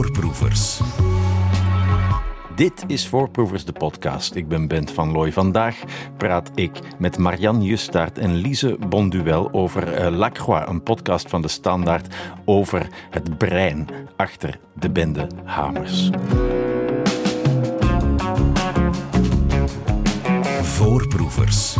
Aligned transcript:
Voorproevers. 0.00 0.80
Dit 2.54 2.84
is 2.86 3.08
Voorproevers, 3.08 3.64
de 3.64 3.72
podcast. 3.72 4.34
Ik 4.34 4.48
ben 4.48 4.68
Bent 4.68 4.90
van 4.90 5.12
Looy. 5.12 5.32
Vandaag 5.32 5.76
praat 6.16 6.50
ik 6.54 6.70
met 6.98 7.18
Marianne 7.18 7.64
Justaert 7.64 8.18
en 8.18 8.34
Lise 8.34 8.76
Bonduel 8.88 9.52
over 9.52 10.00
uh, 10.00 10.16
Lacroix, 10.16 10.68
een 10.68 10.82
podcast 10.82 11.28
van 11.28 11.42
de 11.42 11.48
Standaard 11.48 12.14
over 12.44 12.88
het 13.10 13.38
brein 13.38 13.88
achter 14.16 14.58
de 14.74 14.90
bende 14.90 15.26
Hamers. 15.44 16.10
Voorproevers. 20.62 21.76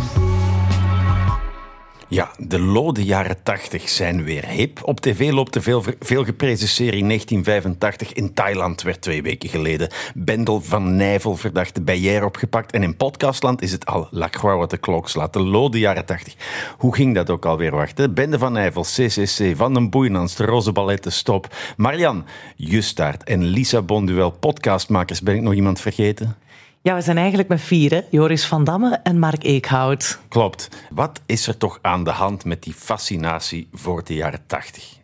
Ja, 2.11 2.31
de 2.37 2.59
lode 2.59 3.03
jaren 3.03 3.43
80 3.43 3.89
zijn 3.89 4.23
weer 4.23 4.45
hip. 4.45 4.79
Op 4.83 4.99
tv 4.99 5.31
loopt 5.31 5.53
de 5.53 5.61
veel, 5.61 5.83
veel 5.99 6.23
geprezen 6.23 6.67
serie 6.67 7.03
1985. 7.03 8.13
In 8.13 8.33
Thailand 8.33 8.81
werd 8.81 9.01
twee 9.01 9.21
weken 9.21 9.49
geleden 9.49 9.89
Bendel 10.15 10.61
van 10.61 10.95
Nijvel 10.95 11.35
verdachte 11.35 11.81
Beyer 11.81 12.25
opgepakt. 12.25 12.71
En 12.71 12.83
in 12.83 12.95
podcastland 12.95 13.61
is 13.61 13.71
het 13.71 13.85
al 13.85 14.07
Lacroix 14.09 14.57
wat 14.57 14.69
de 14.69 14.77
klok 14.77 15.09
slaat. 15.09 15.33
De 15.33 15.39
lode 15.39 15.79
jaren 15.79 16.05
80. 16.05 16.35
Hoe 16.77 16.95
ging 16.95 17.15
dat 17.15 17.29
ook 17.29 17.45
alweer? 17.45 17.75
Wachten. 17.75 18.13
Bende 18.13 18.37
van 18.37 18.53
Nijvel, 18.53 18.83
CCC, 18.83 19.55
Van 19.55 19.73
den 19.73 19.89
Boeinans, 19.89 20.35
de 20.35 20.45
Roze 20.45 20.71
Balletten, 20.71 21.11
Stop. 21.11 21.55
Marian 21.77 22.25
Justaert 22.55 23.23
en 23.23 23.43
Lisa 23.43 23.81
Bonduel, 23.81 24.31
podcastmakers. 24.31 25.21
Ben 25.21 25.35
ik 25.35 25.41
nog 25.41 25.53
iemand 25.53 25.79
vergeten? 25.79 26.35
Ja, 26.83 26.95
we 26.95 27.01
zijn 27.01 27.17
eigenlijk 27.17 27.49
met 27.49 27.61
vier. 27.61 28.05
Joris 28.09 28.45
van 28.45 28.63
Damme 28.63 28.99
en 29.03 29.19
Mark 29.19 29.43
Eekhout. 29.43 30.19
Klopt. 30.27 30.69
Wat 30.89 31.21
is 31.25 31.47
er 31.47 31.57
toch 31.57 31.79
aan 31.81 32.03
de 32.03 32.09
hand 32.09 32.45
met 32.45 32.63
die 32.63 32.73
fascinatie 32.73 33.67
voor 33.73 34.03
de 34.03 34.13
jaren 34.13 34.39
tachtig? 34.47 34.99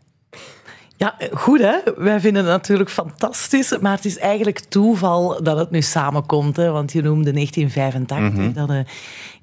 Ja, 0.95 1.16
goed 1.31 1.59
hè. 1.59 1.78
Wij 1.98 2.20
vinden 2.20 2.44
het 2.44 2.52
natuurlijk 2.52 2.89
fantastisch, 2.89 3.78
maar 3.80 3.95
het 3.95 4.05
is 4.05 4.17
eigenlijk 4.17 4.59
toeval 4.59 5.44
dat 5.44 5.58
het 5.58 5.72
nu 5.72 5.81
samenkomt. 5.81 6.55
Hè? 6.55 6.72
Want 6.72 6.92
je 6.92 7.02
noemde 7.02 7.31
1985, 7.31 8.45
mm 8.45 8.53
dat 8.53 8.70
uh, 8.70 8.80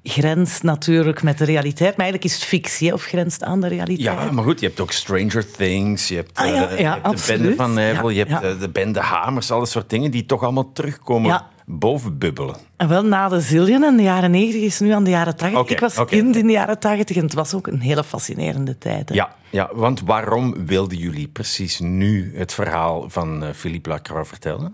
grenst 0.03 0.63
natuurlijk 0.63 1.23
met 1.23 1.37
de 1.37 1.45
realiteit. 1.45 1.97
Maar 1.97 2.05
eigenlijk 2.05 2.23
is 2.23 2.33
het 2.33 2.43
fictie, 2.43 2.93
of 2.93 3.03
grenst 3.03 3.43
aan 3.43 3.61
de 3.61 3.67
realiteit. 3.67 3.99
Ja, 3.99 4.31
maar 4.31 4.43
goed, 4.43 4.59
je 4.59 4.65
hebt 4.65 4.79
ook 4.79 4.91
Stranger 4.91 5.51
Things, 5.51 6.07
je 6.07 6.15
hebt, 6.15 6.37
ah, 6.37 6.79
ja, 6.79 6.99
de 6.99 7.23
bende 7.27 7.55
van 7.55 7.73
Nijvel, 7.73 8.09
je 8.09 8.23
hebt 8.25 8.43
uh, 8.43 8.59
de 8.59 8.69
bende 8.69 8.99
Hamers, 8.99 9.51
alle 9.51 9.65
soort 9.65 9.89
dingen 9.89 10.11
die 10.11 10.25
toch 10.25 10.43
allemaal 10.43 10.71
terugkomen 10.71 11.43
boven 11.65 12.17
bubbelen. 12.17 12.55
En 12.77 12.87
wel 12.87 13.03
na 13.03 13.29
de 13.29 13.39
Zillion 13.39 13.83
in 13.83 13.97
de 13.97 14.03
jaren 14.03 14.31
90 14.31 14.61
is 14.61 14.79
nu 14.79 14.91
aan 14.91 15.03
de 15.03 15.09
jaren 15.09 15.35
80. 15.35 15.69
ik 15.69 15.79
was 15.79 16.05
kind 16.05 16.35
in 16.35 16.45
de 16.45 16.51
jaren 16.51 16.79
80 16.79 17.15
en 17.15 17.23
het 17.23 17.33
was 17.33 17.53
ook 17.53 17.67
een 17.67 17.79
hele 17.79 18.03
fascinerende 18.03 18.77
tijd. 18.77 19.09
Hè? 19.09 19.15
Ja, 19.15 19.35
ja, 19.49 19.69
want 19.73 20.01
waarom 20.01 20.65
wilden 20.65 20.97
jullie 20.97 21.27
precies 21.27 21.79
nu 21.79 22.37
het 22.37 22.53
verhaal 22.53 23.09
van 23.09 23.43
uh, 23.43 23.49
Philippe 23.49 23.89
Lacroix 23.89 24.27
vertellen? 24.27 24.73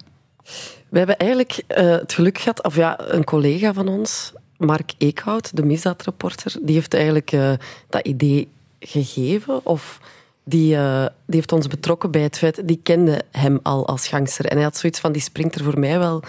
We 0.90 0.98
hebben 0.98 1.18
eigenlijk 1.18 1.64
uh, 1.68 1.78
het 1.78 2.14
geluk 2.14 2.38
gehad, 2.38 2.64
of 2.64 2.76
ja, 2.76 3.00
een 3.00 3.24
collega 3.24 3.74
van 3.74 3.88
ons, 3.88 4.34
Mark 4.58 4.94
Eekhout, 4.98 5.56
de 5.56 5.64
misdaadreporter, 5.64 6.56
die 6.62 6.76
heeft 6.76 6.94
eigenlijk 6.94 7.32
uh, 7.32 7.52
dat 7.90 8.06
idee 8.06 8.48
gegeven 8.80 9.66
of 9.66 10.00
die, 10.44 10.76
uh, 10.76 11.06
die 11.26 11.36
heeft 11.36 11.52
ons 11.52 11.68
betrokken 11.68 12.12
bij 12.12 12.22
het 12.22 12.38
feit, 12.38 12.68
die 12.68 12.80
kende 12.84 13.22
hem 13.32 13.60
al 13.64 13.88
als 13.88 14.08
gangster. 14.08 14.46
En 14.46 14.56
hij 14.56 14.66
had 14.66 14.78
zoiets 14.78 15.00
van, 15.00 15.12
die 15.12 15.22
springt 15.22 15.56
er 15.56 15.64
voor 15.64 15.80
mij 15.80 16.00
wel 16.00 16.24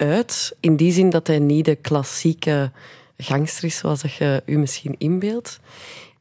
uit. 0.00 0.56
In 0.60 0.76
die 0.76 0.92
zin 0.92 1.10
dat 1.10 1.26
hij 1.26 1.38
niet 1.38 1.64
de 1.64 1.74
klassieke 1.74 2.70
gangster 3.16 3.64
is 3.64 3.76
zoals 3.76 4.02
dat 4.02 4.12
je 4.12 4.42
u 4.46 4.58
misschien 4.58 4.94
inbeeldt. 4.98 5.60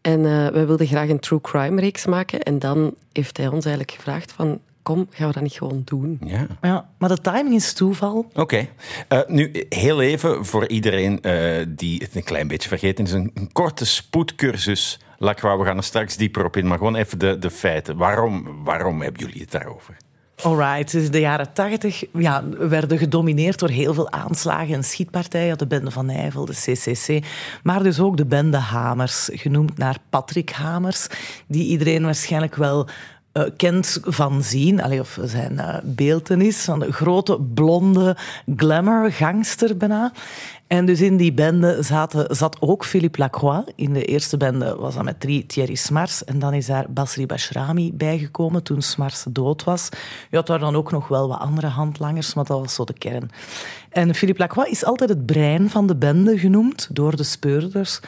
En 0.02 0.20
uh, 0.20 0.48
wij 0.48 0.68
wilden 0.68 0.88
graag 0.88 1.10
een 1.10 1.20
true 1.20 1.42
crime 1.42 1.82
reeks 1.82 2.06
maken. 2.06 2.42
En 2.42 2.60
dan 2.60 2.94
heeft 3.12 3.38
hij 3.38 3.48
ons 3.48 3.66
eigenlijk 3.66 3.96
gevraagd 3.96 4.32
van... 4.32 4.60
Kom, 4.84 5.08
gaan 5.12 5.28
we 5.28 5.34
dat 5.34 5.44
niet 5.44 5.54
gewoon 5.54 5.82
doen? 5.86 6.20
Ja. 6.26 6.48
ja 6.62 6.90
maar 6.98 7.10
de 7.10 7.22
timing 7.22 7.56
is 7.56 7.74
toeval. 7.74 8.32
Oké. 8.34 8.68
Uh, 9.10 9.20
nu, 9.28 9.66
heel 9.70 10.02
even 10.02 10.46
voor 10.46 10.68
iedereen 10.68 11.20
uh, 11.22 11.66
die 11.68 12.02
het 12.04 12.16
een 12.16 12.24
klein 12.24 12.48
beetje 12.48 12.70
vergeten 12.70 13.06
is. 13.06 13.12
Een, 13.12 13.32
een 13.34 13.52
korte 13.52 13.86
spoedcursus 13.86 15.00
Lacroix. 15.18 15.60
We 15.60 15.66
gaan 15.66 15.78
er 15.78 15.84
straks 15.84 16.18
dieper 16.18 16.46
op 16.46 16.58
in, 16.58 16.68
maar 16.68 16.78
gewoon 16.78 16.96
even 16.96 17.20
de, 17.20 17.40
de 17.40 17.50
feiten. 17.50 17.98
Waarom, 17.98 18.64
waarom 18.64 19.02
hebben 19.02 19.22
jullie 19.26 19.42
het 19.42 19.52
daarover? 19.52 19.98
Alright, 20.42 20.92
dus 20.92 21.12
de 21.12 21.20
jaren 21.20 21.54
tachtig 21.54 22.04
ja, 22.14 22.44
werden 22.50 22.98
gedomineerd 22.98 23.60
door 23.60 23.70
heel 23.70 23.94
veel 23.94 24.12
aanslagen 24.12 24.74
en 24.74 24.84
schietpartijen. 24.84 25.58
De 25.58 25.68
bende 25.68 25.92
van 25.92 26.06
Nijvel, 26.06 26.46
de 26.46 26.54
CCC, 26.54 27.26
maar 27.64 27.84
dus 27.84 28.00
ook 28.00 28.18
de 28.18 28.26
bende 28.26 28.58
Hamers, 28.58 29.30
genoemd 29.34 29.78
naar 29.78 29.98
Patrick 30.10 30.50
Hamers, 30.50 31.08
die 31.48 31.68
iedereen 31.68 32.04
waarschijnlijk 32.04 32.56
wel 32.56 32.88
uh, 33.34 33.44
kent 33.58 34.00
van 34.04 34.44
zien, 34.44 35.00
of 35.00 35.18
zijn 35.24 35.54
uh, 35.54 35.76
beeltenis, 35.84 36.64
van 36.64 36.80
de 36.80 36.92
grote 36.92 37.40
blonde 37.54 38.18
glamour 38.56 39.12
gangster. 39.12 39.76
En 40.68 40.86
dus 40.86 41.02
in 41.02 41.18
die 41.18 41.34
bende 41.34 41.78
zaten, 41.84 42.36
zat 42.36 42.58
ook 42.60 42.86
Philippe 42.86 43.20
Lacroix. 43.20 43.72
In 43.76 43.94
de 43.94 44.06
eerste 44.06 44.38
bende 44.38 44.76
was 44.76 44.96
dat 44.96 45.04
met 45.04 45.20
drie 45.20 45.46
Thierry 45.46 45.76
Smars. 45.76 46.24
En 46.24 46.40
dan 46.40 46.54
is 46.54 46.66
daar 46.66 46.86
Basri 46.90 47.26
Bashrami 47.26 47.94
bijgekomen 47.94 48.64
toen 48.64 48.82
Smars 48.82 49.26
dood 49.30 49.64
was. 49.64 49.90
Je 50.30 50.36
had 50.36 50.48
daar 50.48 50.60
dan 50.60 50.76
ook 50.76 50.92
nog 50.92 51.08
wel 51.08 51.28
wat 51.28 51.40
andere 51.40 51.68
handlangers, 51.68 52.34
maar 52.34 52.46
dat 52.46 52.60
was 52.60 52.74
zo 52.74 52.84
de 52.84 52.94
kern. 52.94 53.30
En 53.90 54.16
Philippe 54.16 54.42
Lacroix 54.42 54.70
is 54.70 54.86
altijd 54.86 55.10
het 55.10 55.26
brein 55.26 55.70
van 55.70 55.88
de 55.88 55.96
bende 55.96 56.38
genoemd 56.38 56.88
door 56.92 57.16
de 57.16 57.24
speurders. 57.24 58.00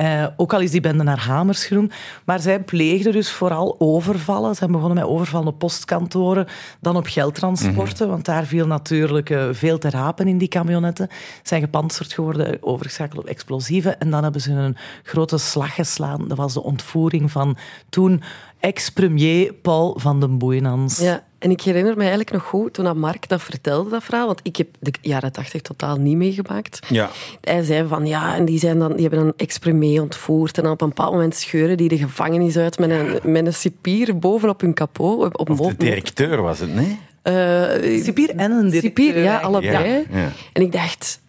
Uh, 0.00 0.26
ook 0.36 0.52
al 0.52 0.60
is 0.60 0.70
die 0.70 0.80
bende 0.80 1.02
naar 1.02 1.20
Hamers 1.20 1.66
genoemd. 1.66 1.92
Maar 2.24 2.40
zij 2.40 2.60
pleegden 2.60 3.12
dus 3.12 3.30
vooral 3.30 3.76
overvallen. 3.78 4.50
Ze 4.50 4.54
zijn 4.54 4.72
begonnen 4.72 4.98
met 4.98 5.06
overvallen 5.06 5.46
op 5.46 5.58
postkantoren, 5.58 6.46
dan 6.80 6.96
op 6.96 7.06
geldtransporten, 7.06 8.06
mm 8.06 8.12
want 8.12 8.24
daar 8.24 8.44
viel 8.44 8.66
natuurlijk 8.66 9.30
uh, 9.30 9.48
veel 9.52 9.78
te 9.78 9.90
rapen 9.90 10.28
in 10.28 10.38
die 10.38 10.48
camionetten. 10.48 11.08
Zijn 11.42 11.60
gepantserd 11.60 12.12
geworden, 12.12 12.58
overgeschakeld 12.60 13.20
op 13.20 13.26
explosieven. 13.26 13.98
En 13.98 14.10
dan 14.10 14.22
hebben 14.22 14.40
ze 14.40 14.52
een 14.52 14.76
grote 15.02 15.38
slag 15.38 15.74
geslaan. 15.74 16.28
Dat 16.28 16.36
was 16.36 16.52
de 16.52 16.62
ontvoering 16.62 17.30
van 17.30 17.56
toen 17.88 18.22
ex-premier 18.60 19.52
Paul 19.52 19.98
van 19.98 20.20
den 20.20 20.38
Boeinans. 20.38 20.98
Ja, 20.98 21.24
en 21.46 21.52
ik 21.52 21.60
herinner 21.60 21.92
me 21.92 22.00
eigenlijk 22.00 22.32
nog 22.32 22.42
goed 22.42 22.74
toen 22.74 22.98
Mark 22.98 23.28
dat 23.28 23.42
vertelde, 23.42 23.90
dat 23.90 24.04
verhaal, 24.04 24.26
want 24.26 24.40
ik 24.42 24.56
heb 24.56 24.68
de 24.78 24.92
jaren 25.00 25.32
tachtig 25.32 25.62
totaal 25.62 25.96
niet 25.96 26.16
meegemaakt. 26.16 26.78
Ja. 26.88 27.10
Hij 27.40 27.62
zei 27.62 27.88
van 27.88 28.06
ja, 28.06 28.34
en 28.34 28.44
die, 28.44 28.58
zijn 28.58 28.78
dan, 28.78 28.92
die 28.92 29.00
hebben 29.00 29.26
een 29.26 29.32
ex-premier 29.36 30.02
ontvoerd 30.02 30.56
en 30.56 30.62
dan 30.62 30.72
op 30.72 30.80
een 30.80 30.88
bepaald 30.88 31.12
moment 31.12 31.36
scheuren 31.36 31.76
die 31.76 31.88
de 31.88 31.98
gevangenis 31.98 32.56
uit 32.56 32.78
met 32.78 32.90
een, 32.90 33.32
met 33.32 33.46
een 33.46 33.54
cipier 33.54 34.18
bovenop 34.18 34.60
hun 34.60 34.74
kapot. 34.74 35.38
Op 35.38 35.50
of 35.50 35.58
de 35.58 35.76
directeur 35.76 36.42
was 36.42 36.58
het, 36.58 36.74
nee? 36.74 36.98
Uh, 37.22 38.02
cipier 38.02 38.30
en 38.30 38.50
een 38.50 38.70
directeur. 38.70 38.80
Cipier, 38.80 39.22
ja, 39.22 39.38
allebei. 39.38 40.06
Ja. 40.10 40.32
En 40.52 40.62
ik 40.62 40.72
dacht, 40.72 41.20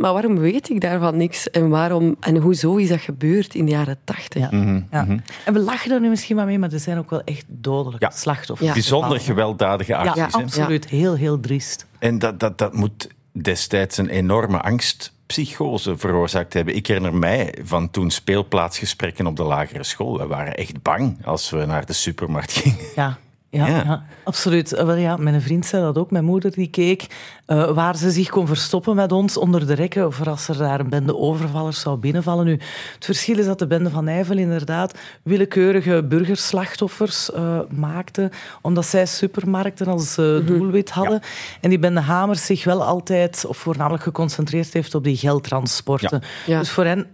maar 0.00 0.12
waarom 0.12 0.38
weet 0.38 0.70
ik 0.70 0.80
daarvan 0.80 1.16
niks? 1.16 1.50
En, 1.50 1.68
waarom, 1.68 2.16
en 2.20 2.36
hoezo 2.36 2.76
is 2.76 2.88
dat 2.88 3.00
gebeurd 3.00 3.54
in 3.54 3.64
de 3.64 3.70
jaren 3.70 3.98
tachtig? 4.04 4.50
Ja. 4.50 4.56
Mhm, 4.56 4.80
ja. 4.90 5.02
Mhm. 5.02 5.18
En 5.44 5.52
we 5.52 5.58
lachen 5.58 5.90
er 5.90 6.00
nu 6.00 6.08
misschien 6.08 6.36
maar 6.36 6.46
mee, 6.46 6.58
maar 6.58 6.72
er 6.72 6.80
zijn 6.80 6.98
ook 6.98 7.10
wel 7.10 7.22
echt 7.24 7.44
dodelijke 7.48 8.10
slachtoffers. 8.14 8.72
Bijzonder 8.72 9.20
gewelddadige 9.20 9.96
acties. 9.96 10.32
Ja, 10.32 10.40
absoluut. 10.42 10.88
Heel, 10.88 11.14
heel 11.14 11.40
driest. 11.40 11.86
En 11.98 12.18
dat, 12.18 12.40
dat, 12.40 12.58
dat 12.58 12.74
moet 12.74 13.08
destijds 13.32 13.96
een 13.96 14.08
enorme 14.08 14.60
angstpsychose 14.60 15.96
veroorzaakt 15.96 16.52
hebben. 16.52 16.76
Ik 16.76 16.86
herinner 16.86 17.14
mij 17.14 17.54
van 17.62 17.90
toen 17.90 18.10
speelplaatsgesprekken 18.10 19.26
op 19.26 19.36
de 19.36 19.42
lagere 19.42 19.84
school. 19.84 20.18
We 20.18 20.26
waren 20.26 20.54
echt 20.54 20.82
bang 20.82 21.16
als 21.24 21.50
we 21.50 21.64
naar 21.66 21.86
de 21.86 21.92
supermarkt 21.92 22.52
gingen. 22.52 22.84
Ja, 22.94 23.18
ja, 23.50 23.66
ja. 23.66 24.04
absoluut. 24.24 24.72
Eh, 24.72 24.84
wel, 24.84 24.96
ja, 24.96 25.16
mijn 25.16 25.42
vriend 25.42 25.66
zei 25.66 25.82
dat 25.82 25.98
ook. 25.98 26.10
Mijn 26.10 26.24
moeder 26.24 26.52
die 26.52 26.70
keek 26.70 27.06
uh, 27.46 27.70
waar 27.70 27.96
ze 27.96 28.10
zich 28.10 28.28
kon 28.28 28.46
verstoppen 28.46 28.96
met 28.96 29.12
ons 29.12 29.36
onder 29.36 29.66
de 29.66 29.74
rekken 29.74 30.12
voor 30.12 30.28
als 30.28 30.48
er 30.48 30.56
daar 30.56 30.80
een 30.80 30.88
bende 30.88 31.16
overvallers 31.16 31.80
zou 31.80 31.96
binnenvallen. 31.96 32.44
Nu, 32.44 32.52
het 32.94 33.04
verschil 33.04 33.38
is 33.38 33.46
dat 33.46 33.58
de 33.58 33.66
bende 33.66 33.90
van 33.90 34.04
Nijvel 34.04 34.36
inderdaad 34.36 34.98
willekeurige 35.22 36.04
burgerslachtoffers 36.08 37.30
uh, 37.30 37.60
maakte, 37.70 38.30
omdat 38.62 38.86
zij 38.86 39.06
supermarkten 39.06 39.86
als 39.86 40.18
uh, 40.18 40.46
doelwit 40.46 40.90
hadden. 40.90 41.20
En 41.60 41.68
die 41.68 41.78
bende 41.78 42.00
Hamers 42.00 42.46
zich 42.46 42.64
wel 42.64 42.84
altijd, 42.84 43.44
of 43.46 43.56
voornamelijk 43.56 44.02
geconcentreerd 44.02 44.72
heeft 44.72 44.94
op 44.94 45.04
die 45.04 45.16
geldtransporten. 45.16 46.22
Dus 46.46 46.70
voor 46.70 46.84
hen 46.84 47.06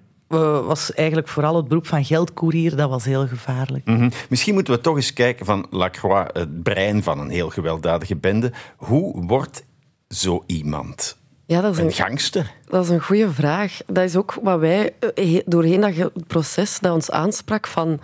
was 0.65 0.95
eigenlijk 0.95 1.29
vooral 1.29 1.57
het 1.57 1.69
beroep 1.69 1.87
van 1.87 2.05
geldkoerier, 2.05 2.77
dat 2.77 2.89
was 2.89 3.05
heel 3.05 3.27
gevaarlijk. 3.27 3.85
Mhm. 3.85 4.11
Misschien 4.29 4.55
moeten 4.55 4.75
we 4.75 4.81
toch 4.81 4.97
eens 4.97 5.13
kijken 5.13 5.47
van 5.47 5.67
Lacroix, 5.71 6.31
het 6.33 6.63
brein 6.63 7.03
van 7.03 7.21
een 7.21 7.31
heel 7.31 7.51
gewelddadige 7.51 8.17
bende. 8.17 8.53
Hoe 8.77 9.27
wordt 9.27 9.65
zo 10.09 10.43
iemand 10.47 11.17
ja, 11.47 11.61
dat 11.61 11.73
is 11.73 11.79
een, 11.79 11.85
een, 11.85 11.93
gangster? 11.93 12.53
Dat 12.69 12.85
is 12.85 12.91
een 12.91 13.01
goede 13.01 13.33
vraag. 13.33 13.81
Dat 13.87 14.05
is 14.05 14.17
ook 14.17 14.35
wat 14.43 14.59
wij 14.59 14.95
eh, 15.15 15.41
doorheen 15.47 15.81
dat 15.81 16.27
proces 16.27 16.79
dat 16.81 16.93
ons 16.95 17.11
aansprak 17.11 17.67
van 17.67 18.01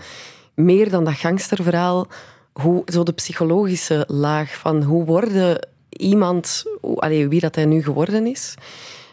meer 0.54 0.90
dan 0.90 1.04
dat 1.04 1.14
gangsterverhaal, 1.14 2.06
hoe, 2.52 2.82
zo 2.84 3.02
de 3.02 3.12
psychologische 3.12 4.04
laag 4.06 4.56
van 4.56 4.82
hoe 4.82 5.04
worden 5.04 5.68
iemand, 5.88 6.64
allee, 6.96 7.28
wie 7.28 7.40
dat 7.40 7.54
hij 7.54 7.64
nu 7.64 7.82
geworden 7.82 8.26
is, 8.26 8.54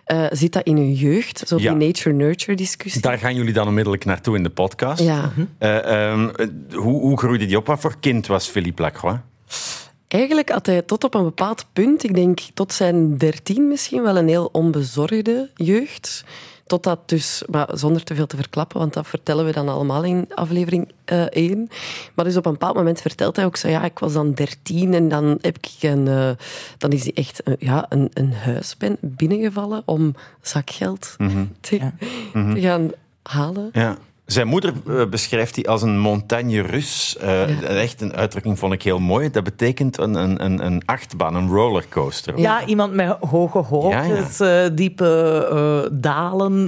uh, 0.07 0.25
zit 0.31 0.54
dat 0.54 0.63
in 0.63 0.75
hun 0.75 0.94
jeugd? 0.94 1.44
Zo 1.48 1.57
die 1.57 1.71
nature-nurture 1.71 2.56
discussie. 2.57 3.01
Daar 3.01 3.18
gaan 3.18 3.36
jullie 3.36 3.54
dan 3.54 3.68
onmiddellijk 3.68 4.06
naartoe 4.06 4.36
in 4.36 4.44
de 4.44 4.50
podcast. 4.50 5.01
Ja. 5.01 5.31
Uh, 5.59 6.12
um, 6.12 6.31
hoe, 6.71 7.01
hoe 7.01 7.18
groeide 7.18 7.45
die 7.45 7.57
op? 7.57 7.68
Wat 7.68 7.80
voor 7.80 7.95
kind 8.00 8.27
was 8.27 8.48
Philippe 8.48 8.81
Lacroix? 8.81 9.19
Eigenlijk 10.07 10.50
had 10.50 10.65
hij 10.65 10.81
tot 10.81 11.04
op 11.04 11.13
een 11.13 11.24
bepaald 11.24 11.65
punt, 11.74 12.04
ik 12.04 12.15
denk 12.15 12.39
tot 12.54 12.74
zijn 12.74 13.18
dertien 13.18 13.68
misschien, 13.68 14.01
wel 14.01 14.18
een 14.18 14.27
heel 14.27 14.50
onbezorgde 14.51 15.50
jeugd. 15.56 16.24
Totdat 16.68 17.10
dus, 17.10 17.44
maar 17.50 17.68
zonder 17.74 18.04
te 18.04 18.16
veel 18.16 18.28
te 18.28 18.36
verklappen, 18.36 18.80
want 18.80 18.94
dat 18.94 19.08
vertellen 19.08 19.46
we 19.46 19.52
dan 19.52 19.69
allemaal 19.69 20.04
in 20.04 20.28
aflevering 20.36 20.92
1. 21.06 21.60
Uh, 21.60 21.68
maar 22.14 22.25
dus 22.25 22.38
op 22.38 22.46
een 22.46 22.52
bepaald 22.52 22.75
moment 22.75 23.02
vertelt 23.02 23.36
hij 23.36 23.46
ook 23.46 23.56
zo, 23.56 23.68
ja, 23.68 23.84
ik 23.84 24.00
was 24.00 24.14
dan 24.14 24.34
13 24.34 24.94
en 24.94 25.10
dan 25.10 25.38
heb 25.42 25.58
ik 25.58 25.90
een, 25.90 26.06
uh, 26.06 26.30
dan 26.78 26.92
is 26.92 27.04
hij 27.04 27.14
echt 27.14 27.42
een, 27.44 27.56
ja, 27.60 27.86
een, 27.90 28.10
een 28.14 28.34
huis 28.34 28.78
ben 28.78 28.98
binnengevallen 29.02 29.81
om 29.86 30.16
zakgeld 30.42 31.16
mm 31.18 31.30
-hmm. 31.30 31.52
te, 31.60 31.75
ja. 31.75 31.94
te, 32.31 32.62
gaan 32.62 32.92
halen. 33.24 33.70
Ja. 33.72 33.98
Zijn 34.27 34.47
moeder 34.47 34.74
uh, 34.88 35.06
beschrijft 35.06 35.56
hij 35.56 35.65
als 35.65 35.81
een 35.81 36.00
montagne 36.00 36.62
Rus. 36.62 37.18
Uh, 37.21 37.62
ja. 37.62 37.68
Echt 37.68 38.01
een 38.01 38.13
uitdrukking 38.13 38.59
vond 38.59 38.74
ik 38.74 38.81
heel 38.83 39.00
mooi. 39.00 39.29
Dat 39.31 39.44
betekent 39.44 39.97
een, 39.97 40.15
een, 40.15 40.65
een 40.65 40.81
achtbaan, 40.85 41.35
een 41.35 41.47
rollercoaster. 41.47 42.39
Ja, 42.39 42.65
iemand 42.65 42.94
met 42.94 43.18
hoge 43.19 43.57
hoogtes, 43.57 44.38
ja, 44.38 44.62
ja. 44.62 44.69
diepe 44.69 45.89
dalen. 45.94 46.68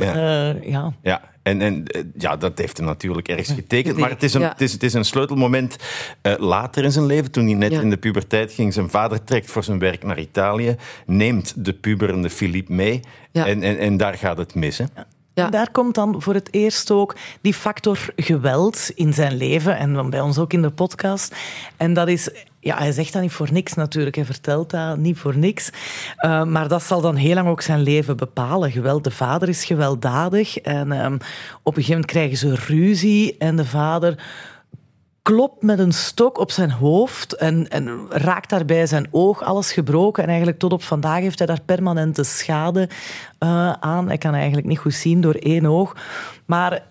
ja. 0.64 0.94
ja. 1.02 1.22
En, 1.44 1.62
en 1.62 1.84
ja, 2.18 2.38
dat 2.38 2.58
heeft 2.58 2.78
hem 2.78 2.86
natuurlijk 2.86 3.28
ergens 3.28 3.52
getekend. 3.52 3.98
Maar 3.98 4.10
het 4.10 4.24
is 4.24 4.34
een, 4.34 4.42
het 4.42 4.62
is, 4.62 4.72
het 4.72 4.84
is 4.84 4.94
een 4.94 5.06
sleutelmoment 5.06 5.76
uh, 6.22 6.34
later 6.38 6.84
in 6.84 6.92
zijn 6.92 7.06
leven, 7.06 7.32
toen 7.32 7.46
hij 7.46 7.54
net 7.54 7.72
ja. 7.72 7.82
in 7.82 7.90
de 7.90 7.98
puberteit 7.98 8.52
ging. 8.52 8.74
Zijn 8.74 8.90
vader 8.90 9.24
trekt 9.24 9.52
voor 9.52 9.64
zijn 9.64 9.80
werk 9.80 10.04
naar 10.04 10.20
Italië, 10.20 10.76
neemt 11.06 11.66
de 11.66 11.74
puberende 11.74 12.30
Philippe 12.30 12.74
mee. 12.74 13.00
Ja. 13.32 13.46
En, 13.48 13.64
en, 13.64 13.78
en 13.78 13.98
daar 13.98 14.14
gaat 14.14 14.38
het 14.38 14.56
mis. 14.56 14.78
Hè? 14.78 14.86
Daar 15.48 15.72
komt 15.72 15.96
dan 15.96 16.22
voor 16.22 16.34
het 16.34 16.48
eerst 16.52 16.92
ook 16.92 17.16
die 17.42 17.54
factor 17.54 18.00
geweld 18.16 18.92
in 18.96 19.14
zijn 19.14 19.38
leven 19.38 19.78
en 19.78 19.94
dan 19.94 20.10
bij 20.10 20.22
ons 20.22 20.38
ook 20.38 20.54
in 20.54 20.62
de 20.62 20.70
podcast. 20.70 21.36
En 21.78 21.94
dat 21.94 22.08
is 22.08 22.30
ja, 22.60 22.78
hij 22.78 22.92
zegt 22.92 23.14
dat 23.14 23.22
niet 23.22 23.32
voor 23.32 23.52
niks 23.52 23.74
natuurlijk. 23.74 24.16
Hij 24.16 24.26
vertelt 24.26 24.70
dat 24.70 24.98
niet 24.98 25.18
voor 25.18 25.38
niks. 25.38 25.70
Uh, 26.20 26.44
maar 26.44 26.68
dat 26.68 26.84
zal 26.84 27.02
dan 27.02 27.16
heel 27.16 27.34
lang 27.34 27.48
ook 27.48 27.62
zijn 27.62 27.82
leven 27.82 28.18
bepalen. 28.18 28.72
Geweld, 28.72 29.04
de 29.04 29.12
vader 29.12 29.50
is 29.50 29.66
gewelddadig. 29.66 30.58
En 30.58 30.92
um, 30.92 31.14
op 31.64 31.78
een 31.78 31.84
gegeven 31.84 31.92
moment 31.92 32.06
krijgen 32.06 32.38
ze 32.38 32.56
ruzie. 32.56 33.36
En 33.38 33.56
de 33.56 33.66
vader 33.66 34.24
klopt 35.30 35.62
met 35.62 35.80
een 35.80 35.92
stok 35.92 36.38
op 36.38 36.52
zijn 36.52 36.72
hoofd 36.72 37.36
en, 37.36 37.68
en, 37.68 38.06
raakt 38.10 38.50
daarbij 38.50 38.88
zijn 38.88 39.08
oog, 39.12 39.44
alles 39.44 39.72
gebroken. 39.72 40.24
En 40.24 40.30
eigenlijk 40.30 40.60
tot 40.60 40.74
op 40.74 40.84
vandaag 40.84 41.20
heeft 41.20 41.38
hij 41.38 41.48
daar 41.48 41.62
permanente 41.66 42.24
schade 42.24 42.90
uh, 43.40 43.72
aan. 43.72 44.08
Hij 44.08 44.18
kan 44.18 44.34
eigenlijk 44.34 44.68
niet 44.68 44.78
goed 44.78 44.94
zien 44.94 45.22
door 45.22 45.34
één 45.34 45.66
oog. 45.66 45.96
Maar 46.46 46.84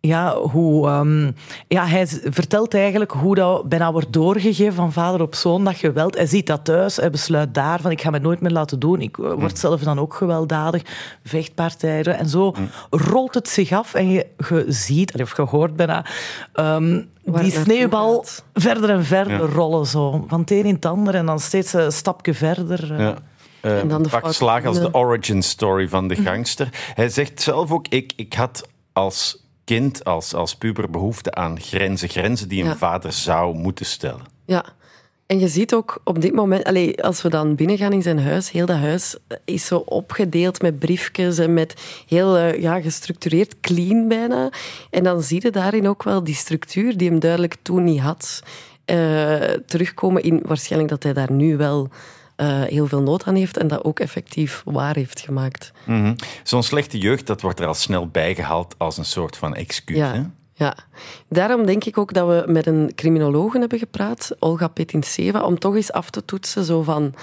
ja, 0.00 0.36
hoe, 0.36 0.88
um, 0.88 1.34
ja, 1.68 1.86
hij 1.86 2.06
vertelt 2.06 2.74
eigenlijk 2.74 3.10
hoe 3.10 3.34
dat 3.34 3.68
bijna 3.68 3.92
wordt 3.92 4.12
doorgegeven 4.12 4.74
van 4.74 4.92
vader 4.92 5.20
op 5.20 5.34
zoon, 5.34 5.64
dat 5.64 5.76
geweld. 5.76 6.16
Hij 6.16 6.26
ziet 6.26 6.46
dat 6.46 6.64
thuis, 6.64 6.96
hij 6.96 7.10
besluit 7.10 7.54
daar 7.54 7.80
van 7.80 7.90
ik 7.90 8.00
ga 8.00 8.10
me 8.10 8.18
nooit 8.18 8.40
meer 8.40 8.50
laten 8.50 8.78
doen. 8.78 9.00
Ik 9.00 9.16
word 9.16 9.38
mm. 9.38 9.56
zelf 9.56 9.80
dan 9.82 9.98
ook 9.98 10.14
gewelddadig, 10.14 10.82
vechtpartijen. 11.24 12.18
En 12.18 12.28
zo 12.28 12.54
mm. 12.58 12.70
rolt 12.90 13.34
het 13.34 13.48
zich 13.48 13.72
af 13.72 13.94
en 13.94 14.10
je, 14.10 14.26
je 14.48 14.64
ziet, 14.68 15.20
of 15.20 15.36
je 15.36 15.42
hoort 15.42 15.76
bijna, 15.76 16.04
um, 16.54 17.08
die 17.24 17.50
sneeuwbal 17.50 18.24
verder 18.54 18.90
en 18.90 19.04
verder 19.04 19.40
ja. 19.40 19.54
rollen. 19.54 19.86
Zo. 19.86 20.24
Van 20.28 20.40
het 20.40 20.50
een 20.50 20.64
in 20.64 20.74
het 20.74 20.86
ander 20.86 21.14
en 21.14 21.26
dan 21.26 21.40
steeds 21.40 21.72
een 21.72 21.92
stapje 21.92 22.34
verder. 22.34 23.00
Ja. 23.00 23.16
Uh, 23.62 23.80
en 23.80 23.88
dan 23.88 24.02
de 24.02 24.08
pak 24.08 24.32
slaag 24.32 24.64
als 24.64 24.78
de 24.78 24.94
origin 24.94 25.42
story 25.42 25.88
van 25.88 26.08
de 26.08 26.16
gangster. 26.16 26.68
Hij 26.94 27.08
zegt 27.08 27.42
zelf 27.42 27.70
ook, 27.70 27.88
ik, 27.88 28.12
ik 28.16 28.32
had 28.32 28.68
als 28.92 29.48
kind, 29.74 30.04
als, 30.04 30.34
als 30.34 30.56
puber, 30.56 30.90
behoefte 30.90 31.34
aan 31.34 31.60
grenzen. 31.60 32.08
Grenzen 32.08 32.48
die 32.48 32.62
een 32.62 32.68
ja. 32.68 32.76
vader 32.76 33.12
zou 33.12 33.56
moeten 33.56 33.86
stellen. 33.86 34.24
Ja. 34.46 34.64
En 35.26 35.38
je 35.38 35.48
ziet 35.48 35.74
ook 35.74 36.00
op 36.04 36.20
dit 36.20 36.34
moment, 36.34 36.64
allez, 36.64 36.96
als 36.96 37.22
we 37.22 37.28
dan 37.28 37.54
binnengaan 37.54 37.92
in 37.92 38.02
zijn 38.02 38.18
huis, 38.18 38.50
heel 38.50 38.66
dat 38.66 38.76
huis 38.76 39.16
is 39.44 39.66
zo 39.66 39.76
opgedeeld 39.76 40.62
met 40.62 40.78
briefjes 40.78 41.38
en 41.38 41.54
met 41.54 41.74
heel 42.06 42.38
uh, 42.38 42.60
ja, 42.60 42.80
gestructureerd, 42.80 43.60
clean 43.60 44.08
bijna. 44.08 44.50
En 44.90 45.04
dan 45.04 45.22
zie 45.22 45.42
je 45.42 45.50
daarin 45.50 45.88
ook 45.88 46.02
wel 46.02 46.24
die 46.24 46.34
structuur 46.34 46.96
die 46.96 47.08
hem 47.08 47.20
duidelijk 47.20 47.56
toen 47.62 47.84
niet 47.84 48.00
had, 48.00 48.42
uh, 48.86 49.40
terugkomen 49.66 50.22
in 50.22 50.42
waarschijnlijk 50.46 50.90
dat 50.90 51.02
hij 51.02 51.12
daar 51.12 51.32
nu 51.32 51.56
wel 51.56 51.88
uh, 52.40 52.62
heel 52.62 52.86
veel 52.86 53.02
nood 53.02 53.24
aan 53.24 53.34
heeft 53.34 53.56
en 53.56 53.68
dat 53.68 53.84
ook 53.84 54.00
effectief 54.00 54.62
waar 54.64 54.94
heeft 54.94 55.20
gemaakt. 55.20 55.72
Mm 55.84 56.02
-hmm. 56.02 56.16
Zo'n 56.42 56.62
slechte 56.62 56.98
jeugd, 56.98 57.26
dat 57.26 57.40
wordt 57.40 57.60
er 57.60 57.66
al 57.66 57.74
snel 57.74 58.08
bijgehaald 58.08 58.74
als 58.78 58.98
een 58.98 59.04
soort 59.04 59.36
van 59.36 59.54
excuus. 59.54 59.96
Ja. 59.96 60.12
Hè? 60.12 60.22
Ja, 60.54 60.76
daarom 61.28 61.66
denk 61.66 61.84
ik 61.84 61.98
ook 61.98 62.12
dat 62.12 62.26
we 62.26 62.52
met 62.52 62.66
een 62.66 62.92
criminologe 62.94 63.58
hebben 63.58 63.78
gepraat, 63.78 64.36
Olga 64.38 64.68
Petinseva, 64.68 65.42
om 65.42 65.58
toch 65.58 65.74
eens 65.74 65.92
af 65.92 66.10
te 66.10 66.24
toetsen 66.24 66.64
zo 66.64 66.82
van 66.82 67.14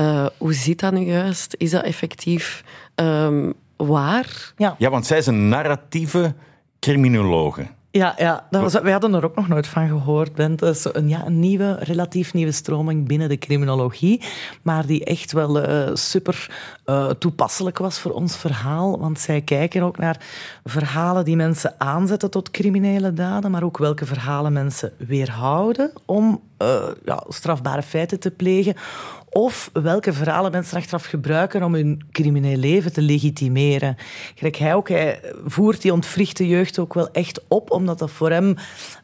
uh, 0.00 0.26
hoe 0.38 0.54
zit 0.54 0.80
dat 0.80 0.92
nu 0.92 1.00
juist? 1.00 1.54
Is 1.58 1.70
dat 1.70 1.84
effectief 1.84 2.64
um, 2.94 3.52
waar? 3.76 4.52
Ja. 4.56 4.74
ja, 4.78 4.90
want 4.90 5.06
zij 5.06 5.18
is 5.18 5.26
een 5.26 5.48
narratieve 5.48 6.34
criminologe. 6.80 7.66
Ja, 7.96 8.14
ja 8.16 8.46
dat 8.50 8.62
was, 8.62 8.72
wij 8.72 8.92
hadden 8.92 9.14
er 9.14 9.24
ook 9.24 9.36
nog 9.36 9.48
nooit 9.48 9.66
van 9.66 9.88
gehoord. 9.88 10.34
Bent. 10.34 10.62
Een, 10.62 11.08
ja, 11.08 11.26
een 11.26 11.38
nieuwe, 11.38 11.76
relatief 11.80 12.34
nieuwe 12.34 12.52
stroming 12.52 13.06
binnen 13.06 13.28
de 13.28 13.38
criminologie, 13.38 14.22
maar 14.62 14.86
die 14.86 15.04
echt 15.04 15.32
wel 15.32 15.68
uh, 15.68 15.94
super 15.94 16.50
uh, 16.86 17.10
toepasselijk 17.10 17.78
was 17.78 17.98
voor 17.98 18.10
ons 18.12 18.36
verhaal. 18.36 18.98
Want 18.98 19.20
zij 19.20 19.40
kijken 19.40 19.82
ook 19.82 19.98
naar 19.98 20.20
verhalen 20.64 21.24
die 21.24 21.36
mensen 21.36 21.74
aanzetten 21.78 22.30
tot 22.30 22.50
criminele 22.50 23.12
daden, 23.12 23.50
maar 23.50 23.62
ook 23.62 23.78
welke 23.78 24.06
verhalen 24.06 24.52
mensen 24.52 24.92
weerhouden 24.98 25.92
om 26.04 26.40
uh, 26.64 26.94
ja, 27.04 27.24
strafbare 27.28 27.82
feiten 27.82 28.20
te 28.20 28.30
plegen. 28.30 28.74
Of 29.30 29.70
welke 29.72 30.12
verhalen 30.12 30.50
mensen 30.50 30.76
achteraf 30.76 31.04
gebruiken 31.04 31.62
om 31.62 31.74
hun 31.74 32.02
crimineel 32.12 32.56
leven 32.56 32.92
te 32.92 33.00
legitimeren. 33.02 33.96
Gelijk 34.34 34.56
hij 34.56 34.74
ook, 34.74 34.88
hij 34.88 35.20
voert 35.46 35.82
die 35.82 35.92
ontwrichte 35.92 36.48
jeugd 36.48 36.78
ook 36.78 36.94
wel 36.94 37.10
echt 37.10 37.40
op, 37.48 37.70
omdat 37.70 37.98
dat 37.98 38.10
voor 38.10 38.30
hem 38.30 38.56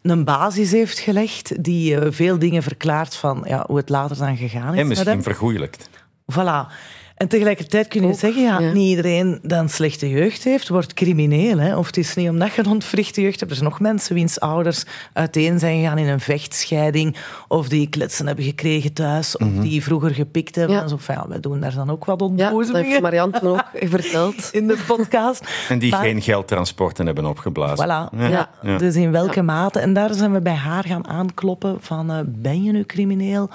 een 0.02 0.24
basis 0.24 0.70
heeft 0.70 0.98
gelegd 0.98 1.64
die 1.64 1.94
uh, 1.94 2.06
veel 2.10 2.38
dingen 2.38 2.62
verklaart 2.62 3.16
van 3.16 3.44
ja, 3.46 3.64
hoe 3.66 3.76
het 3.76 3.88
later 3.88 4.16
dan 4.16 4.36
gegaan 4.36 4.74
is. 4.74 4.80
En 4.80 4.86
misschien 4.86 5.22
vergoeilijkt. 5.22 5.88
Voilà. 6.32 6.72
En 7.20 7.28
tegelijkertijd 7.28 7.88
kun 7.88 8.02
je 8.02 8.06
ook, 8.06 8.18
zeggen, 8.18 8.42
ja, 8.42 8.60
ja, 8.60 8.72
niet 8.72 8.88
iedereen 8.88 9.38
die 9.42 9.56
een 9.56 9.68
slechte 9.68 10.08
jeugd 10.08 10.44
heeft, 10.44 10.68
wordt 10.68 10.94
crimineel. 10.94 11.58
Hè? 11.58 11.76
Of 11.76 11.86
het 11.86 11.96
is 11.96 12.14
niet 12.14 12.28
omdat 12.28 12.52
je 12.52 12.64
een 12.64 12.70
ontwrichte 12.70 13.20
jeugd 13.20 13.40
hebt. 13.40 13.50
Er 13.50 13.56
zijn 13.56 13.68
nog 13.70 13.80
mensen 13.80 14.14
wiens 14.14 14.40
ouders 14.40 14.84
uiteen 15.12 15.58
zijn 15.58 15.80
gegaan 15.80 15.98
in 15.98 16.08
een 16.08 16.20
vechtscheiding, 16.20 17.16
of 17.48 17.68
die 17.68 17.88
kletsen 17.88 18.26
hebben 18.26 18.44
gekregen 18.44 18.92
thuis, 18.92 19.36
of 19.36 19.46
mm 19.46 19.52
-hmm. 19.52 19.62
die 19.62 19.82
vroeger 19.82 20.10
gepikt 20.10 20.54
hebben. 20.54 20.88
Ja. 21.06 21.26
Wij 21.28 21.40
doen 21.40 21.60
daar 21.60 21.74
dan 21.74 21.90
ook 21.90 22.04
wat 22.04 22.22
ontboezemingen. 22.22 22.66
Ja, 22.66 22.72
dat 22.72 22.84
heeft 22.84 23.00
Marianne 23.00 23.40
ook 23.42 23.64
verteld. 24.00 24.48
In 24.52 24.66
de 24.66 24.78
podcast. 24.86 25.48
En 25.68 25.78
die 25.78 25.90
maar, 25.90 26.00
geen 26.02 26.22
geldtransporten 26.22 27.06
hebben 27.06 27.26
opgeblazen. 27.26 27.84
Voilà. 27.84 28.18
Ja. 28.18 28.50
ja. 28.62 28.78
Dus 28.78 28.96
in 28.96 29.10
welke 29.10 29.42
mate? 29.42 29.78
En 29.78 29.92
daar 29.92 30.14
zijn 30.14 30.32
we 30.32 30.40
bij 30.40 30.54
haar 30.54 30.84
gaan 30.84 31.08
aankloppen 31.08 31.76
van, 31.80 32.10
uh, 32.10 32.18
ben 32.26 32.62
je 32.62 32.72
nu 32.72 32.84
crimineel? 32.84 33.50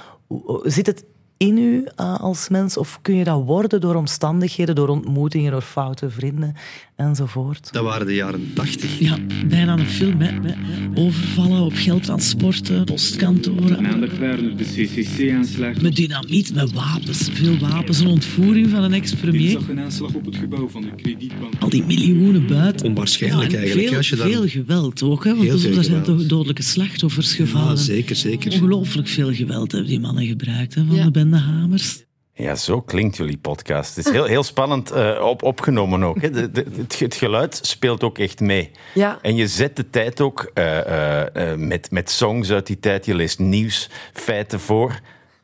Zit 0.64 0.86
het 0.86 1.04
in 1.38 1.58
u 1.58 1.88
uh, 2.00 2.20
als 2.20 2.50
mens? 2.50 2.78
Of 2.78 3.00
kun 3.02 3.16
je 3.16 3.24
dat 3.24 3.44
worden 3.44 3.82
door 3.82 3.96
omstandigheden, 3.96 4.76
door 4.76 4.88
ontmoetingen, 4.88 5.52
door 5.52 5.62
foute 5.62 6.10
vrienden 6.10 6.56
enzovoort? 6.96 7.70
Dat 7.72 7.84
waren 7.84 8.08
de 8.08 8.16
jaren 8.16 8.52
tachtig. 8.54 9.00
Ja, 9.00 9.18
bijna 9.48 9.78
een 9.78 9.88
film. 9.88 10.22
Hè. 10.22 10.54
Overvallen 10.94 11.62
op 11.62 11.74
geldtransporten, 11.76 12.84
postkantoren. 12.84 13.82
Maandag 13.82 14.18
waren 14.18 14.44
er 14.44 14.58
de 14.58 14.64
CCC-aanslag. 14.64 15.82
Met 15.82 15.96
dynamiet, 15.96 16.54
met 16.54 16.74
wapens. 16.74 17.30
Veel 17.32 17.58
wapens. 17.58 18.00
Een 18.00 18.08
ontvoering 18.08 18.70
van 18.70 18.84
een 18.84 18.94
ex-premier. 18.94 19.52
zag 19.52 19.70
een 19.70 19.80
aanslag 19.80 20.14
op 20.14 20.26
het 20.26 20.36
gebouw 20.36 20.70
van 20.70 20.82
de 20.82 20.96
kredietbank. 20.96 21.54
Al 21.60 21.70
die 21.70 21.84
miljoenen 21.84 22.48
buiten. 22.48 22.88
Onwaarschijnlijk 22.88 23.52
ja, 23.52 23.58
eigenlijk. 23.58 23.88
Veel, 23.88 23.98
als 23.98 24.10
je 24.10 24.16
dan... 24.16 24.30
veel 24.30 24.48
geweld 24.48 25.04
ook. 25.04 25.24
Hè, 25.24 25.36
want 25.36 25.64
er 25.64 25.84
zijn 25.84 26.04
toch 26.04 26.26
dodelijke 26.26 26.64
slachtoffers 26.64 27.34
gevallen. 27.34 27.70
Ja, 27.70 27.76
zeker, 27.76 28.16
zeker. 28.16 28.52
Ongelooflijk 28.52 29.08
veel 29.08 29.34
geweld 29.34 29.72
hebben 29.72 29.90
die 29.90 30.00
mannen 30.00 30.26
gebruikt 30.26 30.74
hè, 30.76 30.86
van 30.86 30.96
ja. 30.96 31.04
de 31.04 31.12
bende 31.12 31.38
Hamers. 31.38 32.05
Ja, 32.38 32.56
zo 32.56 32.82
klinkt 32.82 33.18
jullie 33.18 33.38
podcast. 33.38 33.96
Het 33.96 34.06
is 34.06 34.12
heel, 34.12 34.26
heel 34.26 34.44
spannend 34.44 34.94
uh, 34.94 35.22
op, 35.22 35.44
opgenomen 35.44 36.04
ook. 36.04 36.22
Hè. 36.22 36.30
De, 36.30 36.52
de, 36.52 36.66
het, 36.78 37.00
het, 37.00 37.16
geluid 37.16 37.60
speelt 37.62 38.04
ook 38.04 38.18
echt 38.18 38.40
mee. 38.40 38.72
Ja. 38.94 39.20
En 39.22 39.36
je 39.36 39.48
zet 39.48 39.76
de 39.76 39.90
tijd 39.90 40.22
ook 40.22 40.52
uh, 40.54 40.78
uh, 40.78 41.54
met, 41.56 41.92
met 41.92 42.10
songs 42.10 42.52
uit 42.52 42.68
die 42.68 42.80
tijd. 42.80 43.06
Je 43.06 43.16
leest 43.16 43.40
nieuws, 43.40 43.90
feiten 44.14 44.60
voor. 44.60 44.90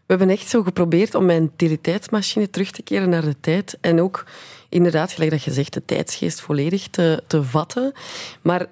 We 0.05 0.17
hebben 0.17 0.29
echt 0.29 0.48
zo 0.48 0.63
geprobeerd 0.63 1.15
om 1.15 1.25
mijn 1.25 1.51
teletijdsmachine 1.55 2.50
terug 2.50 2.71
te 2.71 2.81
keren 2.81 3.10
naar 3.10 3.25
de 3.25 3.36
tijd. 3.39 3.77
En 3.81 4.01
ook 4.01 4.25
inderdaad, 4.69 5.12
gelijk 5.12 5.31
dat 5.31 5.43
je 5.43 5.51
zegt, 5.51 5.74
de 5.74 5.86
tijdsgeest 5.86 6.41
volledig 6.41 6.88
te, 6.88 7.24
te 7.27 7.43
vatten. 7.43 7.93
Maar 8.41 8.65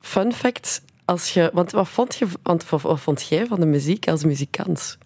fun 0.00 0.32
fact, 0.32 0.82
als 1.04 1.34
je, 1.34 1.50
want 1.52 1.70
wat 1.70 1.88
vond, 1.88 2.14
je, 2.14 2.26
want 2.42 2.68
wat 2.68 3.00
vond 3.00 3.28
jij 3.28 3.46
van 3.46 3.60
de 3.60 3.66
muziek 3.66 4.08
als 4.08 4.24
muzikant? 4.24 4.98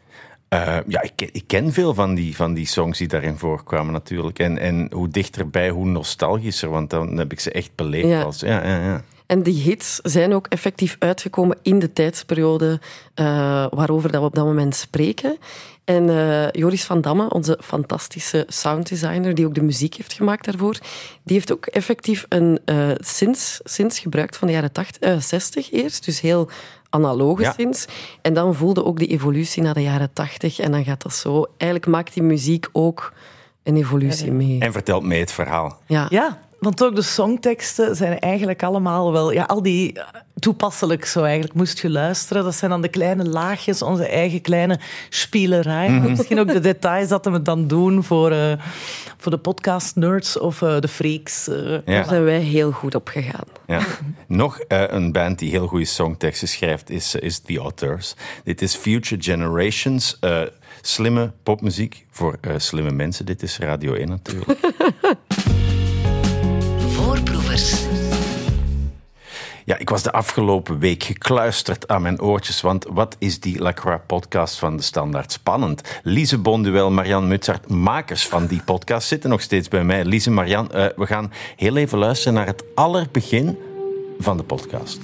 Uh, 0.54 0.78
ja, 0.86 1.02
ik 1.02 1.12
ken, 1.14 1.28
ik 1.32 1.44
ken, 1.46 1.72
veel 1.72 1.94
van 1.94 2.14
die, 2.14 2.36
van 2.36 2.54
die 2.54 2.66
songs 2.66 2.98
die 2.98 3.08
daarin 3.08 3.38
voorkwamen 3.38 3.92
natuurlijk. 3.92 4.38
En, 4.38 4.58
en 4.58 4.88
hoe 4.92 5.08
dichterbij, 5.08 5.70
hoe 5.70 5.86
nostalgischer, 5.86 6.70
want 6.70 6.90
dan 6.90 7.16
heb 7.16 7.32
ik 7.32 7.40
ze 7.40 7.50
echt 7.50 7.70
beleefd. 7.74 8.08
Ja. 8.08 8.22
Als, 8.22 8.40
ja, 8.40 8.66
ja, 8.66 8.80
ja. 8.84 9.02
En 9.26 9.42
die 9.42 9.62
hits 9.62 10.00
zijn 10.02 10.34
ook 10.34 10.46
effectief 10.46 10.96
uitgekomen 10.98 11.58
in 11.62 11.78
de 11.78 11.92
tijdsperiode 11.92 12.80
uh, 13.14 13.26
waarover 13.70 14.12
dat 14.12 14.20
we 14.20 14.26
op 14.26 14.34
dat 14.34 14.44
moment 14.44 14.74
spreken. 14.74 15.38
En 15.86 16.08
uh, 16.08 16.50
Joris 16.50 16.84
van 16.84 17.00
Damme, 17.00 17.28
onze 17.30 17.58
fantastische 17.62 18.44
sounddesigner, 18.48 19.34
die 19.34 19.46
ook 19.46 19.54
de 19.54 19.62
muziek 19.62 19.94
heeft 19.94 20.12
gemaakt 20.12 20.44
daarvoor, 20.44 20.78
die 21.22 21.34
heeft 21.36 21.52
ook 21.52 21.66
effectief 21.66 22.26
een 22.28 22.58
uh, 22.66 22.90
sinds, 22.98 23.60
sinds 23.64 23.98
gebruikt 23.98 24.36
van 24.36 24.46
de 24.48 24.54
jaren 24.54 24.72
80, 24.72 25.22
60 25.22 25.72
eerst. 25.72 26.04
Dus 26.04 26.20
heel 26.20 26.48
analoge 26.90 27.42
Ja. 27.42 27.52
sinds. 27.52 27.86
En 28.22 28.34
dan 28.34 28.54
voelde 28.54 28.84
ook 28.84 28.98
die 28.98 29.08
evolutie 29.08 29.62
naar 29.62 29.74
de 29.74 29.82
jaren 29.82 30.12
80. 30.12 30.58
En 30.58 30.70
dan 30.72 30.84
gaat 30.84 31.02
dat 31.02 31.14
zo. 31.14 31.44
Eigenlijk 31.56 31.90
maakt 31.90 32.14
die 32.14 32.22
muziek 32.22 32.66
ook 32.72 33.12
een 33.62 33.76
evolutie 33.76 34.32
mee. 34.32 34.60
En 34.60 34.72
vertelt 34.72 35.02
mee 35.04 35.20
het 35.20 35.32
verhaal. 35.32 35.78
Ja. 35.86 36.06
Ja, 36.10 36.38
want 36.60 36.82
ook 36.84 36.94
de 36.94 37.02
songteksten 37.02 37.96
zijn 37.96 38.18
eigenlijk 38.18 38.62
allemaal 38.62 39.12
wel... 39.12 39.32
Ja, 39.32 39.42
al 39.44 39.62
die 39.62 39.92
eh, 39.92 40.04
toepasselijk 40.38 41.04
zo 41.04 41.22
eigenlijk. 41.22 41.54
Moest 41.54 41.78
je 41.78 41.90
luisteren, 41.90 42.44
dat 42.44 42.54
zijn 42.54 42.70
dan 42.70 42.80
de 42.82 42.88
kleine 42.88 43.24
laagjes, 43.24 43.82
onze 43.82 44.06
eigen 44.08 44.40
kleine 44.40 44.78
spielerij. 45.08 45.90
Maar 45.90 46.10
Misschien 46.10 46.38
ook 46.40 46.52
de 46.52 46.60
details 46.60 47.08
dat 47.08 47.24
we 47.24 47.30
het 47.30 47.44
dan 47.44 47.66
doen 47.66 48.04
voor, 48.04 48.30
eh, 48.30 48.52
voor 49.16 49.30
de 49.32 49.38
podcast-nerds 49.38 50.38
of 50.38 50.62
eh, 50.62 50.78
de 50.80 50.88
freaks. 50.88 51.48
eh. 51.48 51.70
Ja. 51.70 51.80
Daar 51.84 52.04
zijn 52.04 52.24
wij 52.24 52.38
heel 52.40 52.70
goed 52.72 52.94
op 52.94 53.08
gegaan. 53.08 53.44
Ja. 53.66 53.80
Nog 54.26 54.58
eh, 54.60 54.82
een 54.86 55.12
band 55.12 55.38
die 55.38 55.50
heel 55.50 55.66
goede 55.66 55.84
songteksten 55.84 56.48
schrijft 56.48 56.90
is, 56.90 57.14
is 57.14 57.38
The 57.38 57.58
Authors. 57.58 58.14
Dit 58.44 58.62
is 58.62 58.74
Future 58.74 59.22
Generations. 59.22 60.16
eh, 60.20 60.40
slimme 60.82 61.32
popmuziek 61.42 62.06
voor 62.10 62.38
eh, 62.40 62.52
slimme 62.56 62.90
mensen. 62.90 63.26
Dit 63.26 63.42
is 63.42 63.58
Radio 63.58 63.94
1 63.94 64.08
natuurlijk. 64.08 64.58
Ja, 69.66 69.78
ik 69.78 69.88
was 69.88 70.02
de 70.02 70.12
afgelopen 70.12 70.78
week 70.78 71.02
gekluisterd 71.02 71.88
aan 71.88 72.02
mijn 72.02 72.20
oortjes, 72.20 72.60
want 72.60 72.86
wat 72.90 73.16
is 73.18 73.40
die 73.40 73.58
Lacroix-podcast 73.58 74.58
van 74.58 74.76
de 74.76 74.82
Standaard 74.82 75.32
spannend. 75.32 75.82
Lise 76.02 76.38
Bonduel, 76.38 76.90
Marian 76.90 77.28
Mutsart, 77.28 77.68
makers 77.68 78.26
van 78.26 78.46
die 78.46 78.60
podcast, 78.64 79.08
zitten 79.08 79.30
nog 79.30 79.40
steeds 79.40 79.68
bij 79.68 79.84
mij. 79.84 80.04
Lise, 80.04 80.30
Marian, 80.30 80.72
eh, 80.72 80.86
we 80.96 81.06
gaan 81.06 81.32
heel 81.56 81.76
even 81.76 81.98
luisteren 81.98 82.34
naar 82.34 82.46
het 82.46 82.64
allerbegin 82.74 83.56
van 84.18 84.36
de 84.36 84.42
podcast. 84.42 84.98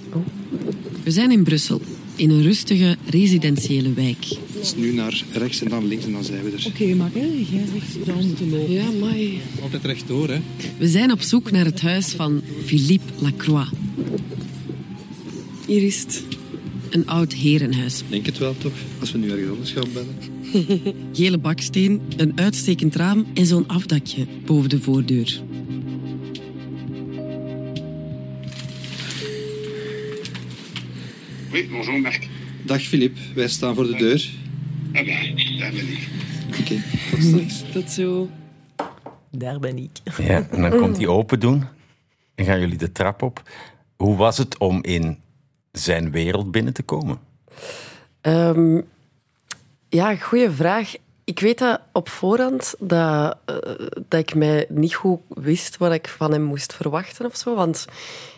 We 1.02 1.10
zijn 1.10 1.30
in 1.30 1.42
Brussel, 1.42 1.80
in 2.16 2.30
een 2.30 2.42
rustige 2.42 2.96
residentiële 3.06 3.92
wijk. 3.92 4.26
Dus 4.52 4.74
nu 4.74 4.92
naar 4.92 5.22
rechts 5.32 5.62
en 5.62 5.68
dan 5.68 5.86
links 5.86 6.04
en 6.04 6.12
dan 6.12 6.24
zijn 6.24 6.42
we 6.42 6.50
er. 6.50 6.66
Oké, 6.66 6.94
maar 6.94 7.10
jij 7.12 7.64
zegt 7.72 8.06
dan 8.06 8.26
moeten 8.26 8.50
lopen. 8.50 8.72
Ja, 8.72 8.90
maar... 9.00 9.62
Altijd 9.62 9.84
rechtdoor, 9.84 10.28
hè? 10.28 10.40
We 10.78 10.88
zijn 10.88 11.12
op 11.12 11.20
zoek 11.20 11.50
naar 11.50 11.64
het 11.64 11.80
huis 11.80 12.12
van 12.12 12.42
Philippe 12.64 13.12
Lacroix. 13.18 13.68
Hier 15.66 15.82
is 15.82 16.00
het. 16.00 16.24
Een 16.90 17.06
oud 17.06 17.32
herenhuis. 17.32 18.02
Denk 18.08 18.26
het 18.26 18.38
wel, 18.38 18.56
toch? 18.58 18.72
Als 19.00 19.12
we 19.12 19.18
nu 19.18 19.30
ergens 19.30 19.50
anders 19.50 19.72
gaan 19.72 19.92
bellen. 19.92 20.16
Gele 21.16 21.38
baksteen, 21.38 22.00
een 22.16 22.32
uitstekend 22.38 22.96
raam 22.96 23.26
en 23.34 23.46
zo'n 23.46 23.68
afdakje 23.68 24.26
boven 24.44 24.68
de 24.68 24.80
voordeur. 24.80 25.42
Oui, 31.52 31.68
bonjour 31.70 32.00
Marc. 32.00 32.28
Dag 32.62 32.82
Filip, 32.82 33.16
wij 33.34 33.48
staan 33.48 33.74
voor 33.74 33.86
de 33.86 33.96
deur. 33.96 34.30
Ah 34.92 35.06
daar 35.58 35.72
ben 35.72 35.88
ik. 35.88 36.08
Oké, 36.60 36.82
tot 37.10 37.22
straks. 37.22 37.62
Tot 37.72 37.90
zo. 37.90 38.30
Daar 39.30 39.58
ben 39.58 39.78
ik. 39.78 39.90
Ja, 40.18 40.48
en 40.50 40.60
dan 40.62 40.70
komt 40.70 40.96
hij 40.96 41.06
open 41.06 41.40
doen 41.40 41.64
en 42.34 42.44
gaan 42.44 42.60
jullie 42.60 42.78
de 42.78 42.92
trap 42.92 43.22
op. 43.22 43.42
Hoe 43.96 44.16
was 44.16 44.38
het 44.38 44.58
om 44.58 44.82
in 44.82 45.18
zijn 45.72 46.10
wereld 46.10 46.50
binnen 46.50 46.72
te 46.72 46.82
komen? 46.82 47.20
Ehm, 48.20 48.80
ja, 49.88 50.16
goede 50.16 50.52
vraag. 50.52 50.94
Ik 51.24 51.40
weet 51.40 51.58
dat 51.58 51.80
op 51.92 52.08
voorhand 52.08 52.74
dat, 52.78 53.36
eh, 53.44 53.56
dat 54.08 54.20
ik 54.20 54.34
mij 54.34 54.66
niet 54.68 54.94
goed 54.94 55.20
wist 55.28 55.76
wat 55.76 55.92
ik 55.92 56.08
van 56.08 56.32
hem 56.32 56.42
moest 56.42 56.74
verwachten 56.74 57.26
of 57.26 57.36
zo. 57.36 57.54
Want 57.54 57.86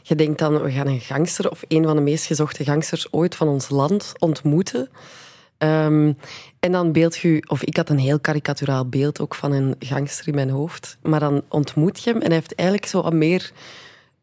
je 0.03 0.14
denkt 0.14 0.38
dan, 0.38 0.62
we 0.62 0.71
gaan 0.71 0.87
een 0.87 1.00
gangster 1.00 1.50
of 1.50 1.62
een 1.69 1.85
van 1.85 1.97
de 1.97 2.03
meest 2.03 2.26
gezochte 2.26 2.64
gangsters 2.64 3.12
ooit 3.12 3.35
van 3.35 3.49
ons 3.49 3.69
land 3.69 4.12
ontmoeten. 4.19 4.88
Ehm, 5.59 6.12
en 6.61 6.73
dan 6.73 6.93
beeld 6.93 7.17
je, 7.17 7.45
of 7.47 7.62
ik 7.62 7.76
had 7.76 7.88
een 7.88 7.99
heel 7.99 8.21
karikaturaal 8.21 8.88
beeld 8.88 9.21
ook 9.21 9.35
van 9.35 9.53
een 9.53 9.75
gangster 9.79 10.29
in 10.29 10.35
mijn 10.35 10.50
hoofd. 10.50 10.97
Maar 11.03 11.21
dan 11.21 11.43
ontmoet 11.49 12.03
je 12.03 12.11
hem 12.11 12.21
en 12.21 12.26
hij 12.26 12.37
heeft 12.37 12.55
eigenlijk 12.55 12.88
zo 12.88 13.11
meer 13.11 13.53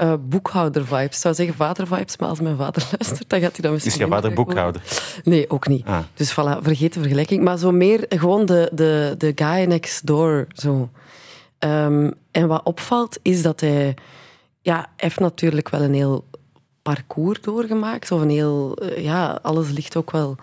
eh, 0.02 0.14
boekhouder-vibes. 0.20 1.16
Ik 1.16 1.22
zou 1.22 1.34
zeggen 1.34 1.56
vader-vibes, 1.56 2.18
maar 2.18 2.30
als 2.30 2.40
mijn 2.40 2.58
vader 2.58 2.88
luistert, 3.00 3.30
dan 3.30 3.40
gaat 3.40 3.52
hij 3.52 3.62
dat 3.62 3.72
misschien 3.72 3.94
Is 3.94 4.00
je 4.00 4.08
vader 4.08 4.34
boekhouder? 4.34 4.82
Nee, 5.24 5.50
ook 5.50 5.68
niet. 5.68 5.86
Ah. 5.86 6.00
Dus 6.14 6.32
voilà, 6.32 6.62
vergeet 6.62 6.94
de 6.94 7.00
vergelijking. 7.00 7.44
Maar 7.44 7.58
zo 7.58 7.72
meer 7.72 8.06
gewoon 8.10 8.46
de, 8.46 8.70
de, 8.74 9.16
de 9.18 9.32
guy 9.36 9.64
next 9.64 10.06
door. 10.06 10.48
Zo. 10.54 10.90
Ehm, 11.60 12.12
en 12.32 12.48
wat 12.48 12.64
opvalt, 12.64 13.20
is 13.22 13.42
dat 13.42 13.60
hij... 13.60 13.96
Ja, 14.62 14.76
hij 14.76 14.86
heeft 14.96 15.20
natuurlijk 15.20 15.70
wel 15.70 15.82
een 15.82 15.94
heel 15.94 16.26
parcours 16.82 17.42
doorgemaakt. 17.42 18.12
Of 18.12 18.22
een 18.22 18.30
heel... 18.30 18.76
eh, 18.78 19.04
Ja, 19.04 19.40
alles 19.42 19.70
ligt 19.72 19.96
ook 19.96 20.12
wel 20.12 20.36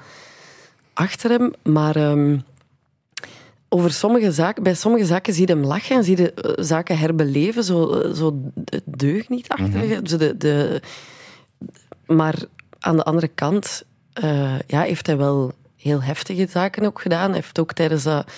achter 0.95 1.31
hem. 1.31 1.53
Maar 1.63 1.97
ehm, 1.97 2.39
over 3.69 3.93
sommige 3.93 4.33
zaken, 4.33 4.63
bij 4.63 4.75
sommige 4.75 5.05
zaken 5.05 5.35
zie 5.35 5.47
je 5.47 5.53
hem 5.53 5.65
lachen 5.65 5.97
en 5.97 6.05
zie 6.05 6.17
je 6.17 6.33
eh, 6.33 6.65
zaken 6.65 6.99
herbeleven. 6.99 7.65
Zo, 7.65 7.91
eh, 7.91 8.15
zo 8.15 8.41
het 8.65 8.83
deugnietachtige. 8.85 10.01
Zo 10.05 10.17
de, 10.17 10.37
de, 10.37 10.83
maar 12.07 12.35
aan 12.79 12.97
de 12.97 13.05
andere 13.05 13.29
kant 13.29 13.85
eh, 14.13 14.59
ja, 14.67 14.81
heeft 14.81 15.07
hij 15.07 15.17
wel 15.17 15.53
heel 15.77 16.03
heftige 16.03 16.47
zaken 16.51 16.87
ook 16.87 17.01
gedaan. 17.01 17.27
Hij 17.27 17.35
heeft 17.35 17.59
ook 17.59 17.73
tijdens, 17.73 18.03
dat, 18.03 18.31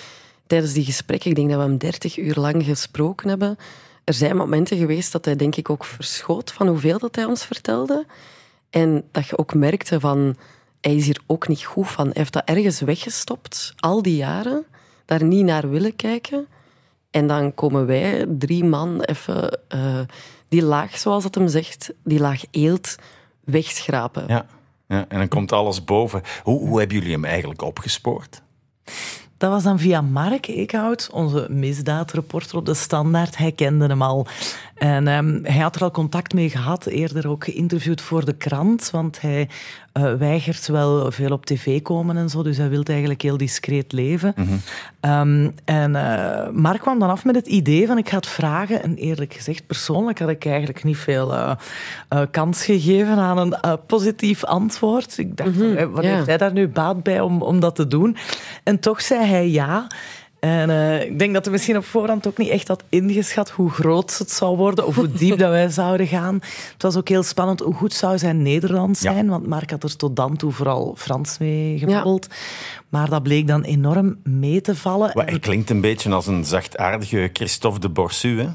tijdens 0.47 0.73
die 0.73 0.85
gesprekken, 0.85 1.29
ik 1.29 1.35
denk 1.35 1.49
dat 1.49 1.57
we 1.57 1.63
hem 1.63 1.77
dertig 1.77 2.17
uur 2.17 2.35
lang 2.35 2.63
gesproken 2.63 3.29
hebben, 3.29 3.57
er 4.03 4.13
zijn 4.13 4.35
momenten 4.35 4.77
geweest 4.77 5.11
dat 5.11 5.25
hij 5.25 5.35
denk 5.35 5.55
ik 5.55 5.69
ook 5.69 5.85
verschoot 5.85 6.51
van 6.51 6.67
hoeveel 6.67 6.99
dat 6.99 7.15
hij 7.15 7.25
ons 7.25 7.45
vertelde. 7.45 8.05
En 8.69 9.03
dat 9.11 9.27
je 9.27 9.37
ook 9.37 9.53
merkte 9.53 9.99
van, 9.99 10.35
hij 10.81 10.95
is 10.95 11.05
hier 11.05 11.21
ook 11.25 11.47
niet 11.47 11.63
goed 11.63 11.87
van. 11.87 12.05
Hij 12.05 12.15
heeft 12.15 12.33
dat 12.33 12.43
ergens 12.45 12.79
weggestopt, 12.79 13.73
al 13.79 14.01
die 14.01 14.15
jaren, 14.15 14.65
daar 15.05 15.23
niet 15.23 15.45
naar 15.45 15.69
willen 15.69 15.95
kijken. 15.95 16.47
En 17.11 17.27
dan 17.27 17.53
komen 17.53 17.85
wij, 17.85 18.25
drie 18.29 18.63
man, 18.63 19.01
even 19.01 19.59
eh, 19.67 19.99
die 20.47 20.63
laag, 20.63 20.97
zoals 20.97 21.23
het 21.23 21.35
hem 21.35 21.47
zegt, 21.47 21.93
die 22.03 22.19
laag 22.19 22.43
eelt, 22.51 22.95
wegschrapen. 23.43 24.23
Ja. 24.27 24.45
ja. 24.87 25.05
En 25.07 25.17
dan 25.17 25.27
komt 25.27 25.51
alles 25.51 25.83
boven. 25.83 26.21
Hoe, 26.43 26.59
hoe 26.59 26.79
hebben 26.79 26.97
jullie 26.97 27.13
hem 27.13 27.25
eigenlijk 27.25 27.61
opgespoord? 27.61 28.41
Dat 29.41 29.49
was 29.49 29.63
dan 29.63 29.79
via 29.79 30.01
Mark 30.01 30.47
Eekhout, 30.47 31.09
onze 31.11 31.47
misdaadreporter 31.49 32.57
op 32.57 32.65
de 32.65 32.73
Standaard. 32.73 33.37
Hij 33.37 33.51
kende 33.51 33.87
hem 33.87 34.01
al. 34.01 34.27
En 34.75 35.07
ehm, 35.07 35.39
hij 35.43 35.61
had 35.61 35.75
er 35.75 35.81
al 35.81 35.91
contact 35.91 36.33
mee 36.33 36.49
gehad, 36.49 36.85
eerder 36.85 37.29
ook 37.29 37.43
geïnterviewd 37.43 38.01
voor 38.01 38.25
de 38.25 38.33
krant, 38.33 38.89
want 38.91 39.21
hij 39.21 39.49
eh, 39.91 40.13
weigert 40.13 40.67
wel 40.67 41.11
veel 41.11 41.31
op 41.31 41.45
tv 41.45 41.81
komen 41.81 42.17
en 42.17 42.29
zo, 42.29 42.43
dus 42.43 42.57
hij 42.57 42.69
wil 42.69 42.83
eigenlijk 42.83 43.21
heel 43.21 43.37
discreet 43.37 43.91
leven. 43.91 44.33
Ehm, 44.99 45.49
en 45.65 45.95
eh, 45.95 46.49
Mark 46.49 46.79
kwam 46.79 46.99
dan 46.99 47.09
af 47.09 47.25
met 47.25 47.35
het 47.35 47.47
idee 47.47 47.87
van 47.87 47.97
ik 47.97 48.09
ga 48.09 48.15
het 48.15 48.27
vragen. 48.27 48.83
En 48.83 48.95
eerlijk 48.95 49.33
gezegd, 49.33 49.67
persoonlijk 49.67 50.19
had 50.19 50.29
ik 50.29 50.45
eigenlijk 50.45 50.83
niet 50.83 50.97
veel 50.97 51.33
eh, 51.33 52.21
kans 52.31 52.65
gegeven 52.65 53.17
aan 53.17 53.37
een 53.37 53.79
positief 53.87 54.43
antwoord. 54.43 55.17
Ik 55.17 55.37
dacht, 55.37 55.61
eh, 55.61 55.85
wat 55.85 56.03
heeft 56.03 56.25
hij 56.25 56.37
daar 56.37 56.53
nu 56.53 56.67
baat 56.67 57.03
bij 57.03 57.19
om, 57.19 57.41
om 57.41 57.59
dat 57.59 57.75
te 57.75 57.87
doen? 57.87 58.17
En 58.63 58.79
toch 58.79 59.01
zei 59.01 59.25
hij 59.25 59.49
ja. 59.49 59.87
En 60.39 60.69
eh, 60.69 61.01
ik 61.05 61.19
denk 61.19 61.33
dat 61.33 61.43
hij 61.43 61.53
misschien 61.53 61.77
op 61.77 61.85
voorhand 61.85 62.27
ook 62.27 62.37
niet 62.37 62.49
echt 62.49 62.67
had 62.67 62.83
ingeschat 62.89 63.49
hoe 63.49 63.69
groot 63.69 64.17
het 64.17 64.31
zou 64.31 64.57
worden 64.57 64.85
of 64.87 64.95
hoe 64.95 65.11
diep 65.19 65.37
dat 65.37 65.49
wij 65.49 65.69
zouden 65.69 66.07
gaan. 66.07 66.33
Het 66.73 66.81
was 66.81 66.95
ook 66.95 67.09
heel 67.09 67.23
spannend 67.23 67.59
hoe 67.59 67.73
goed 67.73 67.93
zou 67.93 68.17
zijn 68.17 68.41
Nederlands 68.41 69.01
Ja. 69.01 69.13
zijn, 69.13 69.29
want 69.29 69.47
Mark 69.47 69.69
had 69.71 69.83
er 69.83 69.95
tot 69.95 70.15
dan 70.15 70.35
toe 70.37 70.51
vooral 70.51 70.95
Frans 70.97 71.37
mee 71.37 71.77
gebabbeld. 71.77 72.27
Maar 72.89 73.09
dat 73.09 73.23
bleek 73.23 73.47
dan 73.47 73.61
enorm 73.63 74.17
mee 74.23 74.61
te 74.61 74.75
vallen. 74.75 75.11
Hij 75.13 75.39
klinkt 75.39 75.69
een 75.69 75.81
beetje 75.81 76.11
als 76.11 76.27
een 76.27 76.45
zachtaardige 76.45 77.29
Christophe 77.33 77.79
de 77.79 77.89
Borsu, 77.89 78.39
hè? 78.39 78.47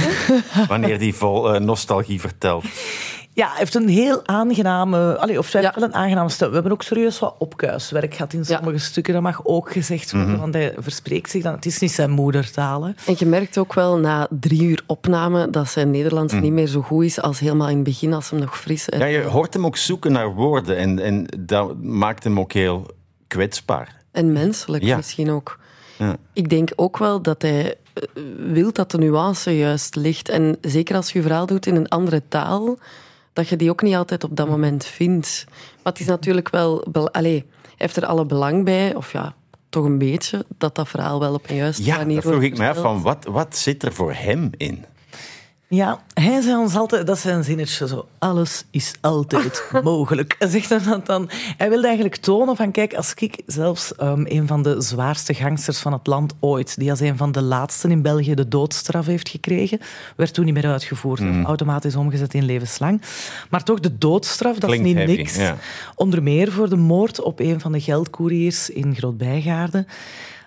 Wanneer 0.68 0.98
die 0.98 1.14
vol 1.14 1.54
eh, 1.54 1.60
nostalgie 1.60 2.20
vertelt. 2.20 2.64
Ja, 3.34 3.48
hij 3.48 3.58
heeft 3.58 3.74
een 3.74 3.88
heel 3.88 4.26
aangename... 4.26 5.16
Allee, 5.18 5.38
of 5.38 5.52
heeft 5.52 5.64
Ja. 5.64 5.72
wel 5.74 5.84
een 5.88 5.94
aangename 5.94 6.28
stem. 6.28 6.48
We 6.48 6.54
hebben 6.54 6.72
ook 6.72 6.82
serieus 6.82 7.18
wat 7.18 7.34
opkuiswerk 7.38 8.14
gehad 8.14 8.32
in 8.32 8.38
Ja. 8.38 8.56
sommige 8.56 8.78
stukken. 8.78 9.12
Dat 9.12 9.22
mag 9.22 9.40
ook 9.44 9.72
gezegd 9.72 10.12
worden, 10.12 10.38
want 10.38 10.54
hij 10.54 10.74
verspreekt 10.78 11.30
zich 11.30 11.42
dan. 11.42 11.54
Het 11.54 11.66
is 11.66 11.78
niet 11.78 11.90
zijn 11.92 12.10
moedertaal. 12.10 12.84
hè. 12.84 12.92
En 13.06 13.14
je 13.18 13.26
merkt 13.26 13.58
ook 13.58 13.74
wel 13.74 13.98
na 13.98 14.26
drie 14.30 14.62
uur 14.62 14.82
opname 14.86 15.50
dat 15.50 15.68
zijn 15.68 15.90
Nederlands 15.90 16.32
niet 16.34 16.52
meer 16.52 16.66
zo 16.66 16.80
goed 16.80 17.04
is 17.04 17.20
als 17.20 17.38
helemaal 17.38 17.68
in 17.68 17.74
het 17.74 17.84
begin, 17.84 18.12
als 18.12 18.30
hem 18.30 18.40
nog 18.40 18.58
fris 18.58 18.86
Ja, 18.98 19.04
je 19.04 19.22
hoort 19.22 19.54
hem 19.54 19.66
ook 19.66 19.76
zoeken 19.76 20.12
naar 20.12 20.34
woorden 20.34 20.76
en, 20.76 20.98
en 20.98 21.26
dat 21.38 21.82
maakt 21.82 22.24
hem 22.24 22.38
ook 22.40 22.52
heel 22.52 22.86
kwetsbaar. 23.26 24.00
En 24.10 24.32
menselijk 24.32 24.84
Ja. 24.84 24.96
misschien 24.96 25.30
ook. 25.30 25.58
Ja. 25.98 26.16
Ik 26.32 26.48
denk 26.48 26.70
ook 26.76 26.98
wel 26.98 27.22
dat 27.22 27.42
hij 27.42 27.74
eh, 27.94 28.02
wil 28.52 28.72
dat 28.72 28.90
de 28.90 28.98
nuance 28.98 29.56
juist 29.56 29.94
ligt. 29.96 30.28
En 30.28 30.56
zeker 30.60 30.96
als 30.96 31.12
je 31.12 31.18
je 31.18 31.24
verhaal 31.24 31.46
doet 31.46 31.66
in 31.66 31.76
een 31.76 31.88
andere 31.88 32.22
taal, 32.28 32.78
dat 33.32 33.48
je 33.48 33.56
die 33.56 33.70
ook 33.70 33.82
niet 33.82 33.94
altijd 33.94 34.24
op 34.24 34.36
dat 34.36 34.48
moment 34.48 34.84
vindt. 34.84 35.44
Maar 35.82 35.92
het 35.92 36.00
is 36.00 36.06
natuurlijk 36.06 36.50
wel... 36.50 36.86
wel 36.92 37.10
allee, 37.10 37.44
heeft 37.76 37.96
er 37.96 38.06
alle 38.06 38.24
belang 38.24 38.64
bij, 38.64 38.94
of 38.94 39.12
ja, 39.12 39.34
toch 39.68 39.84
een 39.84 39.98
beetje, 39.98 40.44
dat 40.58 40.74
dat 40.74 40.88
verhaal 40.88 41.20
wel 41.20 41.34
op 41.34 41.48
een 41.48 41.56
juiste 41.56 41.84
Ja, 41.84 41.96
manier 41.96 42.14
dat 42.14 42.24
vroeg 42.24 42.34
wordt 42.34 42.46
ik 42.52 42.58
me 42.58 42.68
af 42.68 42.78
van 42.78 43.02
wat, 43.02 43.24
wat 43.24 43.56
zit 43.56 43.82
er 43.82 43.92
voor 43.92 44.12
hem 44.12 44.50
in? 44.56 44.84
Ja, 45.74 46.00
hij 46.14 46.40
zei 46.40 46.56
ons 46.56 46.74
altijd, 46.74 47.06
dat 47.06 47.16
is 47.16 47.22
zijn 47.22 47.44
zinnetje 47.44 47.88
zo, 47.88 48.08
alles 48.18 48.64
is 48.70 48.94
altijd 49.00 49.64
mogelijk. 49.82 50.36
Hij 50.38 50.48
zegt 50.48 50.68
dan, 50.68 50.82
dat 50.84 51.06
dan, 51.06 51.30
hij 51.56 51.68
wilde 51.68 51.86
eigenlijk 51.86 52.16
tonen 52.16 52.56
van, 52.56 52.70
kijk, 52.70 52.94
als 52.94 53.14
ik 53.14 53.42
zelfs 53.46 53.94
ehm, 53.94 54.24
een 54.26 54.46
van 54.46 54.62
de 54.62 54.80
zwaarste 54.80 55.34
gangsters 55.34 55.78
van 55.78 55.92
het 55.92 56.06
land 56.06 56.34
ooit, 56.40 56.78
die 56.78 56.90
als 56.90 57.00
een 57.00 57.16
van 57.16 57.32
de 57.32 57.42
laatsten 57.42 57.90
in 57.90 58.02
België 58.02 58.34
de 58.34 58.48
doodstraf 58.48 59.06
heeft 59.06 59.28
gekregen, 59.28 59.78
werd 60.16 60.34
toen 60.34 60.44
niet 60.44 60.54
meer 60.54 60.66
uitgevoerd, 60.66 61.20
of 61.20 61.44
automatisch 61.44 61.96
omgezet 61.96 62.34
in 62.34 62.44
levenslang. 62.44 63.02
Maar 63.50 63.62
toch, 63.62 63.80
de 63.80 63.98
doodstraf, 63.98 64.58
dat 64.58 64.70
Klinkt 64.70 64.86
is 64.86 64.92
niet 64.92 65.02
heavy, 65.02 65.16
niks. 65.16 65.36
ja. 65.36 65.56
Onder 65.94 66.22
meer 66.22 66.52
voor 66.52 66.68
de 66.68 66.76
moord 66.76 67.20
op 67.20 67.40
een 67.40 67.60
van 67.60 67.72
de 67.72 67.80
geldcouriers 67.80 68.70
in 68.70 68.94
Grootbijgaarden. 68.94 69.86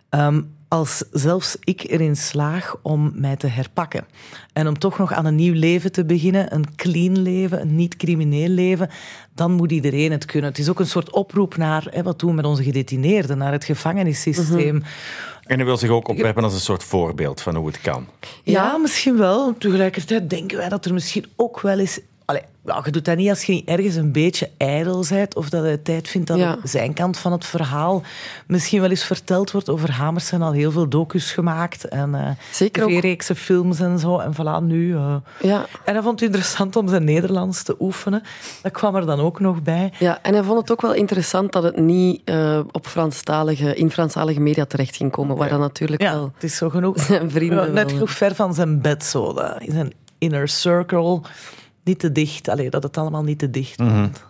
Ehm, 0.09 0.41
als 0.67 1.03
zelfs 1.11 1.57
ik 1.63 1.89
erin 1.89 2.15
slaag 2.15 2.75
om 2.81 3.11
mij 3.15 3.35
te 3.35 3.47
herpakken. 3.47 4.05
En 4.53 4.67
om 4.67 4.79
toch 4.79 4.97
nog 4.97 5.13
aan 5.13 5.25
een 5.25 5.35
nieuw 5.35 5.53
leven 5.53 5.91
te 5.91 6.05
beginnen, 6.05 6.53
een 6.53 6.75
clean 6.75 7.21
leven, 7.21 7.61
een 7.61 7.75
niet-crimineel 7.75 8.49
leven, 8.49 8.89
dan 9.33 9.51
moet 9.51 9.71
iedereen 9.71 10.11
het 10.11 10.25
kunnen. 10.25 10.49
Het 10.49 10.59
is 10.59 10.69
ook 10.69 10.79
een 10.79 10.87
soort 10.87 11.09
oproep 11.09 11.57
naar, 11.57 11.87
hè, 11.89 12.03
wat 12.03 12.19
doen 12.19 12.29
we 12.29 12.35
met 12.35 12.45
onze 12.45 12.63
gedetineerden, 12.63 13.37
naar 13.37 13.51
het 13.51 13.63
gevangenissysteem. 13.63 14.83
En 15.43 15.55
hij 15.55 15.65
wil 15.65 15.77
zich 15.77 15.89
ook 15.89 16.07
opwerpen 16.07 16.43
als 16.43 16.53
een 16.53 16.59
soort 16.59 16.83
voorbeeld 16.83 17.41
van 17.41 17.55
hoe 17.55 17.67
het 17.67 17.81
kan. 17.81 18.07
Ja, 18.43 18.77
misschien 18.77 19.17
wel. 19.17 19.57
Tegelijkertijd 19.57 20.29
denken 20.29 20.57
wij 20.57 20.69
dat 20.69 20.85
er 20.85 20.93
misschien 20.93 21.25
ook 21.35 21.61
wel 21.61 21.79
eens... 21.79 21.99
Allee, 22.25 22.41
je 22.83 22.91
doet 22.91 23.05
dat 23.05 23.17
niet 23.17 23.29
als 23.29 23.43
je 23.43 23.61
ergens 23.65 23.95
een 23.95 24.11
beetje 24.11 24.49
ijdel 24.57 25.05
bent 25.09 25.35
of 25.35 25.49
dat 25.49 25.63
hij 25.63 25.77
tijd 25.77 26.07
vindt 26.07 26.27
dat 26.27 26.37
Ja. 26.37 26.57
zijn 26.63 26.93
kant 26.93 27.17
van 27.17 27.31
het 27.31 27.45
verhaal 27.45 28.01
misschien 28.47 28.81
wel 28.81 28.89
eens 28.89 29.03
verteld 29.03 29.51
wordt. 29.51 29.69
Over 29.69 29.91
Hamers 29.91 30.27
zijn 30.27 30.41
al 30.41 30.51
heel 30.51 30.71
veel 30.71 30.89
docus 30.89 31.31
gemaakt 31.31 31.83
en 31.87 32.15
eh 32.15 32.27
Zeker 32.51 32.83
ook. 32.83 32.89
tv-reekse 32.89 33.35
films 33.35 33.79
en 33.79 33.99
zo. 33.99 34.19
En 34.19 34.33
voilà, 34.33 34.63
nu... 34.63 34.95
eh. 34.95 35.15
Ja. 35.41 35.65
En 35.85 35.93
hij 35.93 36.01
vond 36.03 36.19
het 36.19 36.29
interessant 36.29 36.75
om 36.75 36.87
zijn 36.87 37.03
Nederlands 37.03 37.63
te 37.63 37.75
oefenen. 37.79 38.23
Dat 38.61 38.71
kwam 38.71 38.95
er 38.95 39.05
dan 39.05 39.19
ook 39.19 39.39
nog 39.39 39.61
bij. 39.61 39.93
Ja, 39.99 40.19
en 40.21 40.33
hij 40.33 40.43
vond 40.43 40.59
het 40.59 40.71
ook 40.71 40.81
wel 40.81 40.93
interessant 40.93 41.51
dat 41.51 41.63
het 41.63 41.77
niet 41.77 42.21
eh, 42.25 42.59
op 42.71 42.87
Franstalige, 42.87 43.75
in 43.75 43.91
Franstalige 43.91 44.39
media 44.39 44.65
terecht 44.65 44.95
ging 44.95 45.11
komen, 45.11 45.35
waar 45.37 45.49
dan 45.49 45.59
natuurlijk 45.59 46.01
Ja, 46.01 46.11
wel 46.13 46.31
het 46.33 46.43
is 46.43 46.55
zo 46.57 46.69
genoeg. 46.69 46.99
zijn 47.07 47.31
vrienden 47.31 47.65
Ja, 47.65 47.71
net 47.71 47.91
genoeg 47.91 48.11
ver 48.11 48.35
van 48.35 48.53
zijn 48.53 48.81
bed, 48.81 49.03
zo. 49.03 49.33
In 49.59 49.71
zijn 49.71 49.93
inner 50.17 50.47
circle. 50.47 51.21
Niet 51.85 51.99
te 51.99 52.11
dicht. 52.11 52.47
Allee, 52.49 52.69
dat 52.69 52.83
het 52.83 52.97
allemaal 52.97 53.23
niet 53.23 53.39
te 53.39 53.49
dicht 53.49 53.79
wordt. 53.79 54.23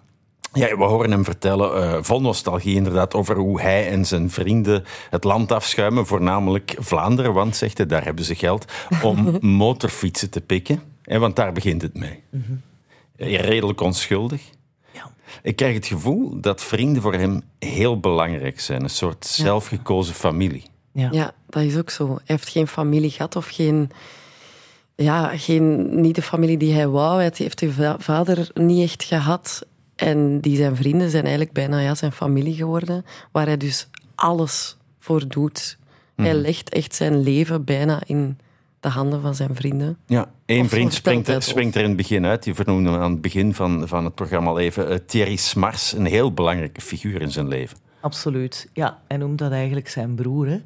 Ja, 0.53 0.77
we 0.77 0.83
horen 0.83 1.11
hem 1.11 1.23
vertellen, 1.23 1.83
eh, 1.83 2.03
vol 2.03 2.21
nostalgie 2.21 2.75
inderdaad, 2.75 3.13
over 3.13 3.35
hoe 3.37 3.61
hij 3.61 3.89
en 3.89 4.05
zijn 4.05 4.29
vrienden 4.29 4.83
het 5.09 5.23
land 5.23 5.51
afschuimen, 5.51 6.05
voornamelijk 6.05 6.75
Vlaanderen, 6.79 7.33
want, 7.33 7.55
zegt 7.55 7.77
hij, 7.77 7.87
daar 7.87 8.03
hebben 8.03 8.25
ze 8.25 8.35
geld, 8.35 8.65
om 9.03 9.37
motorfietsen 9.57 10.29
te 10.29 10.41
pikken. 10.41 10.81
En 11.03 11.19
want 11.19 11.35
daar 11.35 11.51
begint 11.51 11.81
het 11.81 11.97
mee. 11.97 12.23
Eh, 13.15 13.39
Redelijk 13.39 13.81
onschuldig. 13.81 14.41
Ja. 14.91 15.11
Ik 15.41 15.55
krijg 15.55 15.73
het 15.73 15.85
gevoel 15.85 16.41
dat 16.41 16.63
vrienden 16.63 17.01
voor 17.01 17.13
hem 17.13 17.41
heel 17.59 17.99
belangrijk 17.99 18.59
zijn. 18.59 18.83
Een 18.83 18.89
soort 18.89 19.25
zelfgekozen 19.25 20.13
familie. 20.13 20.63
Ja. 20.91 21.07
Ja, 21.11 21.33
dat 21.49 21.63
is 21.63 21.77
ook 21.77 21.89
zo. 21.89 22.07
Hij 22.07 22.21
heeft 22.25 22.49
geen 22.49 22.67
familie 22.67 23.09
gehad 23.09 23.35
of 23.35 23.47
geen... 23.47 23.91
Ja, 24.95 25.37
geen, 25.37 25.99
niet 26.01 26.15
de 26.15 26.21
familie 26.21 26.57
die 26.57 26.73
hij 26.73 26.87
wou. 26.87 27.15
Hij 27.21 27.31
heeft 27.35 27.59
de 27.59 27.71
va- 27.71 27.95
vader 27.99 28.49
niet 28.53 28.83
echt 28.83 29.03
gehad. 29.03 29.65
En 29.95 30.39
die 30.41 30.55
zijn 30.57 30.75
vrienden 30.75 31.09
zijn 31.09 31.23
eigenlijk 31.23 31.53
bijna 31.53 31.79
ja, 31.79 31.95
zijn 31.95 32.11
familie 32.11 32.53
geworden. 32.55 33.05
Waar 33.31 33.45
hij 33.45 33.57
dus 33.57 33.87
alles 34.15 34.77
voor 34.99 35.27
doet. 35.27 35.77
Hij 36.15 36.33
legt 36.33 36.69
echt 36.69 36.95
zijn 36.95 37.19
leven 37.19 37.63
bijna 37.63 38.01
in 38.05 38.37
de 38.79 38.89
handen 38.89 39.21
van 39.21 39.35
zijn 39.35 39.55
vrienden. 39.55 39.97
Ja, 40.05 40.31
één 40.45 40.69
vriend 40.69 40.93
springt, 40.93 41.27
er- 41.27 41.33
het 41.33 41.43
springt 41.43 41.75
er 41.75 41.81
in 41.81 41.87
het 41.87 41.97
begin 41.97 42.25
uit. 42.25 42.45
Je 42.45 42.55
vernoemde 42.55 42.89
hem 42.91 43.01
aan 43.01 43.11
het 43.11 43.21
begin 43.21 43.53
van, 43.53 43.87
van 43.87 44.05
het 44.05 44.15
programma 44.15 44.49
al 44.49 44.59
even. 44.59 44.89
eh, 44.89 44.97
Thierry 45.05 45.35
Smars, 45.35 45.91
een 45.93 46.05
heel 46.05 46.33
belangrijke 46.33 46.81
figuur 46.81 47.21
in 47.21 47.31
zijn 47.31 47.47
leven. 47.47 47.77
Absoluut. 48.01 48.69
Ja, 48.73 48.99
hij 49.07 49.17
noemt 49.17 49.37
dat 49.37 49.51
eigenlijk 49.51 49.89
zijn 49.89 50.15
broer. 50.15 50.47
Hè. 50.47 50.59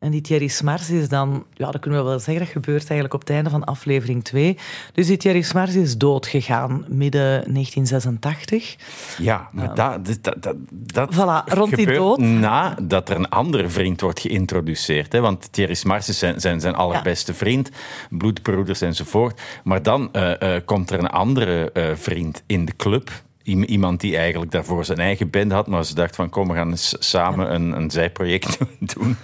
En 0.00 0.10
die 0.10 0.20
Thierry 0.20 0.46
Smars 0.46 0.90
is 0.90 1.08
dan, 1.08 1.44
ja, 1.54 1.70
dat 1.70 1.80
kunnen 1.80 2.00
we 2.00 2.08
wel 2.08 2.18
zeggen, 2.18 2.44
dat 2.44 2.52
gebeurt 2.52 2.80
eigenlijk 2.80 3.14
op 3.14 3.20
het 3.20 3.30
einde 3.30 3.50
van 3.50 3.64
aflevering 3.64 4.24
2. 4.24 4.58
Dus 4.92 5.06
die 5.06 5.16
Thierry 5.16 5.42
Smars 5.42 5.74
is 5.74 5.96
doodgegaan 5.96 6.84
midden 6.88 7.20
1986. 7.20 8.76
Ja, 9.18 9.48
maar 9.52 9.74
dat, 9.74 10.06
dat, 10.06 10.18
dat, 10.22 10.42
dat, 10.42 10.56
dat 10.70 11.14
Voilà, 11.14 11.52
rond 11.52 11.76
die 11.76 11.86
dood. 11.86 12.18
nadat 12.18 13.08
er 13.08 13.16
een 13.16 13.28
andere 13.28 13.68
vriend 13.68 14.00
wordt 14.00 14.20
geïntroduceerd. 14.20 15.12
Hè? 15.12 15.20
Want 15.20 15.52
Thierry 15.52 15.74
Smars 15.74 16.08
is 16.08 16.18
zijn, 16.18 16.40
zijn, 16.40 16.60
zijn 16.60 16.74
allerbeste 16.74 17.34
vriend, 17.34 17.70
bloedbroeders 18.10 18.80
enzovoort. 18.80 19.40
Maar 19.64 19.82
dan 19.82 20.12
eh, 20.12 20.56
eh, 20.56 20.62
komt 20.64 20.90
er 20.90 20.98
een 20.98 21.10
andere 21.10 21.72
eh, 21.72 21.90
vriend 21.94 22.42
in 22.46 22.64
de 22.64 22.76
club. 22.76 23.10
Iemand 23.50 24.00
die 24.00 24.16
eigenlijk 24.16 24.50
daarvoor 24.50 24.84
zijn 24.84 24.98
eigen 24.98 25.30
band 25.30 25.52
had, 25.52 25.66
maar 25.66 25.84
ze 25.84 25.94
dacht 25.94 26.16
van 26.16 26.28
kom, 26.28 26.48
we 26.48 26.54
gaan 26.54 26.70
eens 26.70 26.94
samen 26.98 27.54
een, 27.54 27.72
een 27.76 27.90
zijproject 27.90 28.58
doen. 28.94 29.16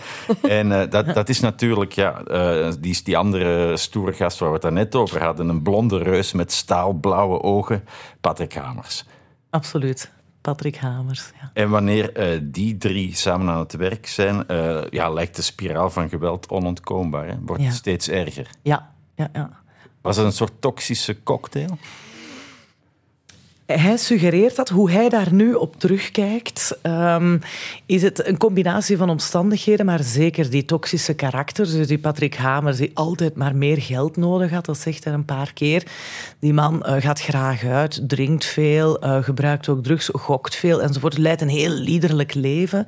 En 0.43 0.81
eh, 0.81 0.91
dat, 0.91 1.15
dat 1.15 1.29
is 1.29 1.41
natuurlijk, 1.41 1.93
ja, 1.93 2.23
eh, 2.25 2.73
die, 2.81 3.01
die 3.05 3.17
andere 3.17 3.77
stoere 3.77 4.13
gast 4.13 4.39
waar 4.39 4.49
we 4.49 4.55
het 4.55 4.63
daarnet 4.63 4.95
over 4.95 5.23
hadden, 5.23 5.49
een 5.49 5.63
blonde 5.63 5.99
reus 5.99 6.33
met 6.33 6.53
staalblauwe 6.53 7.43
ogen, 7.43 7.85
Patrick 8.21 8.53
Hamers. 8.55 9.05
Absoluut. 9.51 10.11
Patrick 10.41 10.77
Hamers. 10.77 11.31
Ja. 11.41 11.51
En 11.55 11.71
wanneer 11.71 12.13
eh, 12.13 12.41
die 12.43 12.77
drie 12.77 13.15
samen 13.17 13.49
aan 13.55 13.59
het 13.59 13.73
werk 13.77 14.07
zijn, 14.07 14.45
ja, 14.91 15.11
lijkt 15.11 15.37
de 15.37 15.43
spiraal 15.43 15.91
van 15.91 16.09
geweld 16.09 16.49
onontkoombaar. 16.49 17.27
Hè? 17.27 17.35
Wordt 17.41 17.63
Ja. 17.63 17.71
steeds 17.71 18.09
erger. 18.09 18.51
Ja, 18.63 18.93
ja, 19.15 19.29
ja. 19.33 19.51
Was 20.01 20.17
het 20.17 20.27
een 20.27 20.33
soort 20.33 20.53
toxische 20.61 21.23
cocktail? 21.23 21.79
Hij 23.67 23.97
suggereert 23.97 24.57
dat, 24.57 24.69
hoe 24.69 24.91
hij 24.91 25.09
daar 25.09 25.33
nu 25.33 25.55
op 25.55 25.81
terugkijkt, 25.81 26.79
ehm, 26.83 27.39
is 27.87 28.03
het 28.03 28.27
een 28.27 28.37
combinatie 28.37 28.97
van 28.97 29.11
omstandigheden, 29.11 29.87
maar 29.87 30.03
zeker 30.03 30.51
die 30.51 30.65
toxische 30.65 31.15
karakters. 31.15 31.73
Dus 31.73 31.87
die 31.87 31.99
Patrick 31.99 32.35
Hamers, 32.35 32.77
die 32.77 32.91
altijd 32.95 33.37
maar 33.37 33.57
meer 33.57 33.83
geld 33.83 34.17
nodig 34.17 34.51
had, 34.51 34.65
dat 34.65 34.79
zegt 34.79 35.05
hij 35.05 35.13
een 35.13 35.25
paar 35.25 35.53
keer. 35.53 35.83
Die 36.39 36.53
man 36.53 36.85
eh, 36.85 37.03
gaat 37.03 37.21
graag 37.21 37.65
uit, 37.65 38.09
drinkt 38.09 38.45
veel, 38.45 39.01
eh, 39.01 39.23
gebruikt 39.23 39.69
ook 39.69 39.83
drugs, 39.83 40.11
gokt 40.13 40.55
veel 40.55 40.83
enzovoort. 40.83 41.19
Leidt 41.19 41.41
een 41.41 41.49
heel 41.49 41.71
liederlijk 41.71 42.35
leven. 42.35 42.87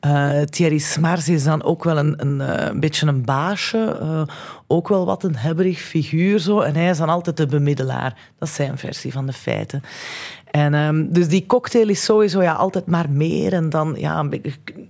Eh, 0.00 0.40
Thierry 0.40 0.78
Smars 0.78 1.28
is 1.28 1.44
dan 1.44 1.62
ook 1.62 1.84
wel 1.84 1.98
een, 1.98 2.14
een, 2.16 2.40
eh, 2.40 2.66
een 2.66 2.80
beetje 2.80 3.06
een 3.06 3.24
baasje. 3.24 3.98
eh, 4.00 4.22
ook 4.66 4.88
wel 4.88 5.06
wat 5.06 5.22
een 5.22 5.36
hebberig 5.36 5.78
figuur. 5.78 6.38
Zo. 6.38 6.60
En 6.60 6.74
hij 6.74 6.90
is 6.90 6.98
dan 6.98 7.08
altijd 7.08 7.36
de 7.36 7.46
bemiddelaar. 7.46 8.16
Dat 8.38 8.48
is 8.48 8.54
zijn 8.54 8.78
versie 8.78 9.12
van 9.12 9.26
de 9.26 9.32
feiten. 9.32 9.82
En, 10.50 10.74
ehm, 10.74 11.06
dus 11.08 11.28
die 11.28 11.46
cocktail 11.46 11.88
is 11.88 12.04
sowieso 12.04 12.42
ja, 12.42 12.52
altijd 12.52 12.86
maar 12.86 13.10
meer. 13.10 13.52
En 13.52 13.70
dan, 13.70 13.94
ja, 13.98 14.28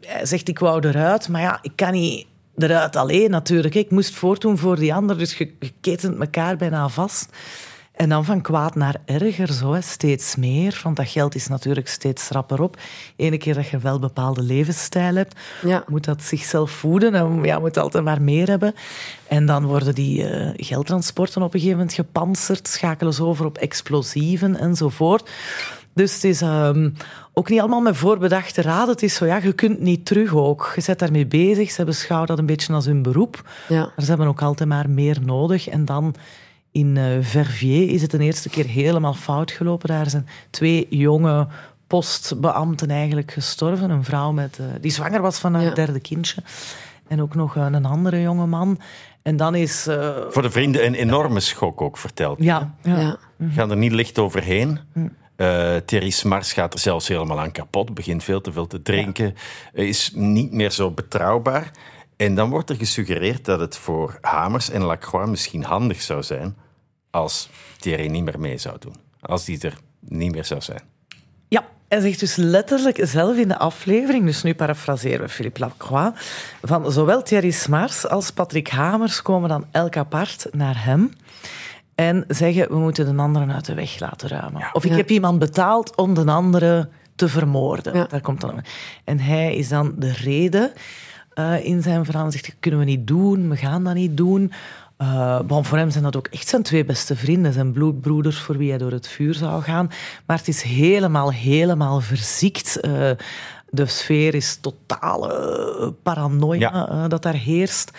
hij 0.01 0.27
zegt 0.27 0.49
ik 0.49 0.59
wou 0.59 0.89
eruit. 0.89 1.29
Maar 1.29 1.41
ja, 1.41 1.59
ik 1.63 1.73
kan 1.75 1.93
niet 1.93 2.27
eruit 2.57 2.97
alleen 2.97 3.31
natuurlijk. 3.31 3.75
Ik 3.75 3.91
moest 3.91 4.15
voortdoen 4.15 4.59
voor 4.59 4.77
die 4.77 4.95
ander. 4.95 5.19
Dus 5.19 5.39
je, 5.39 5.55
je 5.59 5.73
ketent 5.81 6.21
elkaar 6.21 6.57
bijna 6.57 6.89
vast. 6.89 7.29
En 8.01 8.09
dan 8.09 8.25
van 8.25 8.41
kwaad 8.41 8.75
naar 8.75 8.97
erger, 9.05 9.53
zo, 9.53 9.73
hè. 9.73 9.81
steeds 9.81 10.37
meer. 10.37 10.81
Want 10.83 10.97
dat 10.97 11.09
geld 11.09 11.35
is 11.35 11.47
natuurlijk 11.49 11.89
steeds 11.89 12.29
rapper 12.29 12.63
op. 12.63 12.77
Ene 13.17 13.39
keer 13.39 13.55
dat 13.55 13.69
je 13.69 13.79
wel 13.79 13.95
een 13.95 14.01
bepaalde 14.01 14.43
levensstijl 14.43 15.15
hebt, 15.15 15.41
Ja. 15.63 15.85
moet 15.89 16.05
dat 16.05 16.23
zichzelf 16.23 16.71
voeden 16.71 17.15
en 17.15 17.43
ja, 17.43 17.59
moet 17.59 17.77
altijd 17.77 18.05
maar 18.05 18.23
meer 18.23 18.49
hebben. 18.49 18.75
En 19.29 19.47
dan 19.47 19.65
worden 19.65 19.95
die 19.95 20.29
eh, 20.29 20.67
geldtransporten 20.67 21.43
op 21.43 21.55
een 21.55 21.61
gegeven 21.61 21.79
moment 21.79 21.97
gepantserd, 21.97 22.69
schakelen 22.69 23.15
ze 23.15 23.25
over 23.25 23.47
op 23.47 23.59
explosieven 23.59 24.57
enzovoort. 24.57 25.31
Dus 25.95 26.15
het 26.15 26.25
is 26.25 26.41
ehm, 26.41 26.91
ook 27.33 27.49
niet 27.49 27.61
allemaal 27.61 27.81
met 27.81 27.97
voorbedachte 27.97 28.63
raad. 28.63 28.89
Het 28.89 29.03
is 29.03 29.15
zo, 29.15 29.27
ja, 29.27 29.37
je 29.37 29.53
kunt 29.53 29.81
niet 29.81 30.07
terug 30.07 30.35
ook. 30.35 30.73
Je 30.77 30.83
bent 30.87 30.99
daarmee 30.99 31.27
bezig. 31.27 31.71
Ze 31.71 31.85
beschouwen 31.85 32.29
dat 32.29 32.39
een 32.39 32.47
beetje 32.47 32.73
als 32.73 32.85
hun 32.85 33.03
beroep. 33.03 33.49
Ja. 33.69 33.81
Maar 33.81 33.93
ze 34.05 34.09
hebben 34.09 34.27
ook 34.27 34.43
altijd 34.43 34.69
maar 34.69 34.91
meer 34.91 35.19
nodig. 35.25 35.69
En 35.69 35.85
dan 35.85 36.15
in 36.73 36.97
eh, 36.97 37.05
Verviers 37.21 37.93
is 37.93 38.03
het 38.03 38.13
een 38.13 38.21
eerste 38.21 38.49
keer 38.49 38.67
helemaal 38.67 39.15
fout 39.15 39.51
gelopen. 39.51 39.89
Daar 39.89 40.11
zijn 40.11 40.29
twee 40.51 40.87
jonge 40.91 41.47
postbeambten 41.87 42.91
eigenlijk 42.91 43.33
gestorven. 43.33 43.91
Een 43.91 44.05
vrouw 44.05 44.33
met, 44.33 44.59
eh, 44.59 44.65
die 44.81 44.91
zwanger 44.91 45.21
was 45.21 45.39
van 45.39 45.55
haar 45.55 45.63
Ja. 45.63 45.71
derde 45.75 46.01
kindje. 46.01 46.43
En 47.09 47.23
ook 47.23 47.35
nog 47.35 47.57
eh, 47.57 47.67
een 47.71 47.85
andere 47.85 48.21
jonge 48.21 48.47
man. 48.47 48.79
En 49.23 49.37
dan 49.37 49.55
is... 49.55 49.87
eh, 49.87 50.17
Voor 50.31 50.43
de 50.43 50.51
vrienden 50.51 50.87
een 50.87 50.95
enorme 50.95 51.41
schok 51.41 51.81
ook 51.81 51.97
verteld. 51.97 52.39
ja, 52.43 52.75
ja. 52.83 52.99
Ja. 52.99 53.17
Gaan 53.55 53.71
er 53.71 53.77
niet 53.77 53.93
licht 53.93 54.19
overheen. 54.19 54.79
Eh 55.37 55.77
Thierry 55.85 56.11
Smars 56.11 56.53
gaat 56.53 56.73
er 56.73 56.79
zelfs 56.79 57.09
helemaal 57.09 57.41
aan 57.41 57.53
kapot. 57.53 57.95
Begint 57.95 58.25
veel 58.25 58.41
te 58.41 58.53
veel 58.53 58.67
te 58.67 58.83
drinken. 58.83 59.35
Is 59.73 60.13
niet 60.15 60.53
meer 60.53 60.71
zo 60.71 60.91
betrouwbaar. 60.91 61.71
En 62.21 62.35
dan 62.35 62.51
wordt 62.51 62.71
er 62.71 62.77
gesuggereerd 62.77 63.45
dat 63.45 63.61
het 63.61 63.77
voor 63.77 64.19
Hamers 64.21 64.71
en 64.71 64.83
Lacroix 64.83 65.29
misschien 65.29 65.65
handig 65.65 66.03
zou 66.03 66.23
zijn 66.23 66.57
als 67.11 67.49
Thierry 67.79 68.07
niet 68.07 68.25
meer 68.25 68.41
mee 68.41 68.59
zou 68.59 68.77
doen. 68.79 68.95
als 69.21 69.45
die 69.45 69.61
er 69.61 69.79
niet 70.01 70.33
meer 70.33 70.45
zou 70.45 70.61
zijn. 70.61 70.81
Ja, 71.49 71.65
hij 71.89 72.01
zegt 72.01 72.21
dus 72.21 72.37
letterlijk 72.37 72.99
zelf 73.03 73.37
in 73.37 73.49
de 73.49 73.59
aflevering, 73.59 74.25
dus 74.25 74.43
nu 74.43 74.55
parafraseren 74.55 75.21
we 75.21 75.29
Philippe 75.29 75.61
Lacroix, 75.61 76.21
van 76.63 76.93
zowel 76.93 77.23
Thierry 77.23 77.51
Smars 77.51 78.07
als 78.09 78.31
Patrick 78.31 78.69
Hamers 78.69 79.23
komen 79.23 79.49
dan 79.49 79.67
elk 79.71 79.97
apart 79.97 80.47
naar 80.53 80.85
hem 80.85 81.11
en 81.95 82.25
zeggen 82.29 82.69
we 82.69 82.79
moeten 82.79 83.17
de 83.17 83.23
anderen 83.23 83.53
uit 83.53 83.65
de 83.65 83.75
weg 83.75 83.99
laten 83.99 84.29
ruimen. 84.29 84.69
Of 84.73 84.85
ik 84.85 84.91
Ja. 84.91 84.97
heb 84.97 85.11
iemand 85.11 85.39
betaald 85.39 85.97
om 85.97 86.15
de 86.15 86.25
andere 86.25 86.89
te 87.15 87.29
vermoorden. 87.29 87.95
Ja. 87.97 88.05
Daar 88.05 88.21
komt 88.21 88.41
dan. 88.41 88.65
En 89.05 89.19
hij 89.21 89.55
is 89.57 89.69
dan 89.69 89.95
de 89.97 90.13
reden 90.13 90.73
eh, 91.35 91.65
in 91.65 91.83
zijn 91.83 92.05
verhaal. 92.05 92.23
Hij 92.23 92.33
zegt, 92.33 92.47
dat 92.47 92.55
kunnen 92.61 92.81
we 92.81 92.87
niet 92.87 93.07
doen, 93.07 93.49
we 93.49 93.57
gaan 93.57 93.85
dat 93.85 93.95
niet 93.95 94.17
doen. 94.17 94.53
Eh, 94.97 95.41
bon, 95.41 95.65
voor 95.65 95.79
hem 95.79 95.91
zijn 95.91 96.05
dat 96.05 96.17
ook 96.17 96.27
echt 96.27 96.49
zijn 96.49 96.63
twee 96.63 96.85
beste 96.85 97.17
vrienden, 97.17 97.53
zijn 97.53 97.73
bloedbroeders 97.73 98.39
voor 98.39 98.57
wie 98.57 98.69
hij 98.69 98.79
door 98.79 98.93
het 98.93 99.09
vuur 99.09 99.35
zou 99.35 99.63
gaan. 99.63 99.91
Maar 100.27 100.37
het 100.39 100.49
is 100.49 100.63
helemaal, 100.63 101.33
helemaal 101.33 102.01
verziekt. 102.01 102.81
Eh, 102.81 103.11
de 103.71 103.87
sfeer 103.87 104.35
is 104.35 104.59
totale 104.61 105.95
paranoia 106.03 106.59
Ja. 106.71 106.89
eh, 106.89 107.09
dat 107.09 107.23
daar 107.23 107.35
heerst. 107.35 107.91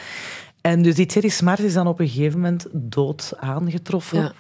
En 0.62 0.82
dus 0.82 0.96
die 0.96 1.06
Thierry 1.06 1.30
Smart 1.30 1.60
is 1.60 1.74
dan 1.74 1.88
op 1.88 2.00
een 2.00 2.08
gegeven 2.10 2.40
moment 2.40 2.66
dood 2.72 3.34
aangetroffen. 3.40 4.18
Ja. 4.20 4.32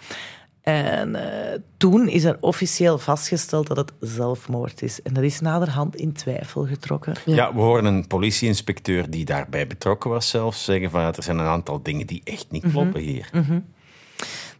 En 0.62 1.15
eh, 1.15 1.60
toen 1.78 2.08
is 2.08 2.24
er 2.24 2.38
officieel 2.39 2.97
vastgesteld 2.97 3.67
dat 3.67 3.78
het 3.78 3.91
zelfmoord 4.00 4.82
is. 4.82 5.02
En 5.02 5.13
dat 5.13 5.24
is 5.24 5.39
naderhand 5.39 5.95
in 5.95 6.13
twijfel 6.13 6.65
getrokken. 6.65 7.13
Ja. 7.26 7.54
we 7.54 7.60
horen 7.60 7.86
een 7.86 8.08
politieinspecteur 8.08 9.10
die 9.10 9.26
daarbij 9.26 9.67
betrokken 9.67 10.10
was 10.10 10.30
zelfs 10.30 10.63
zeggen 10.63 10.91
van 10.91 11.02
er 11.02 11.24
zijn 11.24 11.38
een 11.38 11.45
aantal 11.45 11.82
dingen 11.84 12.08
die 12.08 12.21
echt 12.24 12.52
niet 12.52 12.65
kloppen 12.71 13.02
hier. 13.02 13.30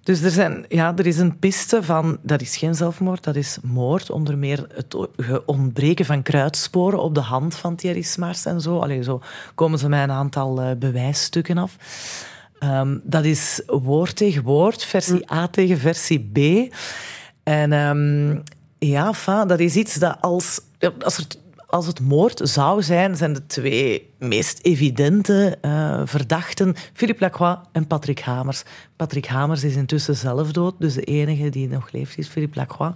Dus 0.04 0.22
er, 0.22 0.32
zijn, 0.32 0.66
ja, 0.68 0.94
er 0.96 1.08
is 1.08 1.18
een 1.18 1.40
piste 1.40 1.84
van, 1.84 2.18
dat 2.22 2.42
is 2.42 2.58
geen 2.58 2.76
zelfmoord, 2.76 3.24
dat 3.24 3.36
is 3.36 3.58
moord. 3.64 4.10
Onder 4.10 4.38
meer 4.38 4.68
het 4.74 4.96
ontbreken 5.46 6.06
van 6.06 6.22
kruidsporen 6.22 7.00
op 7.00 7.16
de 7.16 7.22
hand 7.22 7.56
van 7.56 7.76
Thierry 7.76 8.02
Smars 8.02 8.46
en 8.46 8.62
zo. 8.62 8.80
Allee, 8.80 9.04
zo 9.04 9.22
komen 9.56 9.80
ze 9.80 9.90
met 9.90 10.02
een 10.02 10.12
aantal 10.12 10.62
eh, 10.62 10.76
bewijsstukken 10.78 11.58
af. 11.58 11.78
Ehm, 12.62 12.98
dat 13.04 13.26
is 13.26 13.62
woord 13.66 14.16
tegen 14.16 14.44
woord, 14.44 14.84
versie 14.84 15.32
A 15.32 15.48
tegen 15.48 15.78
versie 15.78 16.30
B. 16.34 16.74
En 17.44 17.74
ehm, 17.74 18.40
ja, 18.80 19.08
enfin, 19.08 19.48
dat 19.48 19.60
is 19.60 19.76
iets 19.76 19.96
dat 19.96 20.18
als, 20.20 20.62
als, 21.00 21.18
er, 21.18 21.26
als 21.68 21.88
het 21.88 22.00
moord 22.00 22.40
zou 22.44 22.84
zijn, 22.84 23.16
zijn 23.16 23.34
de 23.34 23.46
twee 23.46 24.14
meest 24.20 24.60
evidente 24.62 25.58
eh, 25.62 26.02
verdachten 26.06 26.76
Philippe 26.94 27.24
Lacroix 27.24 27.60
en 27.72 27.88
Patrick 27.88 28.20
Hamers. 28.20 28.64
Patrick 28.96 29.26
Hamers 29.26 29.64
is 29.64 29.76
intussen 29.76 30.16
zelf 30.16 30.52
dood, 30.52 30.76
dus 30.80 30.94
de 30.94 31.04
enige 31.04 31.50
die 31.50 31.68
nog 31.68 31.92
leeft 31.92 32.18
is 32.18 32.28
Philippe 32.28 32.60
Lacroix. 32.60 32.96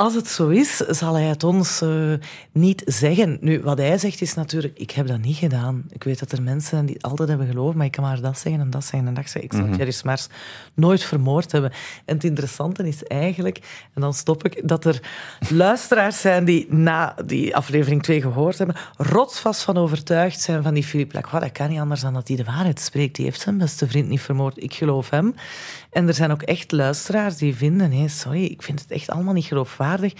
Als 0.00 0.14
het 0.14 0.28
zo 0.28 0.48
is, 0.48 0.76
zal 0.76 1.14
hij 1.14 1.24
het 1.24 1.44
ons 1.44 1.80
eh, 1.80 2.12
niet 2.52 2.82
zeggen. 2.86 3.38
Nu, 3.40 3.60
wat 3.60 3.78
hij 3.78 3.98
zegt 3.98 4.20
is 4.20 4.34
natuurlijk, 4.34 4.78
ik 4.78 4.90
heb 4.90 5.06
dat 5.06 5.20
niet 5.20 5.36
gedaan. 5.36 5.84
Ik 5.88 6.04
weet 6.04 6.18
dat 6.18 6.32
er 6.32 6.42
mensen 6.42 6.68
zijn 6.68 6.86
die 6.86 7.04
altijd 7.04 7.28
hebben 7.28 7.46
geloofd, 7.46 7.76
maar 7.76 7.86
ik 7.86 7.92
kan 7.92 8.04
maar 8.04 8.20
dat 8.20 8.38
zeggen 8.38 8.60
en 8.60 8.70
dat 8.70 8.84
zeggen 8.84 9.08
en 9.08 9.14
dat 9.14 9.30
zeggen. 9.30 9.42
Ik 9.42 9.52
zou 9.52 9.70
Thierry 9.70 9.90
Smars 9.90 10.28
nooit 10.74 11.02
vermoord 11.02 11.52
hebben. 11.52 11.70
En 12.04 12.14
het 12.14 12.24
interessante 12.24 12.88
is 12.88 13.04
eigenlijk, 13.04 13.58
en 13.94 14.00
dan 14.00 14.14
stop 14.14 14.44
ik, 14.44 14.68
dat 14.68 14.84
er 14.84 15.00
luisteraars 15.64 16.20
zijn 16.20 16.44
die 16.44 16.74
na 16.74 17.16
die 17.26 17.56
aflevering 17.56 18.02
2 18.02 18.20
gehoord 18.20 18.58
hebben, 18.58 18.76
rotsvast 18.96 19.62
van 19.62 19.76
overtuigd 19.76 20.40
zijn 20.40 20.62
van 20.62 20.74
die 20.74 20.84
Philippe 20.84 21.14
Lacroix. 21.14 21.44
Dat 21.44 21.52
kan 21.52 21.68
niet 21.68 21.80
anders 21.80 22.00
dan 22.00 22.12
dat 22.12 22.28
hij 22.28 22.36
de 22.36 22.44
waarheid 22.44 22.80
spreekt. 22.80 23.16
Die 23.16 23.24
heeft 23.24 23.40
zijn 23.40 23.58
beste 23.58 23.88
vriend 23.88 24.08
niet 24.08 24.20
vermoord. 24.20 24.62
Ik 24.62 24.74
geloof 24.74 25.10
hem. 25.10 25.34
En 25.90 26.08
er 26.08 26.14
zijn 26.14 26.30
ook 26.30 26.42
echt 26.42 26.72
luisteraars 26.72 27.36
die 27.36 27.56
vinden, 27.56 28.10
sorry, 28.10 28.44
ik 28.44 28.62
vind 28.62 28.80
het 28.80 28.90
echt 28.90 29.10
allemaal 29.10 29.34
niet 29.34 29.44
geloofwaardig. 29.44 30.12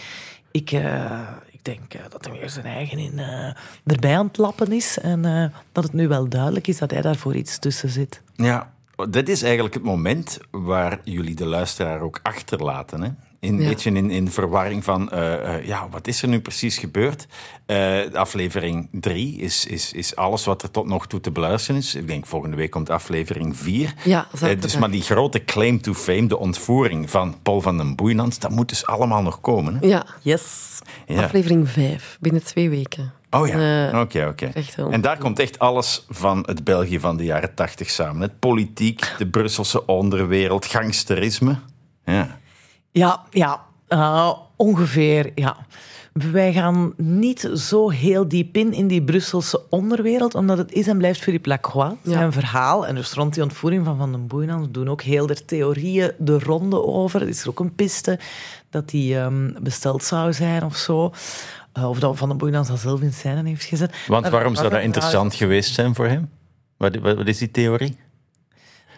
Ik, 0.51 0.73
eh, 0.73 1.29
ik 1.51 1.65
denk 1.65 1.95
eh, 1.95 2.01
dat 2.11 2.25
hij 2.25 2.39
weer 2.39 2.51
zijn 2.51 2.67
eigen 2.67 2.99
in, 2.99 3.19
eh, 3.19 3.55
erbij 3.87 4.19
aan 4.19 4.27
het 4.27 4.39
lappen 4.39 4.73
is. 4.73 4.99
En 4.99 5.53
dat 5.73 5.85
het 5.85 5.93
nu 5.93 6.09
wel 6.09 6.29
duidelijk 6.29 6.67
is 6.67 6.79
dat 6.79 6.91
hij 6.91 7.01
daarvoor 7.01 7.35
iets 7.35 7.59
tussen 7.59 7.89
zit. 7.89 8.23
Ja, 8.37 8.73
dit 9.11 9.29
is 9.29 9.43
eigenlijk 9.43 9.75
het 9.75 9.83
moment 9.83 10.39
waar 10.51 11.01
jullie 11.05 11.35
de 11.35 11.47
luisteraar 11.47 12.01
ook 12.01 12.21
achterlaten. 12.23 13.03
Hè? 13.03 13.11
In, 13.41 13.55
Een 13.55 13.63
Ja. 13.63 13.69
beetje 13.69 13.91
in, 13.91 14.11
in 14.11 14.31
verwarring 14.31 14.85
van, 14.85 15.11
eh, 15.11 15.55
eh, 15.55 15.67
ja, 15.67 15.89
wat 15.91 16.07
is 16.07 16.23
er 16.23 16.29
nu 16.29 16.41
precies 16.41 16.79
gebeurd? 16.79 17.27
Eh, 17.67 17.99
aflevering 18.13 18.89
3 18.93 19.37
is, 19.37 19.67
is, 19.67 19.93
is 19.93 20.17
alles 20.17 20.45
wat 20.45 20.63
er 20.63 20.71
tot 20.71 20.87
nog 20.87 21.07
toe 21.07 21.21
te 21.21 21.31
beluisteren 21.31 21.81
is. 21.81 21.95
Ik 21.95 22.07
denk 22.07 22.27
volgende 22.27 22.57
week 22.57 22.71
komt 22.71 22.91
aflevering 22.91 23.57
4. 23.57 23.95
Ja, 24.05 24.27
dus 24.61 24.77
maar 24.79 24.91
die 24.91 25.03
grote 25.03 25.45
claim 25.45 25.81
to 25.81 25.95
fame, 25.95 26.27
de 26.27 26.39
ontvoering 26.39 27.11
van 27.11 27.37
Paul 27.43 27.61
van 27.61 27.77
den 27.77 27.97
Boeinans, 27.97 28.39
dat 28.39 28.51
moet 28.51 28.69
dus 28.69 28.87
allemaal 28.87 29.23
nog 29.23 29.41
komen. 29.41 29.75
Hè? 29.81 29.87
Ja, 29.87 30.07
Yes. 30.23 30.79
Ja. 31.07 31.23
aflevering 31.25 31.69
5, 31.69 32.17
binnen 32.21 32.45
twee 32.45 32.71
weken. 32.71 33.13
Oh 33.31 33.47
ja, 33.49 34.01
oké, 34.01 34.27
oké. 34.27 34.53
En 34.91 35.01
daar 35.01 35.19
komt 35.19 35.39
echt 35.39 35.59
alles 35.59 36.07
van 36.09 36.43
het 36.47 36.65
België 36.65 37.01
van 37.01 37.17
de 37.17 37.25
jaren 37.25 37.55
tachtig 37.55 37.91
samen. 37.91 38.23
Het 38.23 38.39
politiek, 38.39 39.13
de 39.19 39.27
Brusselse 39.27 39.87
onderwereld, 39.87 40.67
gangsterisme. 40.67 41.59
Ja. 42.05 42.39
Ja, 42.93 43.23
ja 43.31 43.61
eh, 43.89 44.33
ongeveer, 44.57 45.33
ja. 45.35 45.57
Wij 46.13 46.53
gaan 46.53 46.93
niet 46.97 47.51
zo 47.55 47.91
heel 47.91 48.29
diep 48.29 48.57
in 48.57 48.73
in 48.73 48.87
die 48.89 49.03
Brusselse 49.03 49.63
onderwereld, 49.69 50.35
omdat 50.35 50.59
het 50.59 50.73
is 50.73 50.87
en 50.87 50.99
blijft 50.99 51.21
Philippe 51.21 51.49
Lacroix, 51.49 51.95
zijn 52.03 52.25
Ja. 52.25 52.33
verhaal. 52.33 52.87
En 52.87 52.95
dus 52.95 53.13
rond 53.13 53.35
die 53.35 53.43
ontvoering 53.43 53.85
van 53.85 53.97
Van 53.97 54.13
den 54.13 54.27
Boeinans 54.27 54.67
doen 54.71 54.89
ook 54.89 55.03
heel 55.03 55.27
de 55.27 55.45
theorieën 55.45 56.13
de 56.19 56.39
ronde 56.39 56.85
over. 56.85 57.23
Er 57.23 57.29
is 57.29 57.43
er 57.43 57.49
ook 57.49 57.61
een 57.61 57.75
piste 57.75 58.19
dat 58.71 58.89
die 58.89 59.19
ehm, 59.19 59.51
besteld 59.63 60.05
zou 60.05 60.33
zijn 60.33 60.65
of 60.65 60.77
zo. 60.77 61.13
Eh, 61.73 61.89
of 61.89 61.99
dat 61.99 62.17
Van 62.19 62.29
den 62.29 62.39
Boeinans 62.39 62.69
dat 62.69 62.79
zelf 62.79 63.01
in 63.01 63.13
scène 63.13 63.49
heeft 63.49 63.65
gezet. 63.65 63.95
Want 64.07 64.29
waarom 64.29 64.55
zou 64.55 64.69
dat 64.69 64.83
interessant 64.83 65.35
geweest 65.35 65.75
zijn 65.75 65.95
voor 65.95 66.07
hem? 66.07 66.31
Wat, 66.77 66.97
wat, 66.97 67.17
wat 67.17 67.27
is 67.27 67.39
die 67.39 67.51
theorie? 67.51 67.97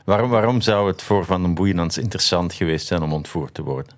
Waarom, 0.04 0.30
waarom 0.30 0.60
zou 0.60 0.88
het 0.88 1.02
voor 1.02 1.24
Van 1.24 1.42
den 1.42 1.54
Boeinans 1.54 1.98
interessant 1.98 2.52
geweest 2.52 2.86
zijn 2.86 3.02
om 3.02 3.12
ontvoerd 3.12 3.54
te 3.54 3.62
worden? 3.62 3.94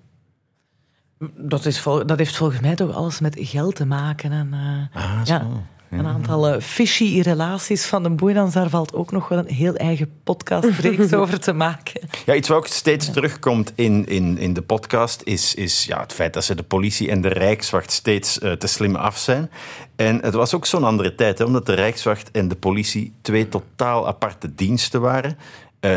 Dat, 1.37 1.65
is 1.65 1.79
vol- 1.79 2.05
dat 2.05 2.17
heeft 2.17 2.35
volgens 2.35 2.59
mij 2.59 2.75
toch 2.75 2.95
alles 2.95 3.19
met 3.19 3.35
geld 3.39 3.75
te 3.75 3.85
maken. 3.85 4.31
En, 4.31 4.49
eh, 4.93 5.03
Ah, 5.03 5.21
ja, 5.23 5.39
zo. 5.39 5.61
Een 5.89 6.05
aantal 6.05 6.47
eh, 6.47 6.61
fishy 6.61 7.21
relaties 7.21 7.85
van 7.85 8.03
de 8.03 8.09
Boeinans, 8.09 8.53
daar 8.53 8.69
valt 8.69 8.93
ook 8.93 9.11
nog 9.11 9.27
wel 9.27 9.37
een 9.37 9.53
heel 9.53 9.75
eigen 9.75 10.11
podcastreeks 10.23 11.13
over 11.21 11.39
te 11.39 11.53
maken. 11.53 12.01
Ja, 12.25 12.33
iets 12.35 12.47
wat 12.47 12.57
ook 12.57 12.67
steeds 12.67 13.11
terugkomt 13.11 13.71
in, 13.75 14.05
in, 14.05 14.37
in 14.37 14.53
de 14.53 14.61
podcast 14.61 15.21
is, 15.23 15.53
is 15.55 15.85
ja, 15.85 15.99
het 16.01 16.13
feit 16.13 16.33
dat 16.33 16.43
ze 16.43 16.55
de 16.55 16.63
politie 16.63 17.09
en 17.09 17.21
de 17.21 17.27
Rijkswacht 17.27 17.91
steeds 17.91 18.39
eh, 18.39 18.51
te 18.51 18.67
slim 18.67 18.95
af 18.95 19.17
zijn. 19.17 19.49
En 19.95 20.19
het 20.21 20.33
was 20.33 20.53
ook 20.53 20.65
zo'n 20.65 20.83
andere 20.83 21.15
tijd, 21.15 21.37
hè, 21.37 21.43
omdat 21.45 21.65
de 21.65 21.73
Rijkswacht 21.73 22.31
en 22.31 22.47
de 22.47 22.55
politie 22.55 23.13
twee 23.21 23.49
totaal 23.49 24.07
aparte 24.07 24.55
diensten 24.55 25.01
waren, 25.01 25.37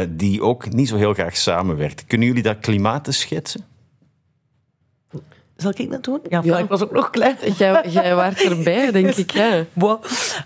die 0.08 0.42
ook 0.42 0.72
niet 0.72 0.88
zo 0.88 0.96
heel 0.96 1.14
graag 1.14 1.36
samenwerkten. 1.36 2.06
Kunnen 2.06 2.26
jullie 2.26 2.42
dat 2.42 2.58
klimaat 2.58 3.04
schetsen? 3.10 3.64
Zal 5.58 5.72
ik 5.76 5.90
dat 5.90 6.04
doen? 6.04 6.20
Ja, 6.28 6.40
Ja. 6.44 6.58
ik 6.58 6.68
was 6.68 6.82
ook 6.82 6.92
nog 6.92 7.10
klein. 7.10 7.36
Jij, 7.58 7.84
jij 7.88 8.14
waart 8.14 8.42
erbij, 8.42 8.90
denk 8.90 9.14
ik. 9.14 9.32
Bon, 9.72 9.96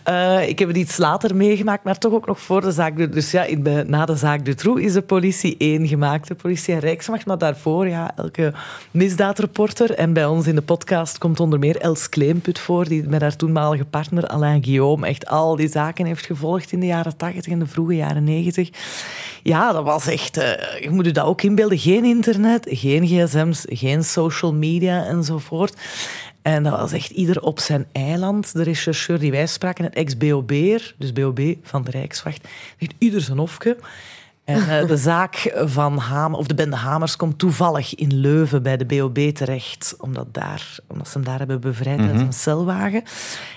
eh, 0.04 0.48
ik 0.48 0.58
heb 0.58 0.68
het 0.68 0.76
iets 0.76 0.96
later 0.96 1.36
meegemaakt, 1.36 1.84
maar 1.84 1.98
toch 1.98 2.12
ook 2.12 2.26
nog 2.26 2.40
voor 2.40 2.60
de 2.60 2.70
zaak. 2.70 3.12
Dus 3.12 3.30
ja, 3.30 3.44
in 3.44 3.62
de- 3.62 3.84
na 3.86 4.04
de 4.04 4.16
zaak 4.16 4.44
Dutroux 4.44 4.80
is 4.82 4.92
de 4.92 5.02
politie 5.02 5.54
één 5.58 5.86
gemaakt, 5.88 6.28
de 6.28 6.34
politie 6.34 6.74
en 6.74 6.80
Rijksmacht. 6.80 7.26
Maar 7.26 7.38
daarvoor, 7.38 7.88
ja, 7.88 8.10
elke 8.16 8.52
misdaadreporter. 8.90 9.90
En 9.94 10.12
bij 10.12 10.26
ons 10.26 10.46
in 10.46 10.54
de 10.54 10.62
podcast 10.62 11.18
komt 11.18 11.40
onder 11.40 11.58
meer 11.58 11.76
Els 11.76 12.08
Kleemput 12.08 12.58
voor, 12.58 12.88
die 12.88 13.08
met 13.08 13.20
haar 13.20 13.36
toenmalige 13.36 13.84
partner 13.84 14.26
Alain 14.26 14.64
Guillaume 14.64 15.06
echt 15.06 15.26
al 15.26 15.56
die 15.56 15.68
zaken 15.68 16.06
heeft 16.06 16.26
gevolgd 16.26 16.72
in 16.72 16.80
de 16.80 16.86
jaren 16.86 17.16
tachtig 17.16 17.46
en 17.46 17.58
de 17.58 17.66
vroege 17.66 17.94
jaren 17.96 18.24
negentig. 18.24 18.70
Ja, 19.42 19.72
dat 19.72 19.84
was 19.84 20.06
echt... 20.06 20.36
eh, 20.36 20.80
je 20.82 20.90
moet 20.90 21.06
je 21.06 21.12
dat 21.12 21.24
ook 21.24 21.42
inbeelden. 21.42 21.78
Geen 21.78 22.04
internet, 22.04 22.66
geen 22.70 23.06
gsm's, 23.06 23.64
geen 23.68 24.04
social 24.04 24.52
media 24.54 25.01
enzovoort. 25.06 25.76
En 26.42 26.62
dat 26.62 26.72
was 26.78 26.92
echt 26.92 27.10
ieder 27.10 27.42
op 27.42 27.60
zijn 27.60 27.86
eiland. 27.92 28.52
De 28.52 28.62
rechercheur 28.62 29.18
die 29.18 29.30
wij 29.30 29.46
spraken, 29.46 29.84
het 29.84 29.94
ex-BOB'er, 29.94 30.94
dus 30.98 31.12
BOB 31.12 31.54
van 31.62 31.84
de 31.84 31.90
Rijkswacht, 31.90 32.48
echt 32.78 32.94
ieder 32.98 33.20
zijn 33.20 33.38
hofje. 33.38 33.76
En 34.44 34.68
eh, 34.68 34.86
de 34.86 34.96
zaak 34.96 35.52
van 35.54 35.98
Hamer, 35.98 36.38
of 36.38 36.46
de 36.46 36.54
bende 36.54 36.76
Hamers, 36.76 37.16
komt 37.16 37.38
toevallig 37.38 37.94
in 37.94 38.14
Leuven 38.14 38.62
bij 38.62 38.76
de 38.76 38.84
BOB 38.84 39.18
terecht, 39.18 39.94
omdat, 39.98 40.26
daar, 40.34 40.78
omdat 40.86 41.08
ze 41.08 41.12
hem 41.12 41.24
daar 41.24 41.38
hebben 41.38 41.60
bevrijd 41.60 42.00
uit 42.00 42.20
een 42.20 42.32
celwagen. 42.32 43.02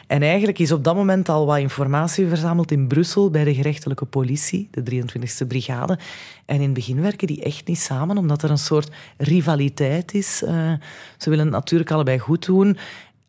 En 0.08 0.22
eigenlijk 0.22 0.60
is 0.60 0.72
op 0.72 0.84
dat 0.84 0.96
moment 0.96 1.30
al 1.30 1.46
wat 1.46 1.58
informatie 1.58 2.28
verzameld 2.28 2.72
in 2.72 2.88
Brussel 2.88 3.30
bij 3.30 3.44
de 3.44 3.54
gerechtelijke 3.54 4.06
politie, 4.06 4.68
de 4.72 5.04
23e 5.04 5.48
brigade. 5.48 6.00
En 6.46 6.56
in 6.56 6.62
het 6.62 6.74
begin 6.74 7.02
werken 7.02 7.28
die 7.28 7.44
echt 7.44 7.68
niet 7.68 7.80
samen, 7.80 8.18
omdat 8.18 8.44
er 8.44 8.50
een 8.50 8.58
soort 8.58 8.90
rivaliteit 9.18 10.14
is. 10.14 10.44
Eh, 10.44 10.74
ze 11.18 11.30
willen 11.30 11.46
het 11.46 11.54
natuurlijk 11.54 11.92
allebei 11.92 12.20
goed 12.20 12.46
doen. 12.46 12.78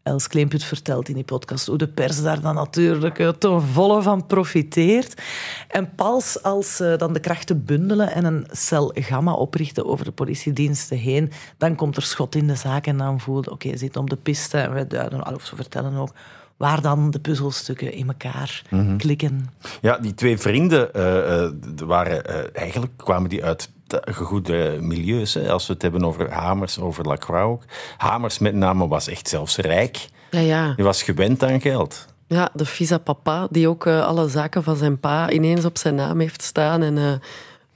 Els 0.07 0.29
Kleemput 0.29 0.65
vertelt 0.65 1.09
in 1.09 1.15
die 1.15 1.25
podcast 1.25 1.67
hoe 1.67 1.79
de 1.79 1.89
pers 1.89 2.23
daar 2.23 2.41
dan 2.41 2.55
natuurlijk 2.55 3.35
ten 3.39 3.63
volle 3.63 4.03
van 4.03 4.27
profiteert. 4.27 5.23
En 5.69 5.95
pas 5.95 6.43
als 6.43 6.77
ze 6.77 6.95
dan 6.99 7.13
de 7.13 7.21
krachten 7.21 7.65
bundelen 7.65 8.13
en 8.13 8.25
een 8.25 8.47
cel 8.51 8.91
gamma 8.95 9.33
oprichten 9.33 9.87
over 9.87 10.05
de 10.05 10.13
politiediensten 10.13 10.99
heen, 10.99 11.31
dan 11.59 11.75
komt 11.75 11.97
er 11.97 12.03
schot 12.03 12.35
in 12.35 12.47
de 12.47 12.55
zaak 12.55 12.87
en 12.87 12.97
dan 12.97 13.21
voelt 13.21 13.49
oké, 13.51 13.67
okay, 13.67 13.79
zit 13.79 13.97
op 13.97 14.11
de 14.11 14.17
piste 14.17 14.59
en 14.59 14.75
we 14.75 14.87
duiden, 14.87 15.35
of 15.35 15.45
ze 15.45 15.57
vertellen 15.57 15.97
ook 15.97 16.11
waar 16.57 16.81
dan 16.81 17.11
de 17.11 17.19
puzzelstukken 17.21 17.93
in 17.93 18.09
elkaar 18.09 18.63
Mhm. 18.71 18.97
klikken. 18.97 19.51
Ja, 19.81 19.99
die 19.99 20.15
twee 20.15 20.39
vrienden 20.39 20.95
eh, 20.95 21.45
eh, 21.45 21.53
waren, 21.85 22.25
eh, 22.25 22.63
eigenlijk 22.63 22.93
kwamen 22.97 23.29
die 23.31 23.45
uit 23.45 23.71
goede 24.15 24.79
milieus. 24.81 25.35
Hè. 25.35 25.51
Als 25.51 25.67
we 25.67 25.73
het 25.73 25.83
hebben 25.83 26.05
over 26.05 26.33
Hamers, 26.33 26.79
over 26.79 27.05
Lacroix 27.05 27.45
ook. 27.45 27.63
Hamers 27.97 28.39
met 28.39 28.55
name 28.55 28.89
was 28.89 29.09
echt 29.09 29.29
zelfs 29.29 29.57
rijk. 29.57 30.09
Ja, 30.31 30.41
ja. 30.41 30.73
Die 30.75 30.85
was 30.85 31.03
gewend 31.03 31.43
aan 31.43 31.61
geld. 31.61 32.07
Ja, 32.27 32.49
de 32.55 32.65
visa 32.65 32.99
papa, 32.99 33.47
die 33.51 33.69
ook 33.69 33.87
uh, 33.87 34.07
alle 34.07 34.29
zaken 34.29 34.63
van 34.63 34.77
zijn 34.77 35.01
pa 35.01 35.31
ineens 35.31 35.65
op 35.65 35.79
zijn 35.79 35.95
naam 35.95 36.21
heeft 36.21 36.43
staan. 36.43 36.83
En 36.83 36.97
uh, 36.97 37.13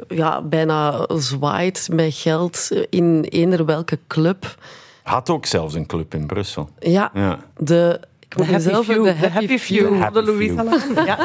ja, 0.08 0.42
bijna 0.42 1.06
zwaait 1.08 1.88
met 1.92 2.14
geld 2.14 2.68
in 2.88 3.24
eender 3.24 3.64
welke 3.64 3.98
club. 4.06 4.54
Had 5.02 5.30
ook 5.30 5.46
zelfs 5.46 5.74
een 5.74 5.86
club 5.86 6.14
in 6.14 6.26
Brussel. 6.26 6.68
Ja, 6.78 7.10
ja. 7.14 7.38
de... 7.56 8.00
De 8.36 8.44
happy, 8.44 8.82
few, 8.82 9.04
de 9.04 9.12
happy, 9.12 9.32
happy 9.32 9.58
Few, 9.58 9.88
de, 9.88 9.96
happy 9.96 10.14
de 10.14 10.22
Louise 10.22 10.54
ja. 11.06 11.18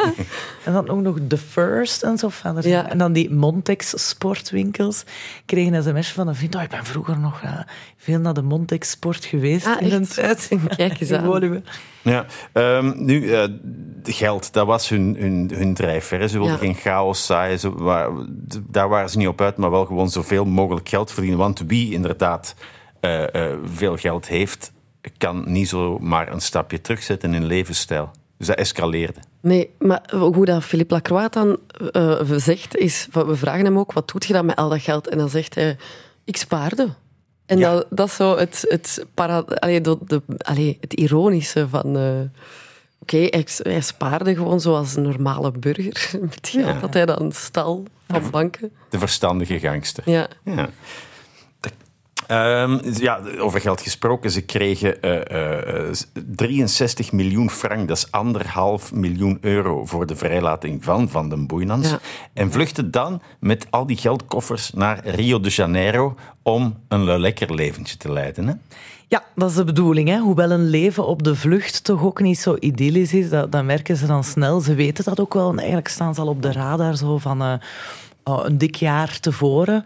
En 0.64 0.74
dan 0.74 0.90
ook 0.90 1.02
nog 1.02 1.18
The 1.28 1.38
First 1.38 2.04
en 2.04 2.18
zo 2.18 2.30
verder. 2.30 2.68
Ja. 2.68 2.90
En 2.90 2.98
dan 2.98 3.14
die 3.14 3.32
Montex 3.32 4.08
sportwinkels. 4.08 5.02
Ik 5.02 5.44
kreeg 5.46 5.72
een 5.72 5.84
sms 5.84 6.12
van 6.12 6.28
een 6.28 6.36
vriend. 6.36 6.56
Oh, 6.56 6.62
ik 6.62 6.70
ben 6.70 6.86
vroeger 6.86 7.20
nog 7.20 7.42
uh, 7.44 7.60
veel 7.98 8.20
naar 8.20 8.34
de 8.34 8.42
Montex 8.42 8.90
sport 8.90 9.26
geweest 9.26 9.66
ah, 9.66 9.82
in 9.82 9.92
een 9.92 10.08
tijd. 10.08 10.50
Kijk 10.76 11.00
eens 11.00 11.12
aan. 11.52 11.64
Ja, 12.02 12.26
um, 12.54 12.94
nu, 13.06 13.22
uh, 13.22 13.44
geld, 14.04 14.54
dat 14.54 14.66
was 14.66 14.90
hun, 14.90 15.16
hun, 15.20 15.52
hun 15.54 15.74
drijfveer. 15.74 16.28
Ze 16.28 16.38
wilden 16.38 16.54
ja. 16.54 16.60
geen 16.60 16.76
chaos 16.76 17.26
zaaien. 17.26 17.60
Ze, 17.60 17.72
waar, 17.72 18.10
daar 18.68 18.90
waren 18.90 19.10
ze 19.10 19.18
niet 19.18 19.28
op 19.28 19.42
uit, 19.42 19.58
maar 19.58 19.72
wel 19.72 19.86
gewoon 19.86 20.10
zoveel 20.10 20.46
mogelijk 20.46 20.90
geld 20.90 21.12
verdienen. 21.12 21.40
Want 21.40 21.64
wie 21.68 21.94
inderdaad 21.94 22.56
uh, 23.02 23.24
veel 23.64 23.98
geld 23.98 24.28
heeft, 24.28 24.74
kan 25.18 25.44
niet 25.48 25.70
zomaar 25.70 26.32
een 26.32 26.42
stapje 26.42 26.82
terugzetten 26.82 27.34
in 27.34 27.46
levensstijl. 27.46 28.12
Dus 28.38 28.48
dat 28.48 28.58
escaleerde. 28.58 29.20
Nee, 29.42 29.70
maar 29.80 30.04
hoe 30.12 30.46
dat 30.46 30.64
Philippe 30.64 30.94
Lacroix 30.94 31.30
dan 31.30 31.58
uh, 31.92 32.22
zegt, 32.36 32.76
is... 32.76 33.08
We 33.12 33.36
vragen 33.36 33.66
hem 33.66 33.78
ook, 33.78 33.94
wat 33.94 34.10
doet 34.12 34.26
je 34.26 34.34
dan 34.34 34.46
met 34.46 34.56
al 34.56 34.70
dat 34.70 34.82
geld? 34.82 35.10
En 35.10 35.18
dan 35.18 35.30
zegt 35.30 35.56
hij, 35.56 35.78
ik 36.24 36.38
spaarde. 36.38 36.88
En 37.46 37.58
ja. 37.58 37.74
dat, 37.74 37.86
dat 37.90 38.08
is 38.08 38.16
zo 38.16 38.38
het, 38.38 38.66
het, 38.68 39.06
para, 39.14 39.40
allee, 39.40 39.82
de, 39.82 39.98
de, 40.06 40.22
allee, 40.38 40.78
het 40.82 40.94
ironische 40.94 41.68
van... 41.70 41.98
Uh, 41.98 42.20
Oké, 43.00 43.16
okay, 43.16 43.28
hij, 43.30 43.72
hij, 43.72 43.82
spaarde 43.82 44.36
gewoon 44.36 44.62
zoals 44.62 44.96
een 44.96 45.04
normale 45.04 45.52
burger. 45.52 46.10
Met 46.22 46.48
geld 46.48 46.66
ja. 46.66 46.80
dat 46.80 46.94
hij 46.94 47.06
dan 47.06 47.32
stal 47.32 47.86
van 48.08 48.30
banken. 48.32 48.72
De 48.90 49.00
verstandige 49.00 49.60
gangster. 49.60 50.10
Ja. 50.10 50.28
ja. 50.44 50.70
Um, 52.32 52.80
ja, 52.94 53.20
over 53.40 53.62
geld 53.62 53.82
gesproken. 53.82 54.32
Ze 54.32 54.42
kregen 54.42 54.98
uh, 55.02 55.90
uh, 55.90 55.92
63 56.36 57.12
miljoen 57.12 57.50
frank, 57.50 57.88
dat 57.88 57.98
is 57.98 58.12
anderhalf 58.12 58.94
miljoen 58.94 59.38
euro 59.42 59.86
voor 59.86 60.06
de 60.06 60.16
vrijlating 60.16 60.84
van 60.84 61.10
Van 61.10 61.30
den 61.30 61.48
Boeinans. 61.48 61.90
Ja. 61.90 62.00
En 62.34 62.52
vluchten 62.52 62.92
dan 62.92 63.22
met 63.40 63.68
al 63.70 63.86
die 63.86 63.98
geldkoffers 63.98 64.72
naar 64.74 65.08
Rio 65.08 65.40
de 65.40 65.50
Janeiro 65.50 66.16
om 66.42 66.78
een 66.88 67.20
lekker 67.20 67.54
leventje 67.54 67.98
te 67.98 68.12
leiden. 68.12 68.48
Hè? 68.48 68.54
Ja, 69.08 69.24
dat 69.36 69.50
is 69.50 69.56
de 69.56 69.64
bedoeling. 69.64 70.10
Hè? 70.10 70.20
Hoewel 70.20 70.52
een 70.52 70.70
leven 70.70 71.08
op 71.08 71.24
de 71.24 71.36
vlucht 71.36 71.84
toch 71.84 72.04
ook 72.04 72.22
niet 72.22 72.40
zo 72.40 72.56
idyllisch 72.60 73.14
is, 73.14 73.30
dat, 73.30 73.52
dat 73.52 73.64
merken 73.64 73.98
ze 73.98 74.06
dan 74.06 74.24
snel. 74.24 74.60
Ze 74.60 74.74
weten 74.74 75.04
dat 75.04 75.20
ook 75.20 75.34
wel. 75.34 75.50
En 75.50 75.58
eigenlijk 75.58 75.88
staan 75.88 76.16
ze 76.16 76.22
al 76.22 76.28
op 76.28 76.42
de 76.42 76.52
radar 76.52 76.96
zo 76.96 77.18
van 77.18 77.42
uh, 77.42 77.54
een 78.24 78.58
dik 78.58 78.76
jaar 78.76 79.20
tevoren. 79.20 79.86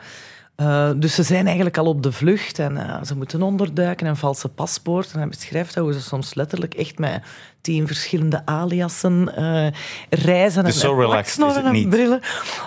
Uh, 0.61 0.89
dus 0.95 1.15
ze 1.15 1.23
zijn 1.23 1.45
eigenlijk 1.45 1.77
al 1.77 1.85
op 1.85 2.03
de 2.03 2.11
vlucht 2.11 2.59
en 2.59 2.75
uh, 2.75 3.03
ze 3.03 3.15
moeten 3.15 3.41
onderduiken 3.41 4.07
en 4.07 4.17
valse 4.17 4.49
paspoorten. 4.49 5.13
En 5.13 5.19
hij 5.19 5.27
beschrijft 5.27 5.75
hoe 5.75 5.93
ze 5.93 6.01
soms 6.01 6.33
letterlijk 6.33 6.73
echt 6.73 6.99
met 6.99 7.21
tien 7.61 7.87
verschillende 7.87 8.45
aliasen 8.45 9.31
uh, 9.37 9.67
reizen. 10.09 10.63
Dus 10.63 10.73
en 10.73 10.79
zo 10.79 10.93
relaxed 10.93 11.45
is 11.45 11.55
het 11.55 11.71
niet. 11.71 11.89
Brillen. 11.89 12.19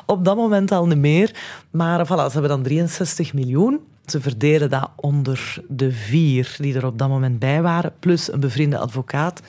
Op 0.07 0.24
dat 0.24 0.37
moment 0.37 0.72
al 0.72 0.87
niet 0.87 0.98
meer. 0.98 1.35
Maar 1.70 2.07
voilà, 2.07 2.26
ze 2.26 2.33
hebben 2.33 2.48
dan 2.48 2.62
63 2.62 3.33
miljoen. 3.33 3.81
Ze 4.07 4.20
verdelen 4.20 4.70
dat 4.70 4.90
onder 4.96 5.62
de 5.68 5.92
vier 5.92 6.57
die 6.59 6.74
er 6.74 6.87
op 6.87 6.98
dat 6.98 7.09
moment 7.09 7.38
bij 7.38 7.62
waren, 7.62 7.92
plus 7.98 8.33
een 8.33 8.40
bevriende 8.40 8.78
advocaat. 8.78 9.40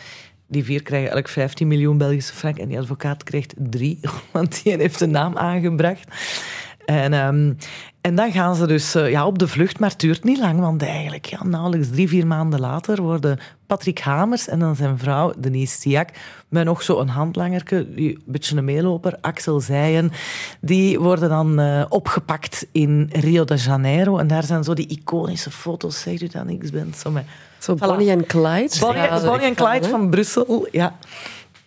Die 0.48 0.64
vier 0.64 0.84
krijgen 0.84 1.12
elk 1.12 1.28
15 1.28 1.68
miljoen 1.68 1.98
Belgische 1.98 2.34
frank 2.34 2.58
en 2.58 2.68
die 2.68 2.80
advocaat 2.80 3.24
krijgt 3.24 3.54
drie, 3.58 4.00
want 4.32 4.64
die 4.64 4.78
heeft 4.78 5.00
de 5.00 5.08
naam 5.08 5.38
aangebracht. 5.38 6.08
En, 6.86 7.14
um, 7.14 7.58
en 8.02 8.16
dan 8.16 8.32
gaan 8.32 8.56
ze 8.56 8.68
dus 8.68 8.96
uh, 8.96 9.10
ja, 9.10 9.26
op 9.26 9.40
de 9.40 9.48
vlucht, 9.48 9.80
maar 9.80 9.90
het 9.90 10.00
duurt 10.00 10.24
niet 10.24 10.40
lang, 10.40 10.60
want 10.60 10.84
eigenlijk 10.84 11.26
ja, 11.26 11.44
nauwelijks 11.44 11.90
drie, 11.90 12.08
vier 12.08 12.28
maanden 12.28 12.60
later 12.60 13.02
worden 13.02 13.40
Patrick 13.68 14.00
Hamers 14.00 14.48
en 14.48 14.60
dan 14.60 14.76
zijn 14.76 14.98
vrouw 14.98 15.34
Denise 15.38 15.74
Stiak 15.74 16.10
met 16.50 16.66
nog 16.66 16.82
zo'n 16.82 17.08
handlangerke, 17.08 17.76
een 17.96 18.22
beetje 18.26 18.58
een 18.58 18.66
meeloper, 18.66 19.18
Axel 19.22 19.60
Zijen, 19.60 20.12
die 20.62 21.00
worden 21.00 21.30
dan 21.30 21.60
uh, 21.60 21.86
opgepakt 21.90 22.68
in 22.72 23.10
Rio 23.12 23.44
de 23.44 23.56
Janeiro. 23.56 24.18
En 24.18 24.28
daar 24.28 24.44
zijn 24.44 24.64
zo 24.64 24.74
die 24.74 24.88
iconische 24.88 25.52
foto's, 25.52 26.02
zegt 26.02 26.22
u 26.22 26.28
dat 26.28 26.46
niks 26.46 26.70
bent? 26.70 26.98
Zo, 26.98 27.12
met, 27.12 27.26
zo 27.58 27.76
Bonnie 27.76 28.10
en 28.10 28.26
Clyde. 28.26 28.76
Bonnie, 28.80 29.04
ja, 29.04 29.22
Bonnie 29.26 29.48
en 29.48 29.56
Clyde 29.56 29.90
van 29.90 30.10
Brussel, 30.10 30.68
ja. 30.72 30.96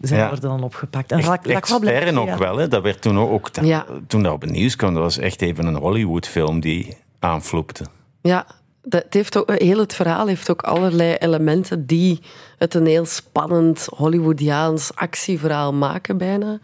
Zij 0.00 0.18
ja. 0.18 0.28
worden 0.28 0.50
dan 0.50 0.62
opgepakt. 0.62 1.12
En 1.12 1.18
echt, 1.18 1.46
extern 1.46 2.18
ook 2.18 2.36
wel, 2.36 2.56
hè. 2.56 2.68
dat 2.68 2.82
werd 2.82 3.02
toen 3.02 3.18
ook, 3.18 3.54
dat, 3.54 3.64
ja. 3.64 3.86
toen 4.06 4.22
dat 4.22 4.32
op 4.32 4.40
het 4.40 4.50
nieuws 4.50 4.76
kwam, 4.76 4.94
dat 4.94 5.02
was 5.02 5.18
echt 5.18 5.42
even 5.42 5.66
een 5.66 5.76
Hollywood-film 5.76 6.60
die 6.60 6.96
aanvloepte. 7.18 7.84
Ja, 8.20 8.46
dat 8.82 9.04
heeft 9.10 9.36
ook, 9.36 9.58
heel 9.58 9.78
het 9.78 9.94
verhaal 9.94 10.26
heeft 10.26 10.50
ook 10.50 10.62
allerlei 10.62 11.14
elementen 11.14 11.86
die 11.86 12.20
het 12.58 12.74
een 12.74 12.86
heel 12.86 13.04
spannend 13.04 13.86
Hollywoodiaans 13.96 14.94
actieverhaal 14.94 15.72
maken 15.72 16.18
bijna. 16.18 16.58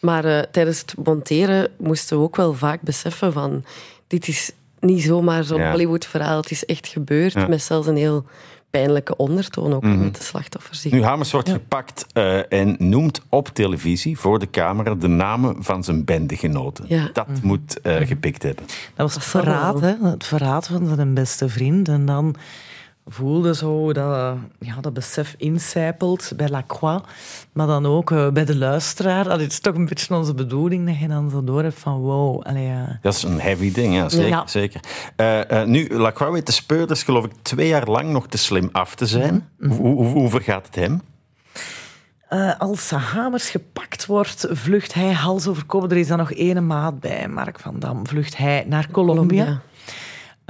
Maar 0.00 0.24
uh, 0.24 0.38
tijdens 0.38 0.80
het 0.80 0.94
monteren 1.04 1.70
moesten 1.76 2.16
we 2.16 2.22
ook 2.22 2.36
wel 2.36 2.54
vaak 2.54 2.80
beseffen 2.80 3.32
van 3.32 3.64
dit 4.06 4.28
is 4.28 4.52
niet 4.80 5.02
zomaar 5.02 5.44
zo'n 5.44 5.60
ja. 5.60 5.70
Hollywood-verhaal, 5.70 6.40
het 6.40 6.50
is 6.50 6.64
echt 6.64 6.86
gebeurd, 6.86 7.32
ja. 7.32 7.48
met 7.48 7.62
zelfs 7.62 7.86
een 7.86 7.96
heel 7.96 8.24
pijnlijke 8.70 9.16
ondertoon 9.16 9.74
ook 9.74 9.82
mm-hmm. 9.82 10.02
met 10.02 10.16
de 10.16 10.22
slachtoffers. 10.22 10.84
Nu, 10.84 11.02
Hamers 11.02 11.32
wordt 11.32 11.48
ja. 11.48 11.54
gepakt 11.54 12.06
uh, 12.14 12.52
en 12.52 12.76
noemt 12.78 13.22
op 13.28 13.48
televisie 13.48 14.18
voor 14.18 14.38
de 14.38 14.50
camera 14.50 14.94
de 14.94 15.08
namen 15.08 15.64
van 15.64 15.84
zijn 15.84 16.04
bendegenoten. 16.04 16.84
Ja. 16.88 17.10
Dat 17.12 17.28
mm-hmm. 17.28 17.46
moet 17.46 17.78
uh, 17.82 17.96
gepikt 17.96 18.42
hebben. 18.42 18.64
Dat 18.66 18.96
was 18.96 19.14
het 19.14 19.24
verraad, 19.24 19.80
hè? 19.80 19.94
het 20.02 20.26
verraad 20.26 20.66
van 20.66 20.94
zijn 20.94 21.14
beste 21.14 21.48
vriend. 21.48 21.88
En 21.88 22.06
dan 22.06 22.34
voelde 23.08 23.54
zo 23.54 23.92
dat, 23.92 24.36
ja, 24.58 24.80
dat 24.80 24.94
besef 24.94 25.34
incijpelt 25.38 26.32
bij 26.36 26.48
Lacroix, 26.48 27.08
maar 27.52 27.66
dan 27.66 27.86
ook 27.86 28.10
uh, 28.10 28.28
bij 28.28 28.44
de 28.44 28.56
luisteraar. 28.56 29.24
Dat 29.24 29.40
is 29.40 29.60
toch 29.60 29.74
een 29.74 29.86
beetje 29.86 30.14
onze 30.14 30.34
bedoeling, 30.34 30.86
dat 30.86 30.98
je 30.98 31.08
dan 31.08 31.30
zo 31.30 31.44
door 31.44 31.62
hebt 31.62 31.78
van 31.78 31.98
wow. 31.98 32.42
Allee, 32.42 32.68
uh. 32.68 32.88
Dat 33.02 33.14
is 33.14 33.22
een 33.22 33.40
heavy 33.40 33.72
ding, 33.72 33.94
ja, 33.94 34.08
zeker. 34.08 34.28
Ja. 34.28 34.46
zeker. 34.46 34.80
Uh, 35.16 35.64
nu, 35.64 35.88
Lacroix 35.88 36.32
weet 36.32 36.46
de 36.46 36.52
speurders 36.52 37.02
geloof 37.02 37.24
ik 37.24 37.32
twee 37.42 37.68
jaar 37.68 37.86
lang 37.86 38.10
nog 38.10 38.26
te 38.26 38.38
slim 38.38 38.68
af 38.72 38.94
te 38.94 39.06
zijn. 39.06 39.48
Mm-hmm. 39.58 39.78
Hoe, 39.78 39.94
hoe, 39.94 40.06
hoe 40.06 40.30
vergaat 40.30 40.66
het 40.66 40.74
hem? 40.74 41.00
Uh, 42.30 42.58
als 42.58 42.90
Hamers 42.90 43.50
gepakt 43.50 44.06
wordt, 44.06 44.46
vlucht 44.50 44.94
hij 44.94 45.12
hals 45.12 45.46
over 45.46 45.64
kop. 45.64 45.90
Er 45.90 45.96
is 45.96 46.06
dan 46.06 46.18
nog 46.18 46.32
ene 46.32 46.60
maat 46.60 47.00
bij, 47.00 47.28
Mark 47.28 47.60
van 47.60 47.78
Dam. 47.78 48.06
Vlucht 48.06 48.36
hij 48.36 48.64
naar 48.66 48.88
Colombia. 48.90 49.44
Colombia. 49.44 49.67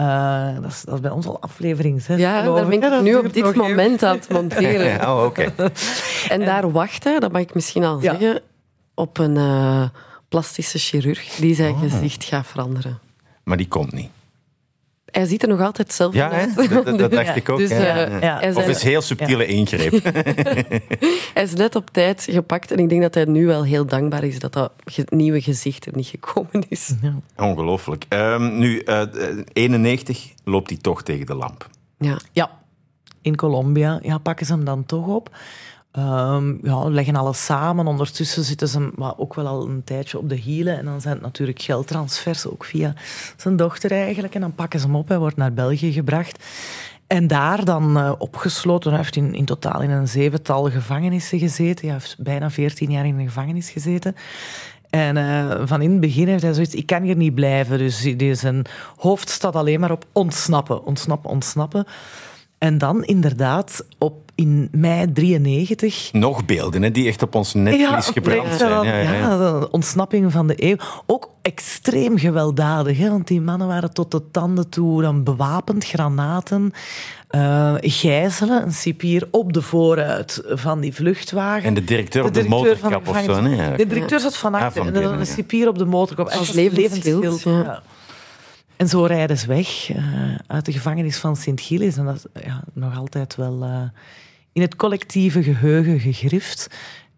Uh, 0.01 0.55
dat, 0.63 0.71
is, 0.71 0.83
dat, 0.83 0.95
is, 0.95 1.01
bij 1.01 1.11
ons 1.11 1.27
al 1.27 1.41
aflevering 1.41 2.03
6. 2.03 2.19
Ja, 2.19 2.43
daar 2.43 2.67
ben 2.67 2.73
ik 2.73 2.83
ja, 2.83 3.01
nu 3.01 3.15
op 3.15 3.33
dit 3.33 3.57
moment 3.57 3.95
even. 3.95 4.09
aan 4.09 4.17
het 4.17 4.29
monteren. 4.29 5.01
oh, 5.09 5.25
okay. 5.25 5.53
en 6.29 6.45
daar 6.45 6.71
wachten, 6.71 7.21
dat 7.21 7.33
mag 7.33 7.41
ik 7.41 7.55
misschien 7.55 7.85
al 7.85 8.03
ja. 8.03 8.11
zeggen, 8.11 8.43
op 8.95 9.19
een 9.19 9.37
uh, 9.37 9.89
plastische 10.29 10.79
chirurg 10.79 11.35
die 11.35 11.55
zijn 11.55 11.75
oh. 11.75 11.81
gezicht 11.81 12.25
gaat 12.25 12.47
veranderen. 12.47 12.99
Maar 13.43 13.57
die 13.57 13.69
komt 13.69 13.93
niet. 13.93 14.11
Hij 15.11 15.25
ziet 15.25 15.43
er 15.43 15.49
nog 15.49 15.61
altijd 15.61 15.99
ja, 16.11 16.31
uit. 16.31 16.55
Dat, 16.55 16.85
dat, 16.85 16.99
dat, 16.99 17.11
dacht 17.11 17.37
ik 17.43 17.49
ook. 17.49 17.59
Dus, 17.59 17.71
uh, 17.71 18.21
ja. 18.21 18.53
Of 18.55 18.67
is 18.67 18.83
heel 18.83 19.01
subtiele 19.01 19.47
ingreep. 19.47 19.93
hij 21.35 21.43
is 21.43 21.55
net 21.55 21.77
op 21.77 21.91
tijd 21.91 22.27
gepakt 22.31 22.71
en 22.71 22.79
ik 22.79 22.89
denk 22.89 23.03
dat 23.03 23.15
hij 23.15 23.25
nu 23.25 23.47
wel 23.47 23.65
heel 23.65 23.87
dankbaar 23.87 24.25
is 24.25 24.39
dat 24.39 24.53
dat 24.53 24.73
nieuwe 25.09 25.41
gezicht 25.41 25.87
er 25.87 25.97
niet 25.97 26.07
gekomen 26.07 26.67
is. 26.69 26.95
Ongelooflijk. 27.37 28.05
Um, 28.09 28.59
nu, 28.59 28.83
uh, 28.85 29.03
91 29.53 30.33
loopt 30.45 30.69
hij 30.69 30.79
toch 30.79 31.03
tegen 31.03 31.27
de 31.27 31.35
lamp. 31.35 31.69
Ja. 31.99 32.17
ja. 32.33 32.51
In 33.23 33.37
Colombia 33.37 33.99
ja, 34.03 34.19
pakken 34.19 34.47
ze 34.47 34.53
hem 34.53 34.65
dan 34.65 34.87
toch 34.87 35.07
op. 35.07 35.37
Um, 35.99 36.59
ja, 36.63 36.89
leggen 36.89 37.17
alles 37.17 37.45
samen. 37.45 37.87
Ondertussen 37.87 38.45
zitten 38.45 38.69
ze 38.69 38.91
ook 39.17 39.35
wel 39.35 39.47
al 39.47 39.69
een 39.69 39.85
tijdje 39.85 40.19
op 40.19 40.29
de 40.29 40.35
hielen. 40.35 40.79
En 40.79 40.85
dan 40.85 41.01
zijn 41.01 41.15
het 41.15 41.23
natuurlijk 41.23 41.63
geldtransfers, 41.63 42.47
ook 42.47 42.65
via 42.65 42.95
zijn 43.37 43.57
dochter 43.57 43.91
eigenlijk. 43.91 44.35
En 44.35 44.41
dan 44.41 44.55
pakken 44.55 44.81
ze 44.81 44.87
hem 44.87 44.97
op. 44.97 45.09
Hij 45.09 45.19
wordt 45.19 45.37
naar 45.37 45.53
België 45.53 45.93
gebracht. 45.93 46.45
En 47.07 47.27
daar 47.27 47.65
dan 47.65 47.99
uh, 47.99 48.13
opgesloten. 48.19 48.91
Hij 48.91 49.01
heeft 49.01 49.17
in, 49.17 49.35
in 49.35 49.45
totaal 49.45 49.83
in 49.83 49.91
een 49.91 50.09
zevental 50.09 50.71
gevangenissen 50.71 51.39
gezeten. 51.39 51.85
Hij 51.85 51.95
heeft 51.95 52.17
bijna 52.19 52.51
veertien 52.51 52.91
jaar 52.91 53.07
in 53.07 53.17
de 53.17 53.25
gevangenis 53.25 53.71
gezeten. 53.71 54.15
En 54.91 55.17
uh, 55.17 55.63
van 55.65 55.83
in 55.83 55.91
het 55.91 56.01
begin 56.01 56.29
heeft 56.29 56.43
hij 56.43 56.55
zoiets, 56.55 56.75
ik 56.75 56.87
kan 56.87 57.03
hier 57.03 57.17
niet 57.17 57.35
blijven. 57.35 57.79
Dus 57.79 58.15
zijn 58.33 58.67
hoofd 58.97 59.29
staat 59.29 59.57
alleen 59.57 59.81
maar 59.81 59.91
op 59.91 60.05
ontsnappen, 60.13 60.85
ontsnappen, 60.85 61.31
ontsnappen. 61.31 61.87
En 62.59 62.79
dan 62.79 63.05
inderdaad 63.05 63.87
op 63.99 64.28
in 64.39 64.69
mei 64.73 65.13
93. 65.13 66.13
Nog 66.13 66.45
beelden 66.45 66.83
hè, 66.83 66.91
die 66.91 67.07
echt 67.07 67.23
op 67.23 67.35
ons 67.35 67.55
netvlies 67.55 67.89
ja, 67.89 68.01
gebrand 68.01 68.55
zijn. 68.55 68.85
ja, 68.85 68.99
ja, 68.99 69.13
ja. 69.13 69.59
de 69.61 69.71
ontsnapping 69.71 70.33
van 70.33 70.47
de 70.47 70.55
eeuw. 70.57 70.77
Ook 71.07 71.31
extreem 71.43 72.19
gewelddadig, 72.19 72.99
hè, 72.99 73.11
want 73.11 73.27
die 73.27 73.41
mannen 73.41 73.67
waren 73.67 73.93
tot 73.93 74.11
de 74.11 74.31
tanden 74.31 74.69
toe 74.69 75.03
dan 75.03 75.25
bewapend, 75.25 75.85
granaten, 75.85 76.73
uh, 77.31 77.75
gijzelen, 77.81 78.63
een 78.63 78.73
cipier 78.73 79.29
op 79.31 79.53
de 79.53 79.63
vooruit 79.63 80.43
van 80.47 80.81
die 80.81 80.95
vluchtwagen. 80.95 81.65
En 81.65 81.75
de 81.75 81.85
directeur 81.85 82.25
op 82.25 82.35
de, 82.35 82.43
de 82.43 82.49
motorkap 82.49 83.09
of 83.09 83.23
zo? 83.25 83.41
Nee, 83.41 83.77
de 83.77 83.87
directeur 83.87 84.21
zat 84.21 84.37
van 84.37 84.55
achter 84.55 84.83
ah, 84.83 84.87
en 84.87 85.19
een 85.21 85.27
cipier 85.27 85.69
op 85.69 85.79
de 85.79 85.85
motorkap. 85.85 86.29
Als 86.29 86.53
levensschild. 86.53 87.43
Ja. 87.43 87.83
En 88.77 88.89
zo 88.89 89.05
rijden 89.05 89.39
ze 89.39 89.47
weg 89.47 89.91
uh, 89.91 89.99
uit 90.47 90.65
de 90.65 90.73
gevangenis 90.73 91.17
van 91.17 91.37
Sint-Gilles. 91.37 91.97
En 91.97 92.05
dat 92.05 92.27
ja, 92.45 92.63
nog 92.73 92.97
altijd 92.97 93.37
wel 93.37 93.63
uh, 93.63 93.83
in 94.53 94.63
het 94.63 94.77
collectieve 94.77 95.43
geheugen 95.43 96.01
gegrift. 96.01 96.69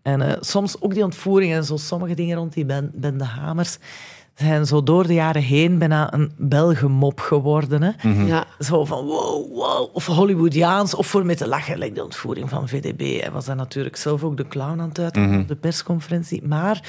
En 0.03 0.21
uh, 0.21 0.33
soms 0.41 0.81
ook 0.81 0.95
die 0.95 1.05
ontvoeringen 1.05 1.57
en 1.57 1.65
zo 1.65 1.77
sommige 1.77 2.15
dingen 2.15 2.37
rond 2.37 2.53
die 2.53 2.65
ben, 2.65 2.91
bende 2.95 3.25
Hamers 3.25 3.79
zijn 4.35 4.67
zo 4.67 4.83
door 4.83 5.07
de 5.07 5.15
jaren 5.15 5.43
heen 5.43 5.79
bijna 5.79 6.15
een 6.15 6.33
Belgemop 6.37 7.21
geworden. 7.21 7.83
Hè? 7.83 7.91
Mm 8.03 8.15
-hmm. 8.15 8.27
ja. 8.27 8.47
Zo 8.59 8.85
van 8.85 9.05
wow, 9.05 9.55
wow. 9.55 9.89
Of 9.93 10.07
Hollywoodiaans, 10.07 10.95
of 10.95 11.07
voor 11.07 11.27
met 11.27 11.37
te 11.37 11.49
lachen. 11.49 11.79
Like 11.79 11.95
de 11.95 12.05
ontvoering 12.05 12.49
van 12.49 12.69
VDB. 12.69 13.21
Hij 13.21 13.31
was 13.31 13.45
dan 13.45 13.57
natuurlijk 13.57 13.97
zelf 13.97 14.25
ook 14.25 14.37
de 14.37 14.49
clown 14.49 14.81
aan 14.81 14.89
het 14.89 14.99
uit 14.99 15.17
mm 15.17 15.29
-hmm. 15.29 15.41
op 15.41 15.49
de 15.49 15.57
persconferentie. 15.57 16.43
Maar 16.47 16.83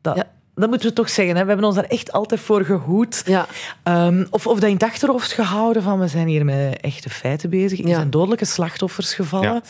dat, 0.00 0.16
ja 0.16 0.26
dat 0.54 0.68
moeten 0.68 0.88
we 0.88 0.94
toch 0.94 1.10
zeggen. 1.10 1.36
Hè. 1.36 1.42
We 1.42 1.48
hebben 1.48 1.66
ons 1.66 1.74
daar 1.74 1.84
echt 1.84 2.12
altijd 2.12 2.40
voor 2.40 2.64
gehoed. 2.64 3.22
Ja. 3.26 3.46
Um, 4.06 4.26
of, 4.30 4.46
of 4.46 4.60
dat 4.60 4.68
in 4.68 4.74
het 4.74 4.82
achterhoofd 4.82 5.32
gehouden 5.32 5.82
van 5.82 5.98
we 5.98 6.08
zijn 6.08 6.26
hier 6.26 6.44
met 6.44 6.80
echte 6.80 7.10
feiten 7.10 7.50
bezig. 7.50 7.80
Er 7.80 7.88
zijn 7.88 8.10
dodelijke 8.10 8.44
slachtoffers 8.44 9.14
gevallen. 9.14 9.62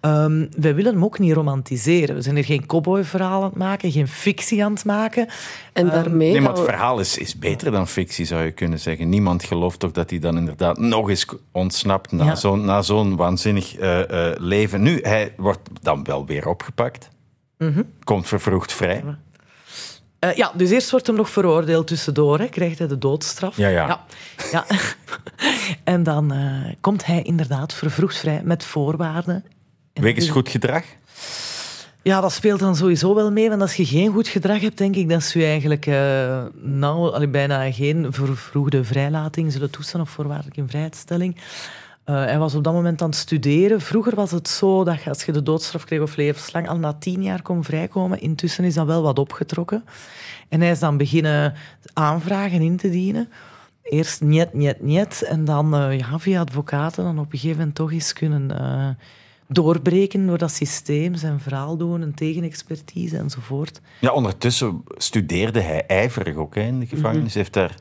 Ja. 0.00 0.24
Um, 0.24 0.48
we 0.58 0.74
willen 0.74 0.92
hem 0.92 1.04
ook 1.04 1.18
niet 1.18 1.32
romantiseren. 1.32 2.14
We 2.14 2.22
zijn 2.22 2.36
er 2.36 2.44
geen 2.44 2.66
cowboy-verhaal 2.66 3.42
aan 3.42 3.48
het 3.48 3.56
maken, 3.56 3.92
geen 3.92 4.08
fictie 4.08 4.64
aan 4.64 4.72
het 4.72 4.84
maken. 4.84 5.28
En 5.72 5.84
um, 5.84 5.90
daarmee... 5.90 6.30
Nee, 6.30 6.40
maar 6.40 6.52
het 6.52 6.64
verhaal 6.64 7.00
is, 7.00 7.18
is 7.18 7.38
beter 7.38 7.70
dan 7.70 7.88
fictie, 7.88 8.24
zou 8.24 8.42
je 8.42 8.50
kunnen 8.50 8.78
zeggen. 8.78 9.08
Niemand 9.08 9.44
gelooft 9.44 9.78
toch 9.78 9.92
dat 9.92 10.10
hij 10.10 10.18
dan 10.18 10.36
inderdaad 10.36 10.78
nog 10.78 11.08
eens 11.08 11.26
ontsnapt 11.52 12.12
na 12.12 12.24
ja. 12.24 12.34
zo'n 12.34 12.82
zo'n 12.82 13.16
waanzinnig 13.16 13.78
uh, 13.78 13.98
uh, 13.98 14.30
leven. 14.36 14.82
Nu, 14.82 14.98
hij 15.02 15.34
wordt 15.36 15.60
dan 15.82 16.04
wel 16.04 16.26
weer 16.26 16.48
opgepakt. 16.48 17.08
Mm 17.58 17.72
-hmm. 17.72 17.84
Komt 18.04 18.28
vervroegd 18.28 18.72
vrij. 18.72 19.04
Uh, 20.24 20.34
ja, 20.34 20.52
dus 20.54 20.70
eerst 20.70 20.90
wordt 20.90 21.06
hem 21.06 21.16
nog 21.16 21.30
veroordeeld 21.30 21.86
tussendoor. 21.86 22.38
Hè. 22.38 22.48
Krijgt 22.48 22.78
hij 22.78 22.88
de 22.88 22.98
doodstraf. 22.98 23.56
Ja, 23.56 23.68
ja. 23.68 23.86
ja. 23.86 24.04
ja. 24.52 24.64
en 25.84 26.02
dan 26.02 26.32
uh, 26.32 26.72
komt 26.80 27.06
hij 27.06 27.22
inderdaad 27.22 27.74
vervroegd 27.74 28.18
vrij 28.18 28.40
met 28.44 28.64
voorwaarden. 28.64 29.44
Wegens 29.92 30.28
goed 30.28 30.48
gedrag? 30.48 30.84
Ja, 32.02 32.20
dat 32.20 32.32
speelt 32.32 32.60
dan 32.60 32.76
sowieso 32.76 33.14
wel 33.14 33.32
mee. 33.32 33.48
Want 33.48 33.60
als 33.60 33.74
je 33.74 33.86
geen 33.86 34.12
goed 34.12 34.28
gedrag 34.28 34.60
hebt, 34.60 34.78
denk 34.78 34.96
ik 34.96 35.08
dat 35.08 35.32
je 35.32 35.44
eigenlijk 35.44 35.86
uh, 35.86 36.44
nou, 36.62 37.26
bijna 37.26 37.72
geen 37.72 38.06
vervroegde 38.10 38.84
vrijlating 38.84 39.52
zullen 39.52 39.70
toestaan 39.70 40.00
of 40.00 40.10
voorwaardelijke 40.10 40.64
vrijstelling. 40.66 41.36
Uh, 42.10 42.24
hij 42.24 42.38
was 42.38 42.54
op 42.54 42.64
dat 42.64 42.72
moment 42.72 43.02
aan 43.02 43.08
het 43.08 43.18
studeren. 43.18 43.80
Vroeger 43.80 44.14
was 44.14 44.30
het 44.30 44.48
zo 44.48 44.84
dat 44.84 45.02
je, 45.02 45.08
als 45.08 45.24
je 45.24 45.32
de 45.32 45.42
doodstraf 45.42 45.84
kreeg 45.84 46.00
of 46.00 46.16
levenslang 46.16 46.68
al 46.68 46.78
na 46.78 46.92
tien 46.92 47.22
jaar 47.22 47.42
kon 47.42 47.64
vrijkomen. 47.64 48.20
Intussen 48.20 48.64
is 48.64 48.74
dat 48.74 48.86
wel 48.86 49.02
wat 49.02 49.18
opgetrokken. 49.18 49.84
En 50.48 50.60
hij 50.60 50.70
is 50.70 50.78
dan 50.78 50.96
beginnen 50.96 51.54
aanvragen 51.92 52.60
in 52.60 52.76
te 52.76 52.90
dienen. 52.90 53.28
Eerst 53.82 54.20
niet, 54.20 54.52
niet, 54.52 54.80
niet. 54.82 55.22
En 55.22 55.44
dan 55.44 55.74
uh, 55.74 55.98
ja, 55.98 56.18
via 56.18 56.40
advocaten 56.40 57.04
dan 57.04 57.18
op 57.18 57.32
een 57.32 57.38
gegeven 57.38 57.58
moment 57.58 57.74
toch 57.74 57.92
eens 57.92 58.12
kunnen 58.12 58.50
uh, 58.60 58.88
doorbreken 59.48 60.26
door 60.26 60.38
dat 60.38 60.52
systeem. 60.52 61.14
Zijn 61.14 61.40
verhaal 61.40 61.76
doen, 61.76 62.02
een 62.02 62.14
tegenexpertise 62.14 63.16
enzovoort. 63.16 63.80
Ja, 64.00 64.12
ondertussen 64.12 64.82
studeerde 64.96 65.60
hij 65.60 65.86
ijverig 65.86 66.36
ook 66.36 66.54
hè, 66.54 66.62
in 66.62 66.80
de 66.80 66.86
gevangenis. 66.86 67.16
Mm 67.16 67.26
-hmm. 67.26 67.36
Heeft 67.36 67.52
daar 67.52 67.74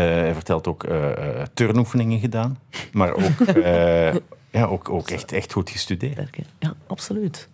hij 0.00 0.34
vertelt 0.34 0.66
ook 0.66 0.84
uh, 0.84 1.10
turnoefeningen 1.54 2.20
gedaan, 2.20 2.58
maar 2.92 3.12
ook, 3.12 3.56
uh, 3.56 4.14
ja, 4.58 4.64
ook, 4.64 4.90
ook 4.90 5.10
echt, 5.10 5.32
echt 5.32 5.52
goed 5.52 5.70
gestudeerd. 5.70 6.36
Ja, 6.58 6.74
absoluut. 6.86 7.48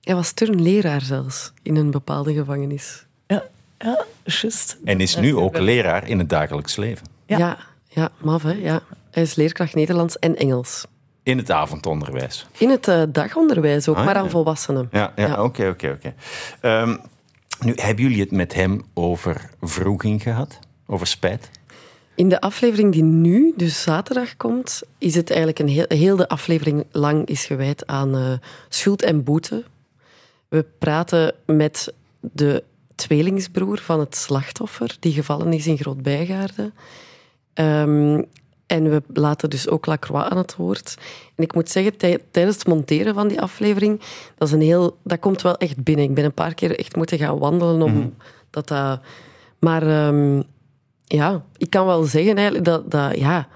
Hij 0.00 0.14
was 0.14 0.32
turnleraar 0.32 1.00
zelfs 1.00 1.52
in 1.62 1.76
een 1.76 1.90
bepaalde 1.90 2.34
gevangenis. 2.34 3.06
Ja, 3.26 3.44
ja 3.78 4.04
juist. 4.24 4.78
En 4.84 5.00
is 5.00 5.16
nu 5.16 5.36
ook 5.36 5.58
leraar 5.58 6.08
in 6.08 6.18
het 6.18 6.28
dagelijks 6.28 6.76
leven. 6.76 7.06
Ja, 7.26 7.38
ja, 7.38 7.58
ja 7.88 8.10
maf, 8.18 8.42
hè? 8.42 8.52
Ja. 8.52 8.82
Hij 9.10 9.22
is 9.22 9.34
leerkracht 9.34 9.74
Nederlands 9.74 10.18
en 10.18 10.36
Engels. 10.36 10.86
In 11.22 11.38
het 11.38 11.50
avondonderwijs? 11.50 12.46
In 12.58 12.70
het 12.70 12.88
uh, 12.88 13.02
dagonderwijs 13.08 13.88
ook, 13.88 13.96
ah, 13.96 14.04
maar 14.04 14.14
aan 14.14 14.24
ja. 14.24 14.30
volwassenen. 14.30 14.88
Ja, 14.92 15.12
ja, 15.16 15.42
oké, 15.42 15.68
oké, 15.68 15.90
oké. 15.90 16.14
Ehm, 16.60 16.96
nu, 17.60 17.72
hebben 17.74 18.04
jullie 18.04 18.20
het 18.20 18.30
met 18.30 18.54
hem 18.54 18.84
over 18.94 19.50
vroeging 19.60 20.22
gehad? 20.22 20.58
Over 20.86 21.06
spijt? 21.06 21.50
In 22.20 22.28
de 22.28 22.40
aflevering 22.40 22.92
die 22.92 23.02
nu, 23.02 23.52
dus 23.56 23.82
zaterdag 23.82 24.36
komt, 24.36 24.82
is 24.98 25.14
het 25.14 25.28
eigenlijk 25.28 25.58
een 25.58 25.68
heel, 25.68 25.84
heel 25.88 26.16
de 26.16 26.28
aflevering 26.28 26.84
lang 26.90 27.26
is 27.26 27.44
gewijd 27.44 27.86
aan 27.86 28.16
uh, 28.16 28.32
schuld 28.68 29.02
en 29.02 29.24
boete. 29.24 29.64
We 30.48 30.64
praten 30.78 31.34
met 31.46 31.92
de 32.20 32.64
tweelingsbroer 32.94 33.78
van 33.78 34.00
het 34.00 34.16
slachtoffer, 34.16 34.96
die 34.98 35.12
gevallen 35.12 35.52
is 35.52 35.66
in 35.66 35.78
Groot-Bijgaarden. 35.78 36.74
Um, 37.54 38.24
en 38.66 38.90
we 38.90 39.02
laten 39.12 39.50
dus 39.50 39.68
ook 39.68 39.86
Lacroix 39.86 40.30
aan 40.30 40.38
het 40.38 40.56
woord. 40.56 40.94
En 41.34 41.44
ik 41.44 41.54
moet 41.54 41.70
zeggen, 41.70 41.96
tij 41.96 42.18
tijdens 42.30 42.56
het 42.56 42.66
monteren 42.66 43.14
van 43.14 43.28
die 43.28 43.40
aflevering, 43.40 44.00
dat, 44.38 44.48
is 44.48 44.54
een 44.54 44.60
heel, 44.60 44.96
dat 45.04 45.18
komt 45.18 45.42
wel 45.42 45.56
echt 45.56 45.82
binnen. 45.82 46.04
Ik 46.04 46.14
ben 46.14 46.24
een 46.24 46.34
paar 46.34 46.54
keer 46.54 46.78
echt 46.78 46.96
moeten 46.96 47.18
gaan 47.18 47.38
wandelen 47.38 47.82
om 47.82 47.92
mm 47.92 48.00
-hmm. 48.00 48.14
dat 48.50 48.68
dat... 48.68 49.00
Maar... 49.58 50.06
Um, 50.06 50.44
ja, 51.16 51.42
ik 51.56 51.70
kan 51.70 51.86
wel 51.86 52.02
zeggen 52.02 52.34
eigenlijk 52.34 52.64
dat, 52.64 52.90
dat, 52.90 53.18
ja, 53.18 53.48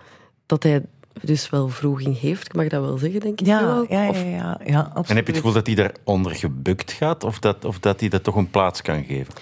dat 0.46 0.62
hij 0.62 0.82
dus 1.22 1.50
wel 1.50 1.68
vroeging 1.68 2.20
heeft. 2.20 2.46
Ik 2.46 2.54
mag 2.54 2.68
dat 2.68 2.80
wel 2.80 2.98
zeggen, 2.98 3.20
denk 3.20 3.40
ik. 3.40 3.46
Ja, 3.46 3.64
wel. 3.66 3.86
ja, 3.88 4.02
ja, 4.02 4.12
ja, 4.12 4.60
ja, 4.64 4.80
absoluut. 4.80 5.08
En 5.08 5.16
heb 5.16 5.26
je 5.26 5.32
het 5.32 5.40
gevoel 5.40 5.52
dat 5.52 5.66
hij 5.66 5.74
daaronder 5.74 6.34
gebukt 6.34 6.92
gaat 6.92 7.24
of 7.24 7.38
dat, 7.38 7.64
of 7.64 7.78
dat 7.78 8.00
hij 8.00 8.08
dat 8.08 8.22
toch 8.22 8.36
een 8.36 8.50
plaats 8.50 8.82
kan 8.82 9.04
geven? 9.04 9.34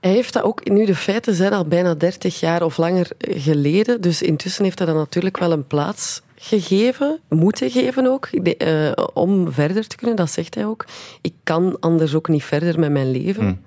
Hij 0.00 0.12
heeft 0.12 0.32
dat 0.32 0.42
ook, 0.42 0.68
nu 0.68 0.86
de 0.86 0.94
feiten 0.94 1.34
zijn 1.34 1.52
al 1.52 1.64
bijna 1.64 1.94
30 1.94 2.40
jaar 2.40 2.62
of 2.62 2.76
langer 2.76 3.10
geleden, 3.18 4.00
dus 4.00 4.22
intussen 4.22 4.64
heeft 4.64 4.78
hij 4.78 4.86
dat 4.86 4.96
natuurlijk 4.96 5.38
wel 5.38 5.52
een 5.52 5.66
plaats 5.66 6.22
gegeven, 6.36 7.20
moeten 7.28 7.70
geven 7.70 8.06
ook, 8.06 8.28
de, 8.44 8.94
uh, 8.96 9.04
om 9.14 9.52
verder 9.52 9.86
te 9.86 9.96
kunnen, 9.96 10.16
dat 10.16 10.30
zegt 10.30 10.54
hij 10.54 10.66
ook. 10.66 10.84
Ik 11.20 11.34
kan 11.42 11.76
anders 11.80 12.14
ook 12.14 12.28
niet 12.28 12.44
verder 12.44 12.78
met 12.78 12.90
mijn 12.90 13.10
leven. 13.10 13.42
Hmm. 13.42 13.60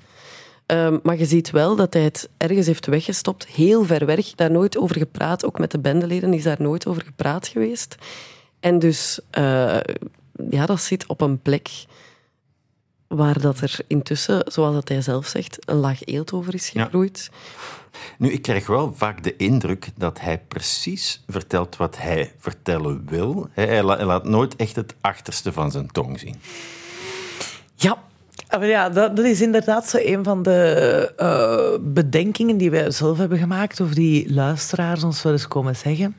Um, 0.72 1.00
maar 1.04 1.18
je 1.18 1.26
ziet 1.26 1.52
wel 1.52 1.76
dat 1.76 1.94
hij 1.94 2.04
het 2.04 2.30
ergens 2.38 2.66
heeft 2.66 2.86
weggestopt, 2.86 3.48
heel 3.48 3.86
ver 3.86 4.06
weg, 4.06 4.32
daar 4.36 4.52
nooit 4.52 4.78
over 4.78 4.98
gepraat. 4.98 5.46
Ook 5.46 5.60
met 5.60 5.72
de 5.72 5.80
bendeleden 5.80 6.34
is 6.34 6.44
daar 6.44 6.62
nooit 6.62 6.88
over 6.88 7.04
gepraat 7.06 7.48
geweest. 7.48 7.96
En 8.60 8.80
dus, 8.80 9.20
uh, 9.38 9.80
ja, 10.50 10.66
dat 10.66 10.82
zit 10.82 11.06
op 11.06 11.22
een 11.22 11.42
plek 11.42 11.70
waar 13.08 13.42
dat 13.42 13.60
er 13.60 13.80
intussen, 13.88 14.52
zoals 14.52 14.74
dat 14.74 14.88
hij 14.88 15.02
zelf 15.02 15.28
zegt, 15.28 15.58
een 15.66 15.76
laag 15.76 16.04
eelt 16.04 16.32
over 16.34 16.54
is 16.54 16.70
gegroeid. 16.70 17.30
Ja. 17.32 17.38
Nu, 18.18 18.32
ik 18.32 18.42
krijg 18.42 18.68
wel 18.68 18.94
vaak 18.94 19.24
de 19.24 19.36
indruk 19.36 19.90
dat 19.96 20.20
hij 20.20 20.40
precies 20.40 21.24
vertelt 21.28 21.76
wat 21.76 21.98
hij 21.98 22.34
vertellen 22.38 23.04
wil. 23.06 23.48
Hij 23.52 23.84
laat 23.84 24.24
nooit 24.24 24.56
echt 24.56 24.76
het 24.76 24.96
achterste 25.02 25.52
van 25.52 25.72
zijn 25.72 25.92
tong 25.92 26.20
zien. 26.20 26.36
Ja, 27.76 28.04
ja, 28.50 28.90
dat, 28.90 29.16
dat, 29.16 29.26
is 29.26 29.42
inderdaad 29.42 29.88
zo 29.88 29.98
een 30.02 30.24
van 30.24 30.44
de 30.44 31.14
uh, 31.20 31.92
bedenkingen 31.94 32.58
die 32.58 32.72
wij 32.72 32.92
zelf 32.92 33.18
hebben 33.18 33.38
gemaakt, 33.38 33.80
of 33.80 33.94
die 33.94 34.34
luisteraars 34.34 35.04
ons 35.04 35.24
wel 35.24 35.32
eens 35.32 35.48
komen 35.48 35.76
zeggen. 35.76 36.16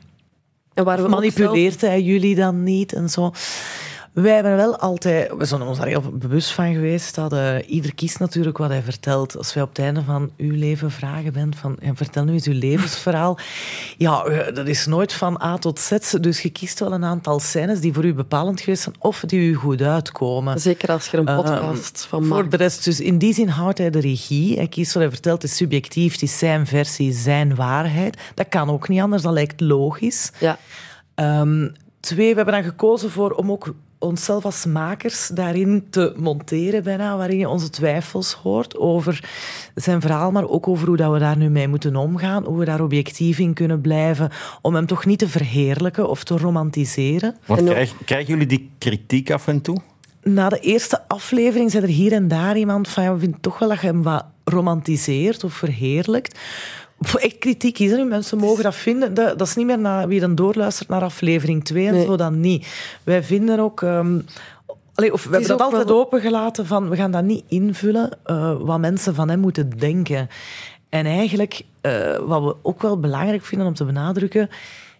En 0.73 0.83
waar 0.83 1.01
we 1.01 1.07
Manipuleert 1.07 1.79
zelf... 1.79 1.91
hij 1.91 2.01
jullie 2.01 2.35
dan 2.35 2.63
niet 2.63 2.93
en 2.93 3.09
zo? 3.09 3.31
Wij 4.21 4.33
hebben 4.33 4.55
wel 4.55 4.77
altijd, 4.77 5.31
we 5.37 5.45
zijn 5.45 5.61
ons 5.61 5.77
daar 5.77 5.87
heel 5.87 6.01
bewust 6.13 6.51
van 6.51 6.73
geweest, 6.73 7.15
dat 7.15 7.33
uh, 7.33 7.55
ieder 7.69 7.95
kiest 7.95 8.19
natuurlijk 8.19 8.57
wat 8.57 8.69
hij 8.69 8.81
vertelt. 8.81 9.37
Als 9.37 9.53
wij 9.53 9.63
op 9.63 9.69
het 9.69 9.79
einde 9.79 10.03
van 10.03 10.31
uw 10.37 10.55
leven 10.55 10.91
vragen 10.91 11.33
bent 11.33 11.55
van, 11.55 11.77
ja, 11.81 11.95
vertel 11.95 12.23
nu 12.23 12.33
eens 12.33 12.47
uw 12.47 12.59
levensverhaal. 12.59 13.37
Ja, 13.97 14.25
uh, 14.27 14.55
dat 14.55 14.67
is 14.67 14.85
nooit 14.85 15.13
van 15.13 15.41
A 15.41 15.57
tot 15.57 15.79
Z, 15.79 15.97
dus 16.19 16.41
je 16.41 16.49
kiest 16.49 16.79
wel 16.79 16.93
een 16.93 17.03
aantal 17.03 17.39
scènes 17.39 17.79
die 17.79 17.93
voor 17.93 18.05
u 18.05 18.13
bepalend 18.13 18.61
geweest 18.61 18.81
zijn, 18.81 18.95
of 18.99 19.23
die 19.25 19.39
u 19.39 19.53
goed 19.55 19.81
uitkomen. 19.81 20.59
Zeker 20.59 20.91
als 20.91 21.11
je 21.11 21.17
een 21.17 21.25
podcast 21.25 22.01
uh, 22.03 22.09
van 22.09 22.27
maakt. 22.27 22.41
Voor 22.41 22.49
de 22.49 22.57
rest, 22.57 22.83
dus 22.83 22.99
in 22.99 23.17
die 23.17 23.33
zin 23.33 23.47
houdt 23.47 23.77
hij 23.77 23.89
de 23.89 23.99
regie. 23.99 24.55
Hij 24.55 24.67
kiest 24.67 24.93
wat 24.93 25.01
hij 25.03 25.11
vertelt, 25.11 25.43
is 25.43 25.55
subjectief, 25.55 26.11
het 26.11 26.21
is 26.21 26.37
zijn 26.37 26.67
versie, 26.67 27.13
zijn 27.13 27.55
waarheid. 27.55 28.17
Dat 28.35 28.49
kan 28.49 28.69
ook 28.69 28.87
niet 28.87 29.01
anders, 29.01 29.21
dat 29.21 29.33
lijkt 29.33 29.61
logisch. 29.61 30.31
Ja. 30.39 30.57
Um, 31.15 31.73
twee, 31.99 32.29
we 32.29 32.35
hebben 32.35 32.53
dan 32.53 32.63
gekozen 32.63 33.11
voor 33.11 33.31
om 33.31 33.51
ook 33.51 33.73
onszelf 33.99 34.45
als 34.45 34.65
makers 34.65 35.27
daarin 35.27 35.87
te 35.89 36.13
monteren 36.17 36.83
bijna, 36.83 37.17
waarin 37.17 37.37
je 37.37 37.49
onze 37.49 37.69
twijfels 37.69 38.33
hoort 38.33 38.77
over 38.77 39.29
zijn 39.75 40.01
verhaal, 40.01 40.31
maar 40.31 40.49
ook 40.49 40.67
over 40.67 40.87
hoe 40.87 40.97
dat 40.97 41.11
we 41.11 41.19
daar 41.19 41.37
nu 41.37 41.49
mee 41.49 41.67
moeten 41.67 41.95
omgaan, 41.95 42.45
hoe 42.45 42.57
we 42.57 42.65
daar 42.65 42.81
objectief 42.81 43.39
in 43.39 43.53
kunnen 43.53 43.81
blijven, 43.81 44.29
om 44.61 44.75
hem 44.75 44.85
toch 44.85 45.05
niet 45.05 45.19
te 45.19 45.27
verheerlijken 45.27 46.09
of 46.09 46.23
te 46.23 46.37
romantiseren. 46.37 47.35
Want 47.45 47.63
krijg, 47.63 47.93
krijgen 48.05 48.27
jullie 48.27 48.47
die 48.47 48.69
kritiek 48.77 49.31
af 49.31 49.47
en 49.47 49.61
toe? 49.61 49.77
Na 50.23 50.49
de 50.49 50.59
eerste 50.59 51.07
aflevering 51.07 51.71
zei 51.71 51.83
er 51.83 51.89
hier 51.89 52.11
en 52.11 52.27
daar 52.27 52.57
iemand 52.57 52.89
van, 52.89 53.03
ja, 53.03 53.13
we 53.13 53.19
vinden 53.19 53.41
toch 53.41 53.59
wel 53.59 53.69
dat 53.69 53.81
je 53.81 53.87
hem 53.87 54.03
wat 54.03 54.25
romantiseert 54.43 55.43
of 55.43 55.53
verheerlijkt. 55.53 56.39
Echt 57.19 57.37
kritiek 57.37 57.79
is 57.79 57.91
er 57.91 57.97
nu. 57.97 58.05
Mensen 58.05 58.37
mogen 58.37 58.63
dat 58.63 58.75
vinden. 58.75 59.13
Dat, 59.13 59.37
dat 59.39 59.47
is 59.47 59.55
niet 59.55 59.65
meer 59.65 59.79
naar 59.79 60.07
wie 60.07 60.19
dan 60.19 60.35
doorluistert 60.35 60.89
naar 60.89 61.01
aflevering 61.01 61.63
2 61.65 61.87
en 61.87 61.93
Nee. 61.93 62.05
zo 62.05 62.15
dan 62.15 62.39
niet. 62.39 62.67
Wij 63.03 63.23
vinden 63.23 63.59
ook. 63.59 63.81
ehm, 63.81 64.19
allee, 64.93 65.13
of 65.13 65.23
we 65.23 65.29
hebben 65.29 65.47
dat 65.49 65.61
altijd 65.61 65.87
wel- 65.87 65.99
opengelaten 65.99 66.65
van 66.65 66.89
we 66.89 66.95
gaan 66.95 67.11
dat 67.11 67.23
niet 67.23 67.43
invullen 67.47 68.09
eh, 68.23 68.53
wat 68.59 68.79
mensen 68.79 69.15
van 69.15 69.29
hem 69.29 69.39
moeten 69.39 69.69
denken. 69.69 70.29
En 70.89 71.05
eigenlijk, 71.05 71.61
eh, 71.81 72.17
wat 72.17 72.43
we 72.43 72.55
ook 72.61 72.81
wel 72.81 72.99
belangrijk 72.99 73.45
vinden 73.45 73.67
om 73.67 73.73
te 73.73 73.85
benadrukken, 73.85 74.49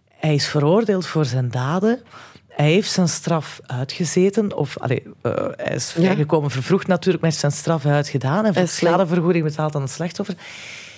hij 0.10 0.34
is 0.34 0.48
veroordeeld 0.48 1.06
voor 1.08 1.26
zijn 1.26 1.50
daden. 1.52 2.00
Hij 2.48 2.72
heeft 2.72 2.92
zijn 2.92 3.10
straf 3.10 3.60
uitgezeten. 3.66 4.56
Of, 4.58 4.78
allee, 4.80 5.04
eh, 5.22 5.34
hij 5.56 5.76
is 5.76 5.92
vrijgekomen 5.92 6.52
vervroegd 6.52 6.88
natuurlijk, 6.88 7.24
maar 7.24 7.32
hij 7.32 7.40
heeft 7.42 7.56
zijn 7.56 7.62
straf 7.80 7.86
uitgedaan. 7.94 8.46
En 8.46 8.54
voor 8.54 8.68
schadevergoeding 8.68 9.44
betaald 9.44 9.76
aan 9.76 9.82
het 9.82 9.92
slachtoffer. 9.92 10.36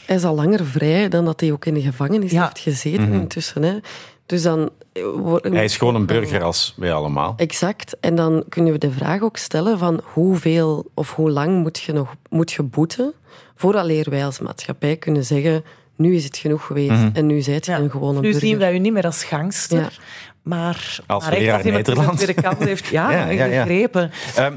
Hij 0.05 0.15
is 0.15 0.23
al 0.23 0.35
langer 0.35 0.65
vrij 0.65 1.09
dan 1.09 1.25
dat 1.25 1.39
hij 1.39 1.51
ook 1.51 1.65
in 1.65 1.73
de 1.73 1.81
gevangenis 1.81 2.31
Ja. 2.31 2.43
heeft 2.43 2.59
gezeten 2.59 3.13
intussen. 3.13 3.63
Hè. 3.63 3.77
Dus 4.25 4.41
dan... 4.41 4.69
eh, 4.93 5.03
wordt- 5.15 5.47
Hij 5.47 5.63
is 5.63 5.77
gewoon 5.77 5.95
een 5.95 6.05
burger 6.05 6.43
als 6.43 6.73
wij 6.77 6.93
allemaal. 6.93 7.33
Exact. 7.37 7.97
En 7.99 8.15
dan 8.15 8.43
kunnen 8.49 8.71
we 8.73 8.77
de 8.79 8.91
vraag 8.91 9.21
ook 9.21 9.37
stellen 9.37 9.77
van 9.79 10.01
hoeveel 10.13 10.85
of 10.93 11.15
hoe 11.15 11.29
lang 11.31 11.61
moet 11.61 11.79
je 11.79 11.93
nog 11.93 12.15
moet 12.29 12.51
je 12.51 12.63
boeten 12.63 13.13
vooraleer 13.55 14.09
wij 14.09 14.25
als 14.25 14.39
maatschappij 14.39 14.95
kunnen 14.97 15.25
zeggen 15.25 15.63
nu 15.95 16.15
is 16.15 16.23
het 16.23 16.37
genoeg 16.37 16.65
geweest 16.65 17.03
en 17.13 17.25
nu 17.25 17.41
zijt 17.41 17.65
je 17.65 17.71
Ja. 17.71 17.79
een 17.79 17.89
gewone 17.91 18.13
nu 18.19 18.21
burger. 18.21 18.39
zien 18.47 18.57
wij 18.57 18.73
u 18.73 18.79
niet 18.79 18.93
meer 18.93 19.05
als 19.05 19.23
gangster, 19.23 19.77
Ja. 19.79 19.83
Als 19.83 19.99
maar, 20.41 20.99
maar 21.07 21.31
leraar 21.39 21.65
een 21.65 21.83
tweede 22.15 22.33
kans 22.41 22.63
heeft 22.63 22.87
ja, 22.97 23.11
Ja, 23.11 23.29
ja, 23.29 23.45
ja. 23.45 23.61
gegrepen. 23.63 24.11
Ehm, 24.35 24.53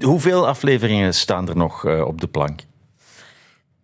hoeveel 0.00 0.46
afleveringen 0.46 1.14
staan 1.14 1.48
er 1.48 1.56
nog 1.56 1.84
eh, 1.86 2.06
op 2.06 2.20
de 2.20 2.26
plank? 2.26 2.60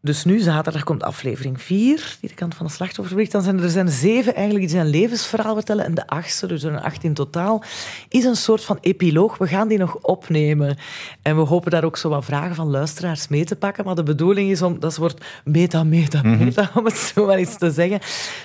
Dus 0.05 0.25
nu, 0.25 0.41
zaterdag, 0.41 0.83
komt 0.83 1.03
aflevering 1.03 1.63
4, 1.63 2.17
die 2.21 2.29
de 2.29 2.35
kant 2.35 2.55
van 2.55 2.67
de 2.67 2.73
slachtoffer. 2.73 3.31
Dan 3.31 3.43
zijn 3.43 3.59
er, 3.59 3.65
er 3.65 3.71
zijn 3.71 3.89
zeven 3.89 4.35
eigenlijk 4.35 4.67
die 4.67 4.77
zijn 4.77 4.89
levensverhaal 4.89 5.55
vertellen. 5.55 5.85
En 5.85 5.95
de 5.95 6.07
achtste, 6.07 6.47
dus 6.47 6.63
er 6.63 6.71
zijn 6.71 6.83
acht 6.83 7.05
in 7.05 7.15
totaal, 7.15 7.63
is 8.09 8.25
een 8.25 8.37
soort 8.37 8.65
van 8.65 8.79
epiloog. 8.81 9.39
We 9.39 9.47
gaan 9.47 9.69
die 9.69 9.79
nog 9.79 9.97
opnemen. 9.97 10.77
En 11.23 11.37
we 11.37 11.43
hopen 11.43 11.71
daar 11.71 11.85
ook 11.85 11.97
zo 11.97 12.09
wat 12.09 12.25
vragen 12.25 12.55
van 12.55 12.71
luisteraars 12.71 13.29
mee 13.29 13.45
te 13.45 13.57
pakken. 13.57 13.85
Maar 13.85 13.95
de 13.95 14.03
bedoeling 14.03 14.51
is 14.51 14.63
om, 14.63 14.81
dat 14.81 14.97
wordt 14.97 15.25
meta, 15.45 15.85
meta, 15.85 16.23
meta, 16.23 16.71
om 16.75 16.85
het 16.85 16.97
zo 16.97 17.27
maar 17.27 17.37
eens 17.37 17.59
te 17.59 17.71
zeggen, 17.71 18.01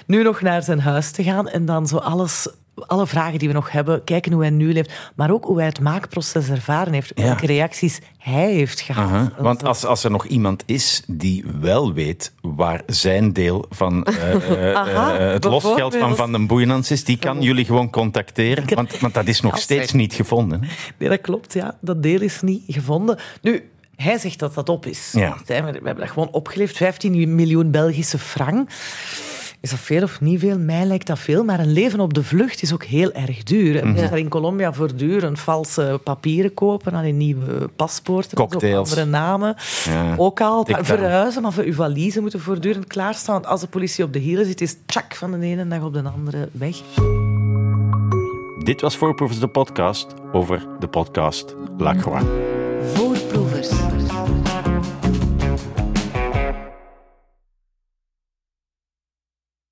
nu 0.05 0.23
nog 0.23 0.41
naar 0.41 0.63
zijn 0.63 0.79
huis 0.79 1.11
te 1.11 1.23
gaan 1.23 1.49
en 1.49 1.65
dan 1.65 1.87
zo 1.87 1.97
alles... 1.97 2.47
Alle 2.85 3.07
vragen 3.07 3.39
die 3.39 3.47
we 3.47 3.53
nog 3.53 3.71
hebben, 3.71 4.03
kijken 4.03 4.31
hoe 4.31 4.41
hij 4.41 4.51
nu 4.51 4.73
leeft, 4.73 5.11
maar 5.15 5.31
ook 5.31 5.45
hoe 5.45 5.57
hij 5.57 5.65
het 5.65 5.79
maakproces 5.79 6.49
ervaren 6.49 6.93
heeft, 6.93 7.11
Ja. 7.15 7.23
welke 7.23 7.45
reacties 7.45 7.99
hij 8.17 8.51
heeft 8.53 8.81
gehad. 8.81 9.31
Want 9.37 9.63
als, 9.63 9.85
als 9.85 10.03
er 10.03 10.11
nog 10.11 10.25
iemand 10.25 10.63
is 10.65 11.03
die 11.07 11.45
wel 11.59 11.93
weet 11.93 12.31
waar 12.41 12.81
zijn 12.85 13.33
deel 13.33 13.65
van 13.69 14.03
eh, 14.03 14.33
eh, 14.69 14.75
Aha, 14.75 15.17
eh, 15.17 15.31
het 15.31 15.43
losgeld 15.43 15.95
van. 15.95 16.15
Van 16.15 16.31
den 16.31 16.47
Boejenans 16.47 16.91
is, 16.91 17.03
die 17.03 17.17
kan 17.17 17.41
jullie 17.41 17.65
gewoon 17.65 17.89
contacteren. 17.89 18.75
Want, 18.75 18.99
want 18.99 19.13
dat 19.13 19.27
is 19.27 19.41
nog 19.41 19.57
steeds 19.57 19.91
niet 19.91 20.13
gevonden. 20.13 20.59
Nee, 20.97 21.09
dat 21.09 21.21
klopt, 21.21 21.53
ja. 21.53 21.77
Dat 21.81 22.03
deel 22.03 22.21
is 22.21 22.41
niet 22.41 22.63
gevonden. 22.67 23.19
Nu, 23.41 23.69
hij 23.95 24.17
zegt 24.17 24.39
dat 24.39 24.53
dat 24.53 24.69
op 24.69 24.85
is. 24.85 25.11
Ja. 25.11 25.37
We 25.45 25.53
hebben 25.53 25.95
dat 25.97 26.09
gewoon 26.09 26.29
opgeleefd. 26.31 26.77
15 26.77 27.35
miljoen 27.35 27.71
Belgische 27.71 28.19
frank. 28.19 28.69
Is 29.61 29.69
dat 29.69 29.79
veel 29.79 30.03
of 30.03 30.21
niet 30.21 30.39
veel? 30.39 30.59
Mij 30.59 30.85
lijkt 30.85 31.07
dat 31.07 31.19
veel. 31.19 31.43
Maar 31.43 31.59
een 31.59 31.73
leven 31.73 31.99
op 31.99 32.13
de 32.13 32.23
vlucht 32.23 32.61
is 32.61 32.73
ook 32.73 32.83
heel 32.83 33.11
erg 33.11 33.43
duur. 33.43 33.73
Mhm. 33.75 33.87
Je 33.87 34.01
moet 34.01 34.09
daar 34.09 34.19
in 34.19 34.29
Colombia 34.29 34.73
voortdurend 34.73 35.39
valse 35.39 35.99
papieren 36.03 36.53
kopen. 36.53 36.93
Alleen 36.93 37.17
nieuwe 37.17 37.69
paspoorten. 37.75 38.37
Cocktails. 38.37 38.89
Andere 38.89 39.05
namen. 39.05 39.55
Ja. 39.85 40.15
Ook 40.17 40.41
al 40.41 40.67
verhuizen. 40.69 41.45
Of 41.45 41.57
uw 41.57 41.73
valiezen 41.73 42.21
moeten 42.21 42.39
voortdurend 42.39 42.87
klaarstaan. 42.87 43.33
Want 43.33 43.47
als 43.47 43.61
de 43.61 43.67
politie 43.67 44.03
op 44.03 44.13
de 44.13 44.19
hielen 44.19 44.45
zit, 44.45 44.61
is 44.61 44.75
tjak 44.85 45.15
van 45.15 45.31
de 45.31 45.45
ene 45.45 45.67
dag 45.67 45.83
op 45.83 45.93
de 45.93 46.03
andere 46.03 46.49
weg. 46.51 46.75
Dit 48.63 48.81
was 48.81 48.97
Voorproefs 48.97 49.39
de 49.39 49.47
podcast 49.47 50.07
over 50.31 50.67
de 50.79 50.87
podcast 50.87 51.55
La 51.77 51.95
Croix. 51.95 52.23
Voor 52.93 53.06